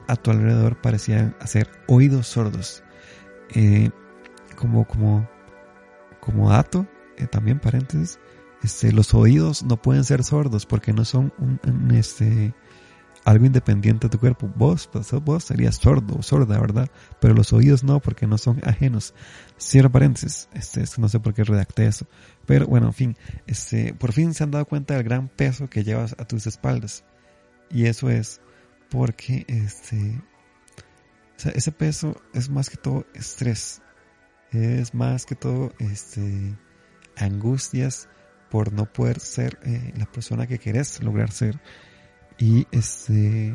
a 0.07 0.17
tu 0.17 0.31
alrededor 0.31 0.81
parecían 0.81 1.37
hacer 1.41 1.69
oídos 1.87 2.29
sordos. 2.29 2.83
Eh, 3.51 3.91
como, 4.57 4.87
como, 4.87 5.29
como 6.21 6.51
dato, 6.51 6.87
eh, 7.17 7.27
también 7.27 7.59
paréntesis, 7.59 8.19
este, 8.63 8.93
los 8.93 9.13
oídos 9.13 9.63
no 9.65 9.77
pueden 9.83 10.05
ser 10.05 10.25
sordos 10.25 10.65
porque 10.65 10.93
no 10.93 11.05
son 11.05 11.33
un 11.39 11.91
este, 11.93 12.55
algo 13.29 13.45
independiente 13.45 14.07
de 14.07 14.11
tu 14.11 14.19
cuerpo. 14.19 14.51
Vos, 14.57 14.89
pues, 14.91 15.13
vos 15.13 15.45
serías 15.45 15.77
sordo 15.77 16.17
o 16.19 16.23
sorda, 16.23 16.59
¿verdad? 16.59 16.91
Pero 17.21 17.35
los 17.35 17.53
oídos 17.53 17.85
no, 17.85 18.01
porque 18.01 18.27
no 18.27 18.39
son 18.39 18.59
ajenos. 18.65 19.15
Cierro 19.61 19.91
paréntesis, 19.91 20.49
este, 20.55 20.83
no 20.97 21.11
sé 21.11 21.21
por 21.21 21.35
qué 21.35 21.45
redacté 21.45 21.87
eso. 21.87 22.07
Pero 22.47 22.67
bueno, 22.67 22.87
en 22.87 22.95
fin, 22.95 23.17
este, 23.47 23.93
por 23.93 24.13
fin 24.13 24.33
se 24.33 24.45
han 24.45 24.51
dado 24.51 24.65
cuenta 24.65 24.95
del 24.95 25.03
gran 25.03 25.29
peso 25.29 25.69
que 25.69 25.85
llevas 25.85 26.17
a 26.19 26.25
tus 26.25 26.47
espaldas. 26.47 27.05
Y 27.71 27.85
eso 27.85 28.09
es 28.09 28.41
porque 28.89 29.45
este, 29.47 30.23
ese 31.55 31.73
peso 31.73 32.17
es 32.33 32.49
más 32.49 32.71
que 32.71 32.79
todo 32.79 33.05
estrés. 33.15 33.83
Es 34.53 34.95
más 34.95 35.27
que 35.27 35.35
todo 35.35 35.75
este, 35.79 36.57
angustias 37.17 38.09
por 38.49 38.73
no 38.73 38.91
poder 38.91 39.21
ser 39.21 39.59
eh, 39.65 39.93
la 39.99 40.07
persona 40.07 40.47
que 40.47 40.59
querés 40.59 41.03
lograr 41.03 41.31
ser. 41.31 41.61
Y 42.39 42.67
ese, 42.71 43.55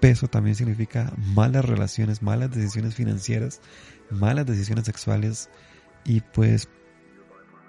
peso 0.00 0.28
también 0.28 0.54
significa 0.54 1.12
malas 1.16 1.64
relaciones, 1.64 2.22
malas 2.22 2.50
decisiones 2.50 2.94
financieras, 2.94 3.60
malas 4.10 4.46
decisiones 4.46 4.84
sexuales. 4.84 5.50
Y 6.04 6.20
pues 6.20 6.68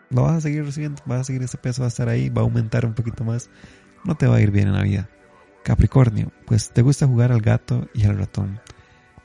lo 0.09 0.23
vas 0.23 0.37
a 0.37 0.41
seguir 0.41 0.65
recibiendo, 0.65 1.01
vas 1.05 1.21
a 1.21 1.23
seguir 1.23 1.41
ese 1.43 1.57
peso, 1.57 1.81
va 1.81 1.87
a 1.87 1.89
estar 1.89 2.09
ahí, 2.09 2.29
va 2.29 2.41
a 2.41 2.45
aumentar 2.45 2.85
un 2.85 2.93
poquito 2.93 3.23
más. 3.23 3.49
No 4.03 4.15
te 4.15 4.27
va 4.27 4.35
a 4.35 4.41
ir 4.41 4.51
bien 4.51 4.67
en 4.67 4.73
la 4.73 4.83
vida. 4.83 5.09
Capricornio, 5.63 6.31
pues 6.45 6.71
te 6.71 6.81
gusta 6.81 7.07
jugar 7.07 7.31
al 7.31 7.41
gato 7.41 7.87
y 7.93 8.05
al 8.05 8.17
ratón. 8.17 8.59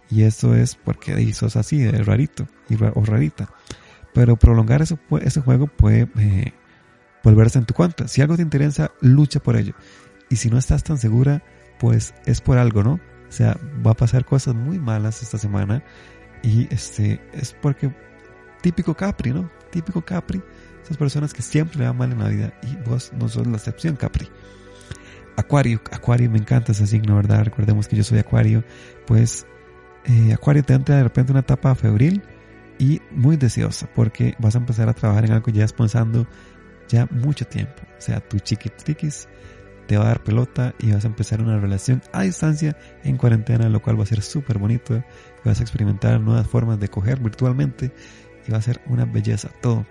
Y 0.09 0.23
eso 0.23 0.55
es 0.55 0.77
porque 0.77 1.33
sos 1.35 1.57
así, 1.57 1.79
de 1.79 2.03
rarito 2.03 2.47
o 2.95 3.05
rarita. 3.05 3.51
Pero 4.15 4.37
prolongar 4.37 4.83
ese, 4.83 4.99
ese 5.21 5.41
juego 5.41 5.67
puede 5.67 6.09
eh, 6.17 6.53
volverse 7.23 7.59
en 7.59 7.67
tu 7.67 7.75
cuenta. 7.75 8.09
Si 8.09 8.23
algo 8.23 8.37
te 8.37 8.43
interesa, 8.43 8.93
lucha 9.01 9.41
por 9.41 9.57
ello. 9.57 9.75
Y 10.31 10.37
si 10.37 10.51
no 10.51 10.59
estás 10.59 10.85
tan 10.85 10.99
segura, 10.99 11.43
pues 11.79 12.15
es 12.27 12.41
por 12.41 12.59
algo, 12.59 12.83
¿no? 12.83 12.95
O 13.29 13.33
sea, 13.33 13.59
va 13.87 13.93
a 13.93 13.95
pasar 13.95 14.25
cosas 14.25 14.55
muy 14.55 14.79
malas 14.79 15.23
esta 15.23 15.39
semana 15.39 15.83
y 16.43 16.73
este 16.73 17.21
es 17.33 17.55
porque 17.61 17.93
típico 18.63 18.95
Capri, 18.95 19.33
¿no? 19.33 19.51
Típico 19.71 20.03
Capri, 20.03 20.43
esas 20.83 20.97
personas 20.97 21.35
que 21.35 21.43
siempre 21.43 21.79
le 21.79 21.87
van 21.87 21.97
mal 21.97 22.13
en 22.13 22.19
la 22.19 22.29
vida 22.29 22.55
y 22.63 22.77
vos 22.89 23.13
no 23.19 23.29
sos 23.29 23.47
la 23.47 23.57
excepción, 23.57 23.97
Capri. 23.97 24.29
Acuario, 25.37 25.81
Acuario 25.93 26.31
me 26.31 26.39
encanta 26.39 26.73
ese 26.73 26.87
signo, 26.87 27.17
¿verdad? 27.17 27.45
Recordemos 27.45 27.87
que 27.87 27.97
yo 27.97 28.03
soy 28.03 28.19
Acuario, 28.19 28.65
pues 29.07 29.47
eh, 30.05 30.33
Acuario 30.33 30.65
te 30.65 30.75
entra 30.75 30.97
de 30.97 31.05
repente 31.05 31.33
una 31.33 31.41
etapa 31.41 31.75
febril 31.75 32.23
y 32.79 33.03
muy 33.11 33.37
deseosa 33.37 33.89
porque 33.95 34.35
vas 34.39 34.55
a 34.55 34.59
empezar 34.59 34.89
a 34.89 34.95
trabajar 34.95 35.25
en 35.27 35.33
algo 35.33 35.45
que 35.45 35.53
ya 35.53 35.65
es 35.65 35.73
pensando 35.73 36.27
ya 36.89 37.07
mucho 37.11 37.45
tiempo. 37.47 37.83
O 37.99 38.01
sea, 38.01 38.21
tu 38.21 38.39
chiquitiquis 38.39 39.29
te 39.89 39.97
va 39.97 40.05
a 40.05 40.09
dar 40.09 40.23
pelota 40.23 40.75
y 40.79 40.93
vas 40.93 41.05
a 41.05 41.09
empezar 41.09 41.41
una 41.41 41.59
relación 41.59 42.03
a 42.13 42.23
distancia 42.23 42.77
en 43.05 43.17
cuarentena, 43.17 43.71
lo 43.71 43.81
cual 43.81 43.99
va 43.99 44.03
a 44.03 44.07
ser 44.07 44.21
súper 44.21 44.59
bonito. 44.59 44.95
Y 44.95 45.49
vas 45.49 45.61
a 45.61 45.63
experimentar 45.63 46.21
nuevas 46.21 46.47
formas 46.47 46.79
de 46.79 46.89
coger 46.89 47.19
virtualmente 47.21 47.91
y 48.47 48.53
va 48.53 48.59
a 48.59 48.63
ser 48.63 48.83
una 48.87 49.07
belleza 49.07 49.49
todo. 49.63 49.87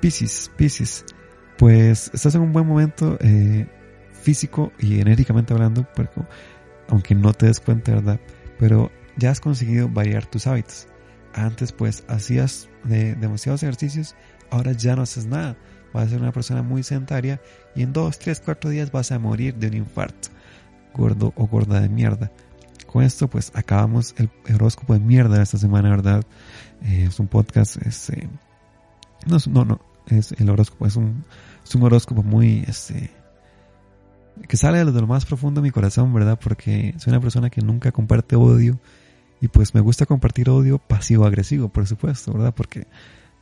Piscis, 0.00 0.52
Piscis, 0.56 1.04
pues 1.58 2.12
estás 2.14 2.36
en 2.36 2.42
un 2.42 2.52
buen 2.52 2.64
momento 2.64 3.18
eh, 3.20 3.66
físico 4.12 4.72
y 4.78 5.00
enérgicamente 5.00 5.52
hablando, 5.52 5.84
aunque 6.88 7.16
no 7.16 7.32
te 7.32 7.46
des 7.46 7.58
cuenta, 7.58 7.96
¿verdad? 7.96 8.20
Pero 8.60 8.92
ya 9.16 9.32
has 9.32 9.40
conseguido 9.40 9.88
variar 9.88 10.26
tus 10.26 10.46
hábitos. 10.46 10.86
Antes 11.34 11.72
pues 11.72 12.04
hacías 12.06 12.68
de 12.84 13.16
demasiados 13.16 13.64
ejercicios, 13.64 14.14
ahora 14.50 14.72
ya 14.72 14.94
no 14.94 15.02
haces 15.02 15.26
nada 15.26 15.56
vas 15.92 16.06
a 16.06 16.10
ser 16.10 16.20
una 16.20 16.32
persona 16.32 16.62
muy 16.62 16.82
sedentaria 16.82 17.40
y 17.74 17.82
en 17.82 17.92
2, 17.92 18.18
3, 18.18 18.42
4 18.44 18.70
días 18.70 18.92
vas 18.92 19.12
a 19.12 19.18
morir 19.18 19.54
de 19.54 19.68
un 19.68 19.74
infarto, 19.74 20.28
gordo 20.94 21.32
o 21.36 21.46
gorda 21.46 21.80
de 21.80 21.88
mierda. 21.88 22.30
Con 22.86 23.02
esto 23.02 23.28
pues 23.28 23.52
acabamos 23.54 24.14
el 24.18 24.30
horóscopo 24.54 24.94
de 24.94 25.00
mierda 25.00 25.36
de 25.36 25.42
esta 25.42 25.58
semana, 25.58 25.90
¿verdad? 25.90 26.24
Eh, 26.82 27.06
es 27.08 27.18
un 27.20 27.28
podcast, 27.28 27.76
este, 27.86 28.28
no, 29.26 29.38
no, 29.48 29.64
no, 29.64 29.80
es 30.08 30.32
el 30.32 30.50
horóscopo, 30.50 30.86
es 30.86 30.96
un, 30.96 31.24
es 31.64 31.74
un 31.74 31.82
horóscopo 31.84 32.22
muy, 32.22 32.64
este, 32.66 33.10
que 34.48 34.56
sale 34.56 34.84
de 34.84 35.00
lo 35.00 35.06
más 35.06 35.24
profundo 35.24 35.60
de 35.60 35.68
mi 35.68 35.70
corazón, 35.70 36.12
¿verdad? 36.12 36.38
Porque 36.42 36.94
soy 36.98 37.12
una 37.12 37.20
persona 37.20 37.50
que 37.50 37.60
nunca 37.60 37.92
comparte 37.92 38.36
odio 38.36 38.80
y 39.40 39.48
pues 39.48 39.74
me 39.74 39.80
gusta 39.80 40.06
compartir 40.06 40.50
odio 40.50 40.78
pasivo-agresivo, 40.78 41.68
por 41.68 41.86
supuesto, 41.86 42.32
¿verdad? 42.32 42.54
Porque 42.54 42.86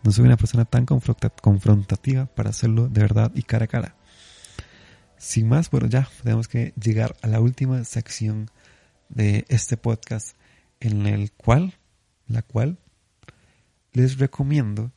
no 0.03 0.13
soy 0.13 0.25
una 0.25 0.37
persona 0.37 0.65
tan 0.65 0.87
confrontativa 0.87 2.27
para 2.27 2.51
hacerlo 2.51 2.89
de 2.89 3.01
verdad 3.03 3.33
y 3.35 3.43
cara 3.43 3.65
a 3.65 3.69
cara. 3.69 3.97
Sin 5.19 5.49
más, 5.49 5.71
bueno, 5.71 5.87
ya 5.87 6.09
tenemos 6.23 6.49
que 6.49 6.73
llegar 6.83 7.17
a 7.21 7.27
la 7.27 7.41
última 7.41 7.85
sección 7.85 8.51
de 9.11 9.45
este 9.49 9.77
podcast 9.77 10.37
en 10.81 11.07
el 11.07 11.33
cual, 11.33 11.75
la 12.27 12.43
cual 12.43 12.79
les 13.93 14.19
recomiendo 14.19 14.93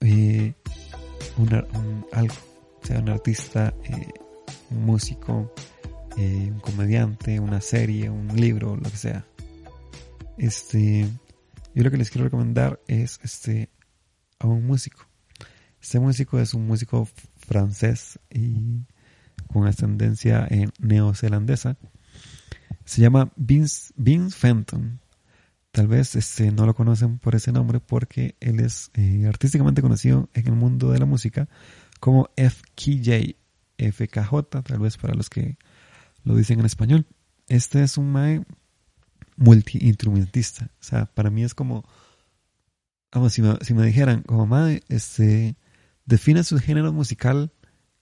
eh, 0.00 0.54
algo. 2.12 2.34
sea 2.82 3.00
un 3.00 3.08
artista, 3.08 3.72
eh, 3.84 4.08
un 4.70 4.84
músico, 4.84 5.54
eh, 6.18 6.50
un 6.52 6.60
comediante, 6.60 7.40
una 7.40 7.60
serie, 7.60 8.10
un 8.10 8.28
libro, 8.36 8.76
lo 8.76 8.90
que 8.90 8.96
sea. 8.96 9.24
Este, 10.36 11.08
yo 11.74 11.82
lo 11.82 11.90
que 11.90 11.96
les 11.96 12.10
quiero 12.10 12.24
recomendar 12.24 12.80
es 12.86 13.20
este 13.22 13.70
a 14.38 14.46
un 14.46 14.66
músico. 14.66 15.06
Este 15.80 16.00
músico 16.00 16.38
es 16.40 16.54
un 16.54 16.66
músico 16.66 17.08
francés 17.36 18.18
y 18.30 18.84
con 19.52 19.66
ascendencia 19.66 20.48
neozelandesa. 20.78 21.76
Se 22.84 23.02
llama 23.02 23.32
Vince, 23.36 23.92
Vince 23.96 24.36
Fenton. 24.36 25.00
Tal 25.70 25.88
vez 25.88 26.16
este, 26.16 26.50
no 26.52 26.64
lo 26.64 26.74
conocen 26.74 27.18
por 27.18 27.34
ese 27.34 27.52
nombre 27.52 27.80
porque 27.80 28.36
él 28.40 28.60
es 28.60 28.90
eh, 28.94 29.26
artísticamente 29.28 29.82
conocido 29.82 30.30
en 30.32 30.46
el 30.46 30.54
mundo 30.54 30.90
de 30.90 30.98
la 30.98 31.04
música 31.04 31.48
como 32.00 32.30
FKJ, 32.36 33.36
FKJ, 33.78 34.62
tal 34.62 34.78
vez 34.78 34.96
para 34.96 35.14
los 35.14 35.28
que 35.28 35.58
lo 36.24 36.34
dicen 36.34 36.60
en 36.60 36.66
español. 36.66 37.06
Este 37.48 37.82
es 37.82 37.98
un 37.98 38.10
mae 38.10 38.44
multi-instrumentista. 39.36 40.70
O 40.80 40.84
sea, 40.84 41.06
para 41.06 41.30
mí 41.30 41.44
es 41.44 41.54
como, 41.54 41.84
vamos, 43.16 43.32
si 43.32 43.40
me, 43.40 43.56
si 43.62 43.72
me 43.72 43.86
dijeran, 43.86 44.22
como 44.22 44.46
mae, 44.46 44.82
este, 44.88 45.56
define 46.04 46.44
su 46.44 46.58
género 46.58 46.92
musical 46.92 47.50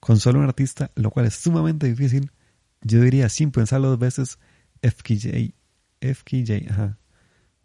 con 0.01 0.19
solo 0.19 0.41
un 0.41 0.47
artista, 0.47 0.91
lo 0.97 1.11
cual 1.11 1.27
es 1.27 1.35
sumamente 1.35 1.87
difícil, 1.87 2.33
yo 2.83 3.01
diría 3.01 3.29
sin 3.29 3.53
pensarlo 3.53 3.91
dos 3.91 3.99
veces, 4.01 4.39
FKJ, 4.83 5.55
FKJ, 6.01 6.69
ajá. 6.69 6.99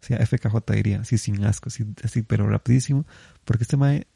O 0.00 0.06
sea, 0.06 0.24
FKJ 0.24 0.72
diría, 0.72 1.00
así 1.00 1.18
sin 1.18 1.44
asco, 1.44 1.70
así, 1.70 1.84
así, 2.04 2.22
pero 2.22 2.48
rapidísimo, 2.48 3.04
porque 3.44 3.64
este 3.64 3.76
mae 3.76 4.06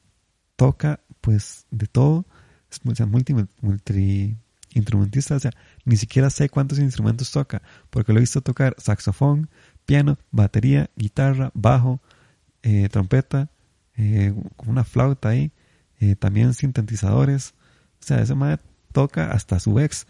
toca 0.54 1.00
pues 1.20 1.66
de 1.72 1.88
todo, 1.88 2.26
es 2.70 2.80
sea, 2.96 3.06
multi, 3.06 3.34
multi 3.60 4.36
instrumentista, 4.74 5.34
o 5.34 5.40
sea, 5.40 5.50
ni 5.84 5.96
siquiera 5.96 6.30
sé 6.30 6.48
cuántos 6.48 6.78
instrumentos 6.78 7.32
toca, 7.32 7.62
porque 7.90 8.12
lo 8.12 8.20
he 8.20 8.22
visto 8.22 8.42
tocar 8.42 8.76
saxofón, 8.78 9.50
piano, 9.86 10.18
batería, 10.30 10.88
guitarra, 10.94 11.50
bajo, 11.54 12.00
eh, 12.64 12.88
trompeta, 12.90 13.50
eh, 13.96 14.34
una 14.66 14.82
flauta 14.82 15.28
ahí, 15.28 15.52
eh, 16.00 16.16
también 16.16 16.54
sintetizadores, 16.54 17.54
o 18.00 18.06
sea, 18.06 18.20
ese 18.20 18.34
mae 18.34 18.58
toca 18.92 19.30
hasta 19.30 19.60
su 19.60 19.78
ex. 19.78 20.06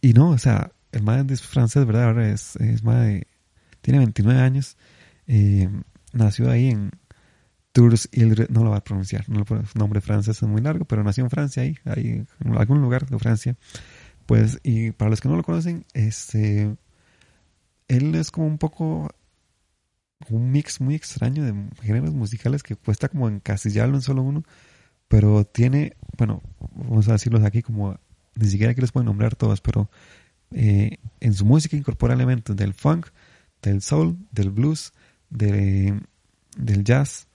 y 0.00 0.12
no, 0.12 0.30
o 0.30 0.38
sea, 0.38 0.72
el 0.92 1.02
mae 1.02 1.24
es 1.28 1.42
francés, 1.42 1.84
¿verdad? 1.84 2.04
Ahora 2.04 2.28
es, 2.28 2.56
es 2.56 2.84
mae 2.84 3.26
tiene 3.82 3.98
29 3.98 4.40
años. 4.40 4.76
Eh, 5.26 5.68
nació 6.12 6.50
ahí 6.50 6.70
en 6.70 6.90
Tours 7.72 8.08
Ilre, 8.12 8.46
no 8.48 8.64
lo 8.64 8.70
va 8.70 8.78
a 8.78 8.84
pronunciar, 8.84 9.28
no 9.28 9.44
lo, 9.48 9.62
nombre 9.74 10.00
francés 10.00 10.42
es 10.42 10.48
muy 10.48 10.60
largo, 10.62 10.84
pero 10.84 11.02
nació 11.02 11.24
en 11.24 11.30
Francia, 11.30 11.62
ahí, 11.62 11.76
ahí, 11.84 12.24
en 12.44 12.56
algún 12.56 12.80
lugar 12.80 13.06
de 13.06 13.18
Francia. 13.18 13.56
Pues, 14.26 14.60
y 14.62 14.92
para 14.92 15.10
los 15.10 15.20
que 15.20 15.28
no 15.28 15.36
lo 15.36 15.42
conocen, 15.42 15.84
este, 15.92 16.76
él 17.88 18.14
es 18.14 18.30
como 18.30 18.46
un 18.46 18.58
poco 18.58 19.10
un 20.30 20.50
mix 20.50 20.80
muy 20.80 20.94
extraño 20.94 21.44
de 21.44 21.54
géneros 21.82 22.14
musicales 22.14 22.62
que 22.62 22.76
cuesta 22.76 23.08
como 23.08 23.28
encasillarlo 23.28 23.96
en 23.96 24.02
solo 24.02 24.22
uno, 24.22 24.44
pero 25.08 25.44
tiene, 25.44 25.96
bueno, 26.16 26.42
vamos 26.74 27.08
a 27.08 27.12
decirlos 27.12 27.44
aquí 27.44 27.62
como, 27.62 27.98
ni 28.34 28.48
siquiera 28.48 28.74
que 28.74 28.80
les 28.80 28.92
puedo 28.92 29.04
nombrar 29.04 29.36
todos, 29.36 29.60
pero 29.60 29.90
eh, 30.52 30.98
en 31.20 31.34
su 31.34 31.44
música 31.44 31.76
incorpora 31.76 32.14
elementos 32.14 32.56
del 32.56 32.74
funk, 32.74 33.08
del 33.62 33.82
soul, 33.82 34.18
del 34.30 34.50
blues, 34.50 34.92
del 35.28 36.04
jazz, 36.84 37.28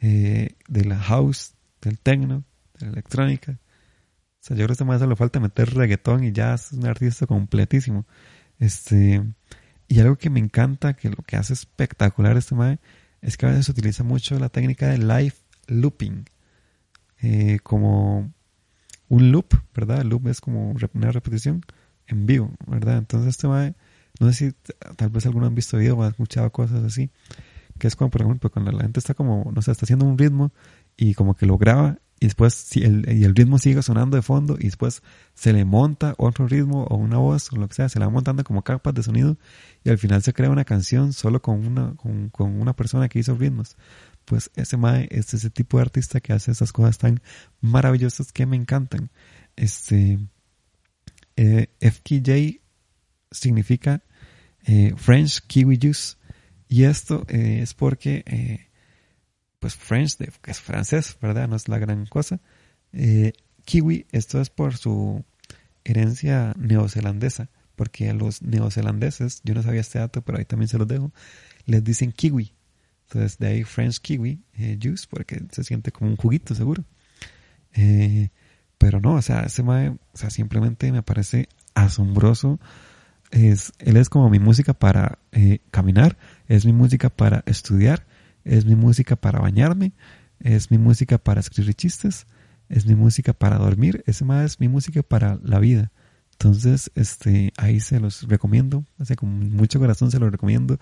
eh, 0.00 0.54
de 0.68 0.84
la 0.84 0.98
house, 0.98 1.54
del 1.80 1.98
techno, 1.98 2.44
de 2.78 2.86
la 2.86 2.92
electrónica. 2.92 3.52
O 3.52 4.46
sea, 4.46 4.56
yo 4.56 4.64
creo 4.64 4.76
que 4.76 4.92
este 4.92 5.06
le 5.06 5.16
falta 5.16 5.40
meter 5.40 5.74
reggaetón 5.74 6.24
y 6.24 6.32
jazz, 6.32 6.72
es 6.72 6.78
un 6.78 6.86
artista 6.86 7.26
completísimo. 7.26 8.06
Este, 8.58 9.22
y 9.94 10.00
algo 10.00 10.16
que 10.16 10.28
me 10.28 10.40
encanta, 10.40 10.94
que 10.94 11.08
lo 11.08 11.16
que 11.16 11.36
hace 11.36 11.52
espectacular 11.52 12.36
este 12.36 12.56
mae, 12.56 12.78
es 13.22 13.36
que 13.36 13.46
a 13.46 13.50
veces 13.50 13.68
utiliza 13.68 14.02
mucho 14.02 14.38
la 14.40 14.48
técnica 14.48 14.88
de 14.88 14.98
live 14.98 15.34
looping. 15.68 16.24
Eh, 17.22 17.60
como 17.62 18.32
un 19.08 19.32
loop, 19.32 19.54
¿verdad? 19.72 20.00
El 20.00 20.08
loop 20.08 20.26
es 20.26 20.40
como 20.40 20.74
una 20.94 21.12
repetición 21.12 21.62
en 22.08 22.26
vivo, 22.26 22.52
¿verdad? 22.66 22.98
Entonces 22.98 23.30
este 23.30 23.46
mae 23.46 23.74
no 24.18 24.32
sé 24.32 24.50
si 24.50 24.72
tal 24.96 25.10
vez 25.10 25.26
alguno 25.26 25.46
han 25.46 25.54
visto 25.54 25.76
videos 25.76 25.96
o 25.96 26.02
han 26.02 26.10
escuchado 26.10 26.50
cosas 26.50 26.82
así, 26.82 27.10
que 27.78 27.86
es 27.86 27.94
como, 27.94 28.10
por 28.10 28.22
ejemplo, 28.22 28.50
cuando 28.50 28.72
la 28.72 28.82
gente 28.82 28.98
está 28.98 29.14
como, 29.14 29.50
no 29.52 29.62
sé, 29.62 29.70
está 29.70 29.84
haciendo 29.84 30.06
un 30.06 30.18
ritmo 30.18 30.52
y 30.96 31.14
como 31.14 31.34
que 31.34 31.46
lo 31.46 31.56
graba 31.56 31.98
y 32.24 32.26
después 32.26 32.74
el, 32.76 33.06
y 33.12 33.24
el 33.24 33.34
ritmo 33.34 33.58
sigue 33.58 33.82
sonando 33.82 34.16
de 34.16 34.22
fondo 34.22 34.56
y 34.58 34.64
después 34.64 35.02
se 35.34 35.52
le 35.52 35.66
monta 35.66 36.14
otro 36.16 36.48
ritmo 36.48 36.84
o 36.84 36.96
una 36.96 37.18
voz 37.18 37.52
o 37.52 37.56
lo 37.56 37.68
que 37.68 37.74
sea, 37.74 37.90
se 37.90 37.98
le 37.98 38.06
va 38.06 38.10
montando 38.10 38.42
como 38.44 38.62
capas 38.62 38.94
de 38.94 39.02
sonido 39.02 39.36
y 39.84 39.90
al 39.90 39.98
final 39.98 40.22
se 40.22 40.32
crea 40.32 40.48
una 40.48 40.64
canción 40.64 41.12
solo 41.12 41.42
con 41.42 41.66
una, 41.66 41.94
con, 41.96 42.30
con 42.30 42.58
una 42.58 42.72
persona 42.72 43.10
que 43.10 43.18
hizo 43.18 43.34
ritmos. 43.34 43.76
Pues 44.24 44.50
ese 44.56 44.78
mae 44.78 45.06
es 45.10 45.34
ese 45.34 45.50
tipo 45.50 45.76
de 45.76 45.82
artista 45.82 46.18
que 46.20 46.32
hace 46.32 46.50
esas 46.50 46.72
cosas 46.72 46.96
tan 46.96 47.20
maravillosas 47.60 48.32
que 48.32 48.46
me 48.46 48.56
encantan. 48.56 49.10
Este 49.54 50.18
eh, 51.36 51.66
FKJ 51.78 52.62
significa 53.30 54.02
eh, 54.64 54.94
French 54.96 55.42
Kiwi 55.46 55.78
Juice. 55.78 56.16
Y 56.68 56.84
esto 56.84 57.26
eh, 57.28 57.58
es 57.60 57.74
porque, 57.74 58.70
pues 59.64 59.76
French, 59.76 60.18
que 60.18 60.50
es 60.50 60.60
francés, 60.60 61.16
¿verdad? 61.22 61.48
No 61.48 61.56
es 61.56 61.68
la 61.68 61.78
gran 61.78 62.04
cosa. 62.04 62.38
kiwi, 63.64 64.04
esto 64.12 64.38
es 64.38 64.50
por 64.50 64.76
su 64.76 65.24
herencia 65.84 66.52
neozelandesa, 66.58 67.48
porque 67.74 68.10
a 68.10 68.12
los 68.12 68.42
neozelandeses, 68.42 69.40
yo 69.42 69.54
no 69.54 69.62
sabía 69.62 69.80
este 69.80 70.00
dato, 70.00 70.20
pero 70.20 70.36
ahí 70.36 70.44
también 70.44 70.68
se 70.68 70.76
los 70.76 70.86
dejo, 70.86 71.14
les 71.64 71.82
dicen 71.82 72.12
kiwi. 72.12 72.52
Entonces 73.04 73.38
de 73.38 73.46
ahí 73.46 73.64
French 73.64 74.00
Kiwi 74.00 74.38
Juice, 74.82 75.06
porque 75.08 75.40
se 75.50 75.64
siente 75.64 75.92
como 75.92 76.10
un 76.10 76.16
juguito 76.18 76.54
seguro. 76.54 76.84
pero 78.76 79.00
no, 79.00 79.14
o 79.14 79.22
sea, 79.22 79.44
ese 79.44 79.62
o 79.62 79.98
sea, 80.12 80.28
simplemente 80.28 80.92
me 80.92 81.02
parece 81.02 81.48
asombroso 81.72 82.60
es, 83.30 83.72
él 83.78 83.96
es 83.96 84.10
como 84.10 84.28
mi 84.28 84.40
música 84.40 84.74
para 84.74 85.20
eh, 85.32 85.60
caminar, 85.70 86.18
es 86.48 86.66
mi 86.66 86.74
música 86.74 87.08
para 87.08 87.42
estudiar, 87.46 88.04
es 88.44 88.64
mi 88.64 88.76
música 88.76 89.16
para 89.16 89.40
bañarme, 89.40 89.92
es 90.40 90.70
mi 90.70 90.78
música 90.78 91.18
para 91.18 91.40
escribir 91.40 91.74
chistes, 91.74 92.26
es 92.68 92.86
mi 92.86 92.94
música 92.94 93.32
para 93.32 93.58
dormir, 93.58 94.02
es 94.06 94.22
más 94.22 94.44
es 94.44 94.60
mi 94.60 94.68
música 94.68 95.02
para 95.02 95.38
la 95.42 95.58
vida. 95.58 95.90
Entonces, 96.32 96.90
este, 96.94 97.52
ahí 97.56 97.80
se 97.80 98.00
los 98.00 98.28
recomiendo, 98.28 98.84
hace 98.98 99.16
con 99.16 99.50
mucho 99.50 99.78
corazón 99.78 100.10
se 100.10 100.18
los 100.18 100.30
recomiendo 100.30 100.78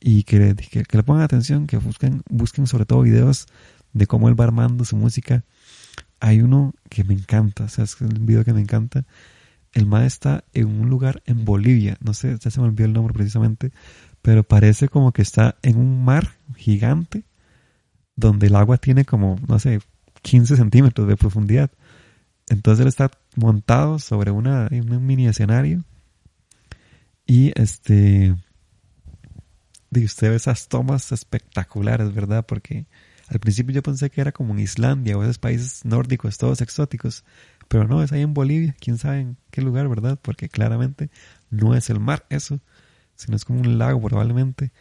y 0.00 0.22
que, 0.24 0.54
que, 0.54 0.84
le 0.96 1.02
pongan 1.02 1.22
atención, 1.22 1.66
que 1.66 1.78
busquen, 1.78 2.22
busquen 2.30 2.66
sobre 2.66 2.86
todo 2.86 3.02
videos 3.02 3.46
de 3.92 4.06
cómo 4.06 4.28
él 4.28 4.38
va 4.38 4.44
armando 4.44 4.84
su 4.84 4.96
música. 4.96 5.44
Hay 6.20 6.40
uno 6.40 6.74
que 6.88 7.04
me 7.04 7.14
encanta, 7.14 7.64
o 7.64 7.68
sea, 7.68 7.84
es 7.84 8.00
un 8.00 8.26
video 8.26 8.44
que 8.44 8.52
me 8.52 8.60
encanta, 8.60 9.04
el 9.72 9.86
mae 9.86 10.06
está 10.06 10.44
en 10.54 10.68
un 10.68 10.88
lugar 10.88 11.22
en 11.26 11.44
Bolivia, 11.44 11.98
no 12.00 12.14
sé, 12.14 12.36
ya 12.38 12.50
se 12.50 12.60
me 12.60 12.66
olvidó 12.66 12.86
el 12.86 12.92
nombre 12.94 13.12
precisamente, 13.12 13.72
pero 14.26 14.42
parece 14.42 14.88
como 14.88 15.12
que 15.12 15.22
está 15.22 15.54
en 15.62 15.78
un 15.78 16.04
mar 16.04 16.32
gigante 16.56 17.22
donde 18.16 18.48
el 18.48 18.56
agua 18.56 18.76
tiene 18.76 19.04
como, 19.04 19.38
no 19.46 19.60
sé, 19.60 19.78
15 20.22 20.56
centímetros 20.56 21.06
de 21.06 21.16
profundidad. 21.16 21.70
Entonces 22.48 22.82
él 22.82 22.88
está 22.88 23.08
montado 23.36 24.00
sobre 24.00 24.32
una, 24.32 24.66
un 24.72 25.06
mini 25.06 25.28
escenario 25.28 25.84
y 27.24 27.52
este, 27.54 28.34
de 29.90 30.04
usted 30.04 30.30
ve 30.30 30.34
esas 30.34 30.66
tomas 30.66 31.12
espectaculares, 31.12 32.12
¿verdad? 32.12 32.44
Porque 32.44 32.86
al 33.28 33.38
principio 33.38 33.76
yo 33.76 33.82
pensé 33.84 34.10
que 34.10 34.22
era 34.22 34.32
como 34.32 34.54
en 34.54 34.58
Islandia 34.58 35.16
o 35.16 35.22
esos 35.22 35.38
países 35.38 35.84
nórdicos, 35.84 36.36
todos 36.36 36.62
exóticos, 36.62 37.22
pero 37.68 37.86
no, 37.86 38.02
es 38.02 38.10
ahí 38.10 38.22
en 38.22 38.34
Bolivia, 38.34 38.74
quién 38.80 38.98
sabe 38.98 39.20
en 39.20 39.36
qué 39.52 39.62
lugar, 39.62 39.88
¿verdad? 39.88 40.18
Porque 40.20 40.48
claramente 40.48 41.10
no 41.48 41.76
es 41.76 41.90
el 41.90 42.00
mar 42.00 42.26
eso, 42.28 42.58
sino 43.16 43.36
es 43.36 43.44
como 43.44 43.60
un 43.60 43.78
lago 43.78 44.00
probablemente. 44.00 44.72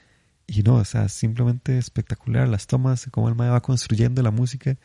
Y 0.47 0.61
no, 0.63 0.75
o 0.75 0.86
sea, 0.86 1.09
simplemente 1.09 1.77
espectacular 1.77 2.47
las 2.47 2.67
tomas, 2.67 3.07
cómo 3.11 3.29
el 3.29 3.36
mae 3.36 3.49
va 3.49 3.61
construyendo 3.61 4.21
la 4.21 4.31
música. 4.31 4.77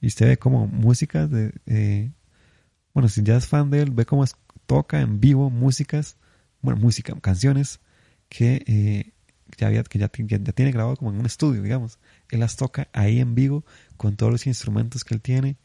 Y 0.00 0.08
usted 0.08 0.26
ve 0.28 0.36
como 0.38 0.66
música 0.66 1.26
de... 1.26 1.52
Eh, 1.66 2.12
bueno, 2.94 3.08
si 3.08 3.22
ya 3.22 3.36
es 3.36 3.46
fan 3.46 3.70
de 3.70 3.82
él, 3.82 3.90
ve 3.92 4.04
cómo 4.06 4.24
toca 4.66 5.00
en 5.00 5.20
vivo 5.20 5.50
músicas, 5.50 6.16
bueno, 6.60 6.80
música, 6.80 7.14
canciones 7.20 7.80
que, 8.28 8.62
eh, 8.66 9.12
ya, 9.56 9.68
había, 9.68 9.82
que 9.84 9.98
ya, 9.98 10.10
ya 10.10 10.52
tiene 10.52 10.72
grabado 10.72 10.96
como 10.96 11.12
en 11.12 11.20
un 11.20 11.26
estudio, 11.26 11.62
digamos. 11.62 11.98
Él 12.30 12.40
las 12.40 12.56
toca 12.56 12.88
ahí 12.92 13.20
en 13.20 13.34
vivo 13.34 13.64
con 13.96 14.16
todos 14.16 14.32
los 14.32 14.46
instrumentos 14.46 15.04
que 15.04 15.14
él 15.14 15.20
tiene 15.22 15.56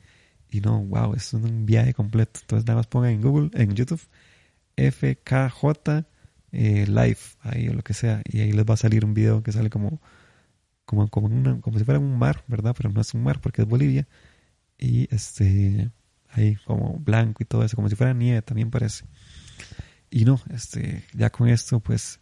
y 0.50 0.62
no, 0.62 0.80
wow, 0.84 1.16
es 1.16 1.34
un 1.34 1.66
viaje 1.66 1.94
completo. 1.94 2.40
Entonces 2.42 2.68
nada 2.68 2.78
más 2.78 2.88
pongan 2.88 3.12
en 3.12 3.22
Google, 3.22 3.50
en 3.54 3.74
YouTube, 3.74 4.02
FKJ 4.78 6.06
eh, 6.54 6.86
Live, 6.88 7.18
ahí 7.42 7.68
o 7.70 7.74
lo 7.74 7.84
que 7.84 7.94
sea. 7.94 8.22
Y 8.26 8.40
ahí 8.42 8.52
les 8.54 8.66
va 8.66 8.76
a 8.76 8.78
salir 8.78 9.06
un 9.06 9.14
video 9.14 9.44
que 9.44 9.52
sale 9.52 9.70
como, 9.70 10.02
como, 10.86 11.10
como, 11.10 11.62
como 11.62 11.80
si 11.80 11.86
fuera 11.86 12.00
un 12.00 12.18
mar, 12.18 12.44
¿verdad? 12.48 12.74
Pero 12.78 12.92
no 12.92 13.02
es 13.02 13.14
un 13.14 13.24
mar 13.24 13.42
porque 13.42 13.64
es 13.64 13.68
Bolivia. 13.68 14.08
y 14.78 15.14
este 15.14 15.92
ahí 16.34 16.56
como 16.66 17.00
blanco 17.00 17.44
y 17.44 17.46
todo 17.46 17.64
eso, 17.64 17.76
como 17.76 17.90
si 17.90 17.96
fuera 17.96 18.14
nieve 18.14 18.42
también 18.42 18.72
parece. 18.72 19.06
Y 20.10 20.26
no, 20.26 20.40
este, 20.52 21.04
ya 21.14 21.30
con 21.32 21.48
esto 21.50 21.80
pues 21.80 22.20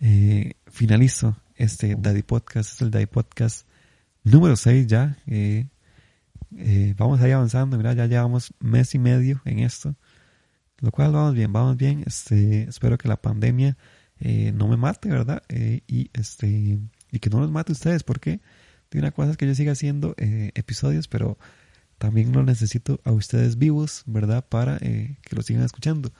eh, 0.00 0.54
finalizo 0.66 1.36
este 1.56 1.96
Daddy 1.98 2.22
Podcast, 2.22 2.74
es 2.74 2.82
el 2.82 2.90
Daddy 2.90 3.06
Podcast 3.06 3.66
número 4.24 4.56
6 4.56 4.86
ya. 4.86 5.18
Eh, 5.26 5.66
eh, 6.56 6.94
vamos 6.96 7.20
ahí 7.20 7.32
avanzando, 7.32 7.76
mira, 7.76 7.92
ya 7.92 8.06
llevamos 8.06 8.52
mes 8.58 8.94
y 8.94 8.98
medio 8.98 9.40
en 9.44 9.60
esto, 9.60 9.94
lo 10.80 10.90
cual 10.90 11.12
vamos 11.12 11.34
bien, 11.34 11.52
vamos 11.52 11.76
bien. 11.76 12.02
Este, 12.06 12.62
espero 12.62 12.98
que 12.98 13.08
la 13.08 13.20
pandemia 13.20 13.76
eh, 14.20 14.52
no 14.54 14.68
me 14.68 14.76
mate, 14.76 15.08
¿verdad? 15.08 15.42
Eh, 15.48 15.82
y 15.86 16.10
este 16.12 16.78
y 17.12 17.18
que 17.18 17.30
no 17.30 17.40
los 17.40 17.50
mate 17.50 17.72
ustedes, 17.72 18.02
porque 18.04 18.40
de 18.90 18.98
una 18.98 19.10
cosa 19.10 19.32
es 19.32 19.36
que 19.36 19.46
yo 19.46 19.54
siga 19.54 19.72
haciendo 19.72 20.14
eh, 20.18 20.52
episodios, 20.54 21.08
pero 21.08 21.38
también 21.98 22.32
lo 22.32 22.42
necesito 22.42 23.00
a 23.04 23.12
ustedes 23.12 23.58
vivos, 23.58 24.04
¿verdad? 24.06 24.44
Para 24.48 24.78
que 24.78 25.36
lo 25.36 25.42
sigan 25.42 25.64
escuchando. 25.64 26.12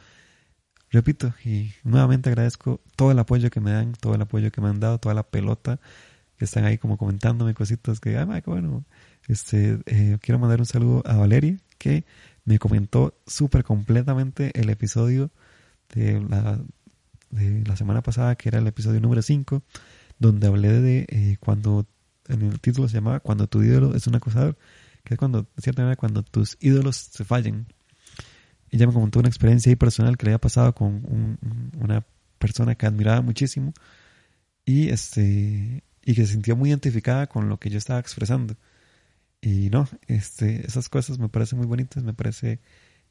Repito, 0.91 1.33
y 1.45 1.73
nuevamente 1.85 2.29
agradezco 2.29 2.81
todo 2.97 3.13
el 3.13 3.19
apoyo 3.19 3.49
que 3.51 3.61
me 3.61 3.71
dan, 3.71 3.93
todo 3.93 4.15
el 4.15 4.23
apoyo 4.23 4.51
que 4.51 4.61
me 4.61 4.69
han 4.69 4.81
dado, 4.81 4.99
toda 4.99 5.15
la 5.15 5.23
pelota 5.23 5.81
que 6.37 6.45
están 6.45 6.65
ahí 6.65 6.79
como 6.79 6.99
comentándome 6.99 7.55
cositas 7.55 8.01
que, 8.01 8.19
ay, 8.19 8.43
bueno, 8.45 8.85
este, 9.29 9.79
quiero 10.21 10.39
mandar 10.39 10.61
un 10.61 10.67
saludo 10.67 11.03
a 11.07 11.17
Valeria, 11.17 11.57
que 11.79 12.05
me 12.51 12.59
comentó 12.59 13.15
súper 13.29 13.63
completamente 13.63 14.51
el 14.61 14.71
episodio 14.71 15.31
de 15.95 16.21
la 16.21 16.61
de 17.31 17.65
la 17.65 17.77
semana 17.77 18.03
pasada, 18.03 18.35
que 18.35 18.49
era 18.49 18.59
el 18.59 18.67
episodio 18.67 19.01
número 19.01 19.23
5, 19.23 19.63
donde 20.19 20.49
hablé 20.49 20.81
de 20.81 21.07
eh, 21.09 21.37
cuando, 21.39 21.87
en 22.27 22.43
el 22.43 22.59
título 22.59 22.89
se 22.89 22.95
llamaba 22.95 23.21
Cuando 23.21 23.47
tu 23.47 23.63
ídolo 23.63 23.95
es 23.95 24.09
un 24.09 24.17
acosador, 24.17 24.59
que 25.05 25.15
es 25.15 25.19
cuando, 25.19 25.43
de 25.43 25.63
cierta 25.63 25.83
manera, 25.83 25.95
cuando 25.95 26.25
tus 26.25 26.57
ídolos 26.61 26.97
se 26.97 27.25
fallen. 27.25 27.67
Ella 28.71 28.89
me 28.89 28.93
comentó 28.93 29.21
una 29.21 29.29
experiencia 29.29 29.75
personal 29.77 30.17
que 30.17 30.27
le 30.27 30.31
había 30.33 30.41
pasado 30.41 30.75
con 30.75 31.39
una 31.79 32.05
persona 32.41 32.75
que 32.75 32.87
admiraba 32.87 33.21
muchísimo 33.21 33.73
y, 34.65 34.89
este, 34.89 35.85
y 36.05 36.15
que 36.15 36.27
se 36.27 36.33
sintió 36.33 36.57
muy 36.57 36.71
identificada 36.71 37.29
con 37.29 37.49
lo 37.49 37.59
que 37.59 37.71
yo 37.71 37.79
estaba 37.79 38.01
expresando. 38.01 38.57
Y 39.41 39.71
no, 39.71 39.89
este, 40.07 40.67
esas 40.67 40.89
cosas 40.89 41.19
me 41.19 41.29
parecen 41.29 41.59
muy 41.59 41.67
bonitas, 41.67 42.03
me 42.03 42.15
parece 42.15 42.61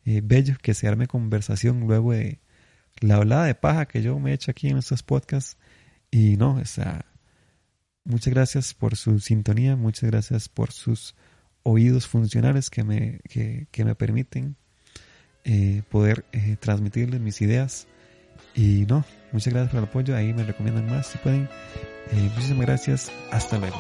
eh, 0.05 0.21
bello 0.23 0.55
que 0.61 0.73
se 0.73 0.87
arme 0.87 1.07
conversación 1.07 1.81
luego 1.81 2.13
de, 2.13 2.39
la 3.01 3.15
hablada 3.15 3.45
de 3.45 3.55
paja 3.55 3.85
que 3.85 4.01
yo 4.01 4.19
me 4.19 4.31
he 4.31 4.33
hecho 4.33 4.51
aquí 4.51 4.69
en 4.69 4.77
estos 4.77 5.03
podcasts. 5.03 5.57
Y 6.11 6.37
no, 6.37 6.55
o 6.55 6.65
sea, 6.65 7.05
muchas 8.03 8.33
gracias 8.33 8.73
por 8.73 8.95
su 8.95 9.19
sintonía, 9.19 9.75
muchas 9.75 10.09
gracias 10.09 10.49
por 10.49 10.71
sus 10.71 11.15
oídos 11.63 12.07
funcionales 12.07 12.69
que 12.69 12.83
me, 12.83 13.19
que, 13.29 13.85
me 13.85 13.95
permiten 13.95 14.55
eh, 15.43 15.83
poder 15.89 16.25
eh, 16.31 16.57
transmitirles 16.59 17.21
mis 17.21 17.41
ideas. 17.41 17.87
Y 18.55 18.85
no, 18.87 19.05
muchas 19.31 19.53
gracias 19.53 19.71
por 19.71 19.83
el 19.83 19.89
apoyo, 19.89 20.15
ahí 20.15 20.33
me 20.33 20.43
recomiendan 20.43 20.87
más 20.87 21.07
si 21.07 21.17
pueden. 21.19 21.47
Eh, 22.11 22.31
muchísimas 22.33 22.65
gracias, 22.65 23.11
hasta 23.31 23.59
luego. 23.59 23.77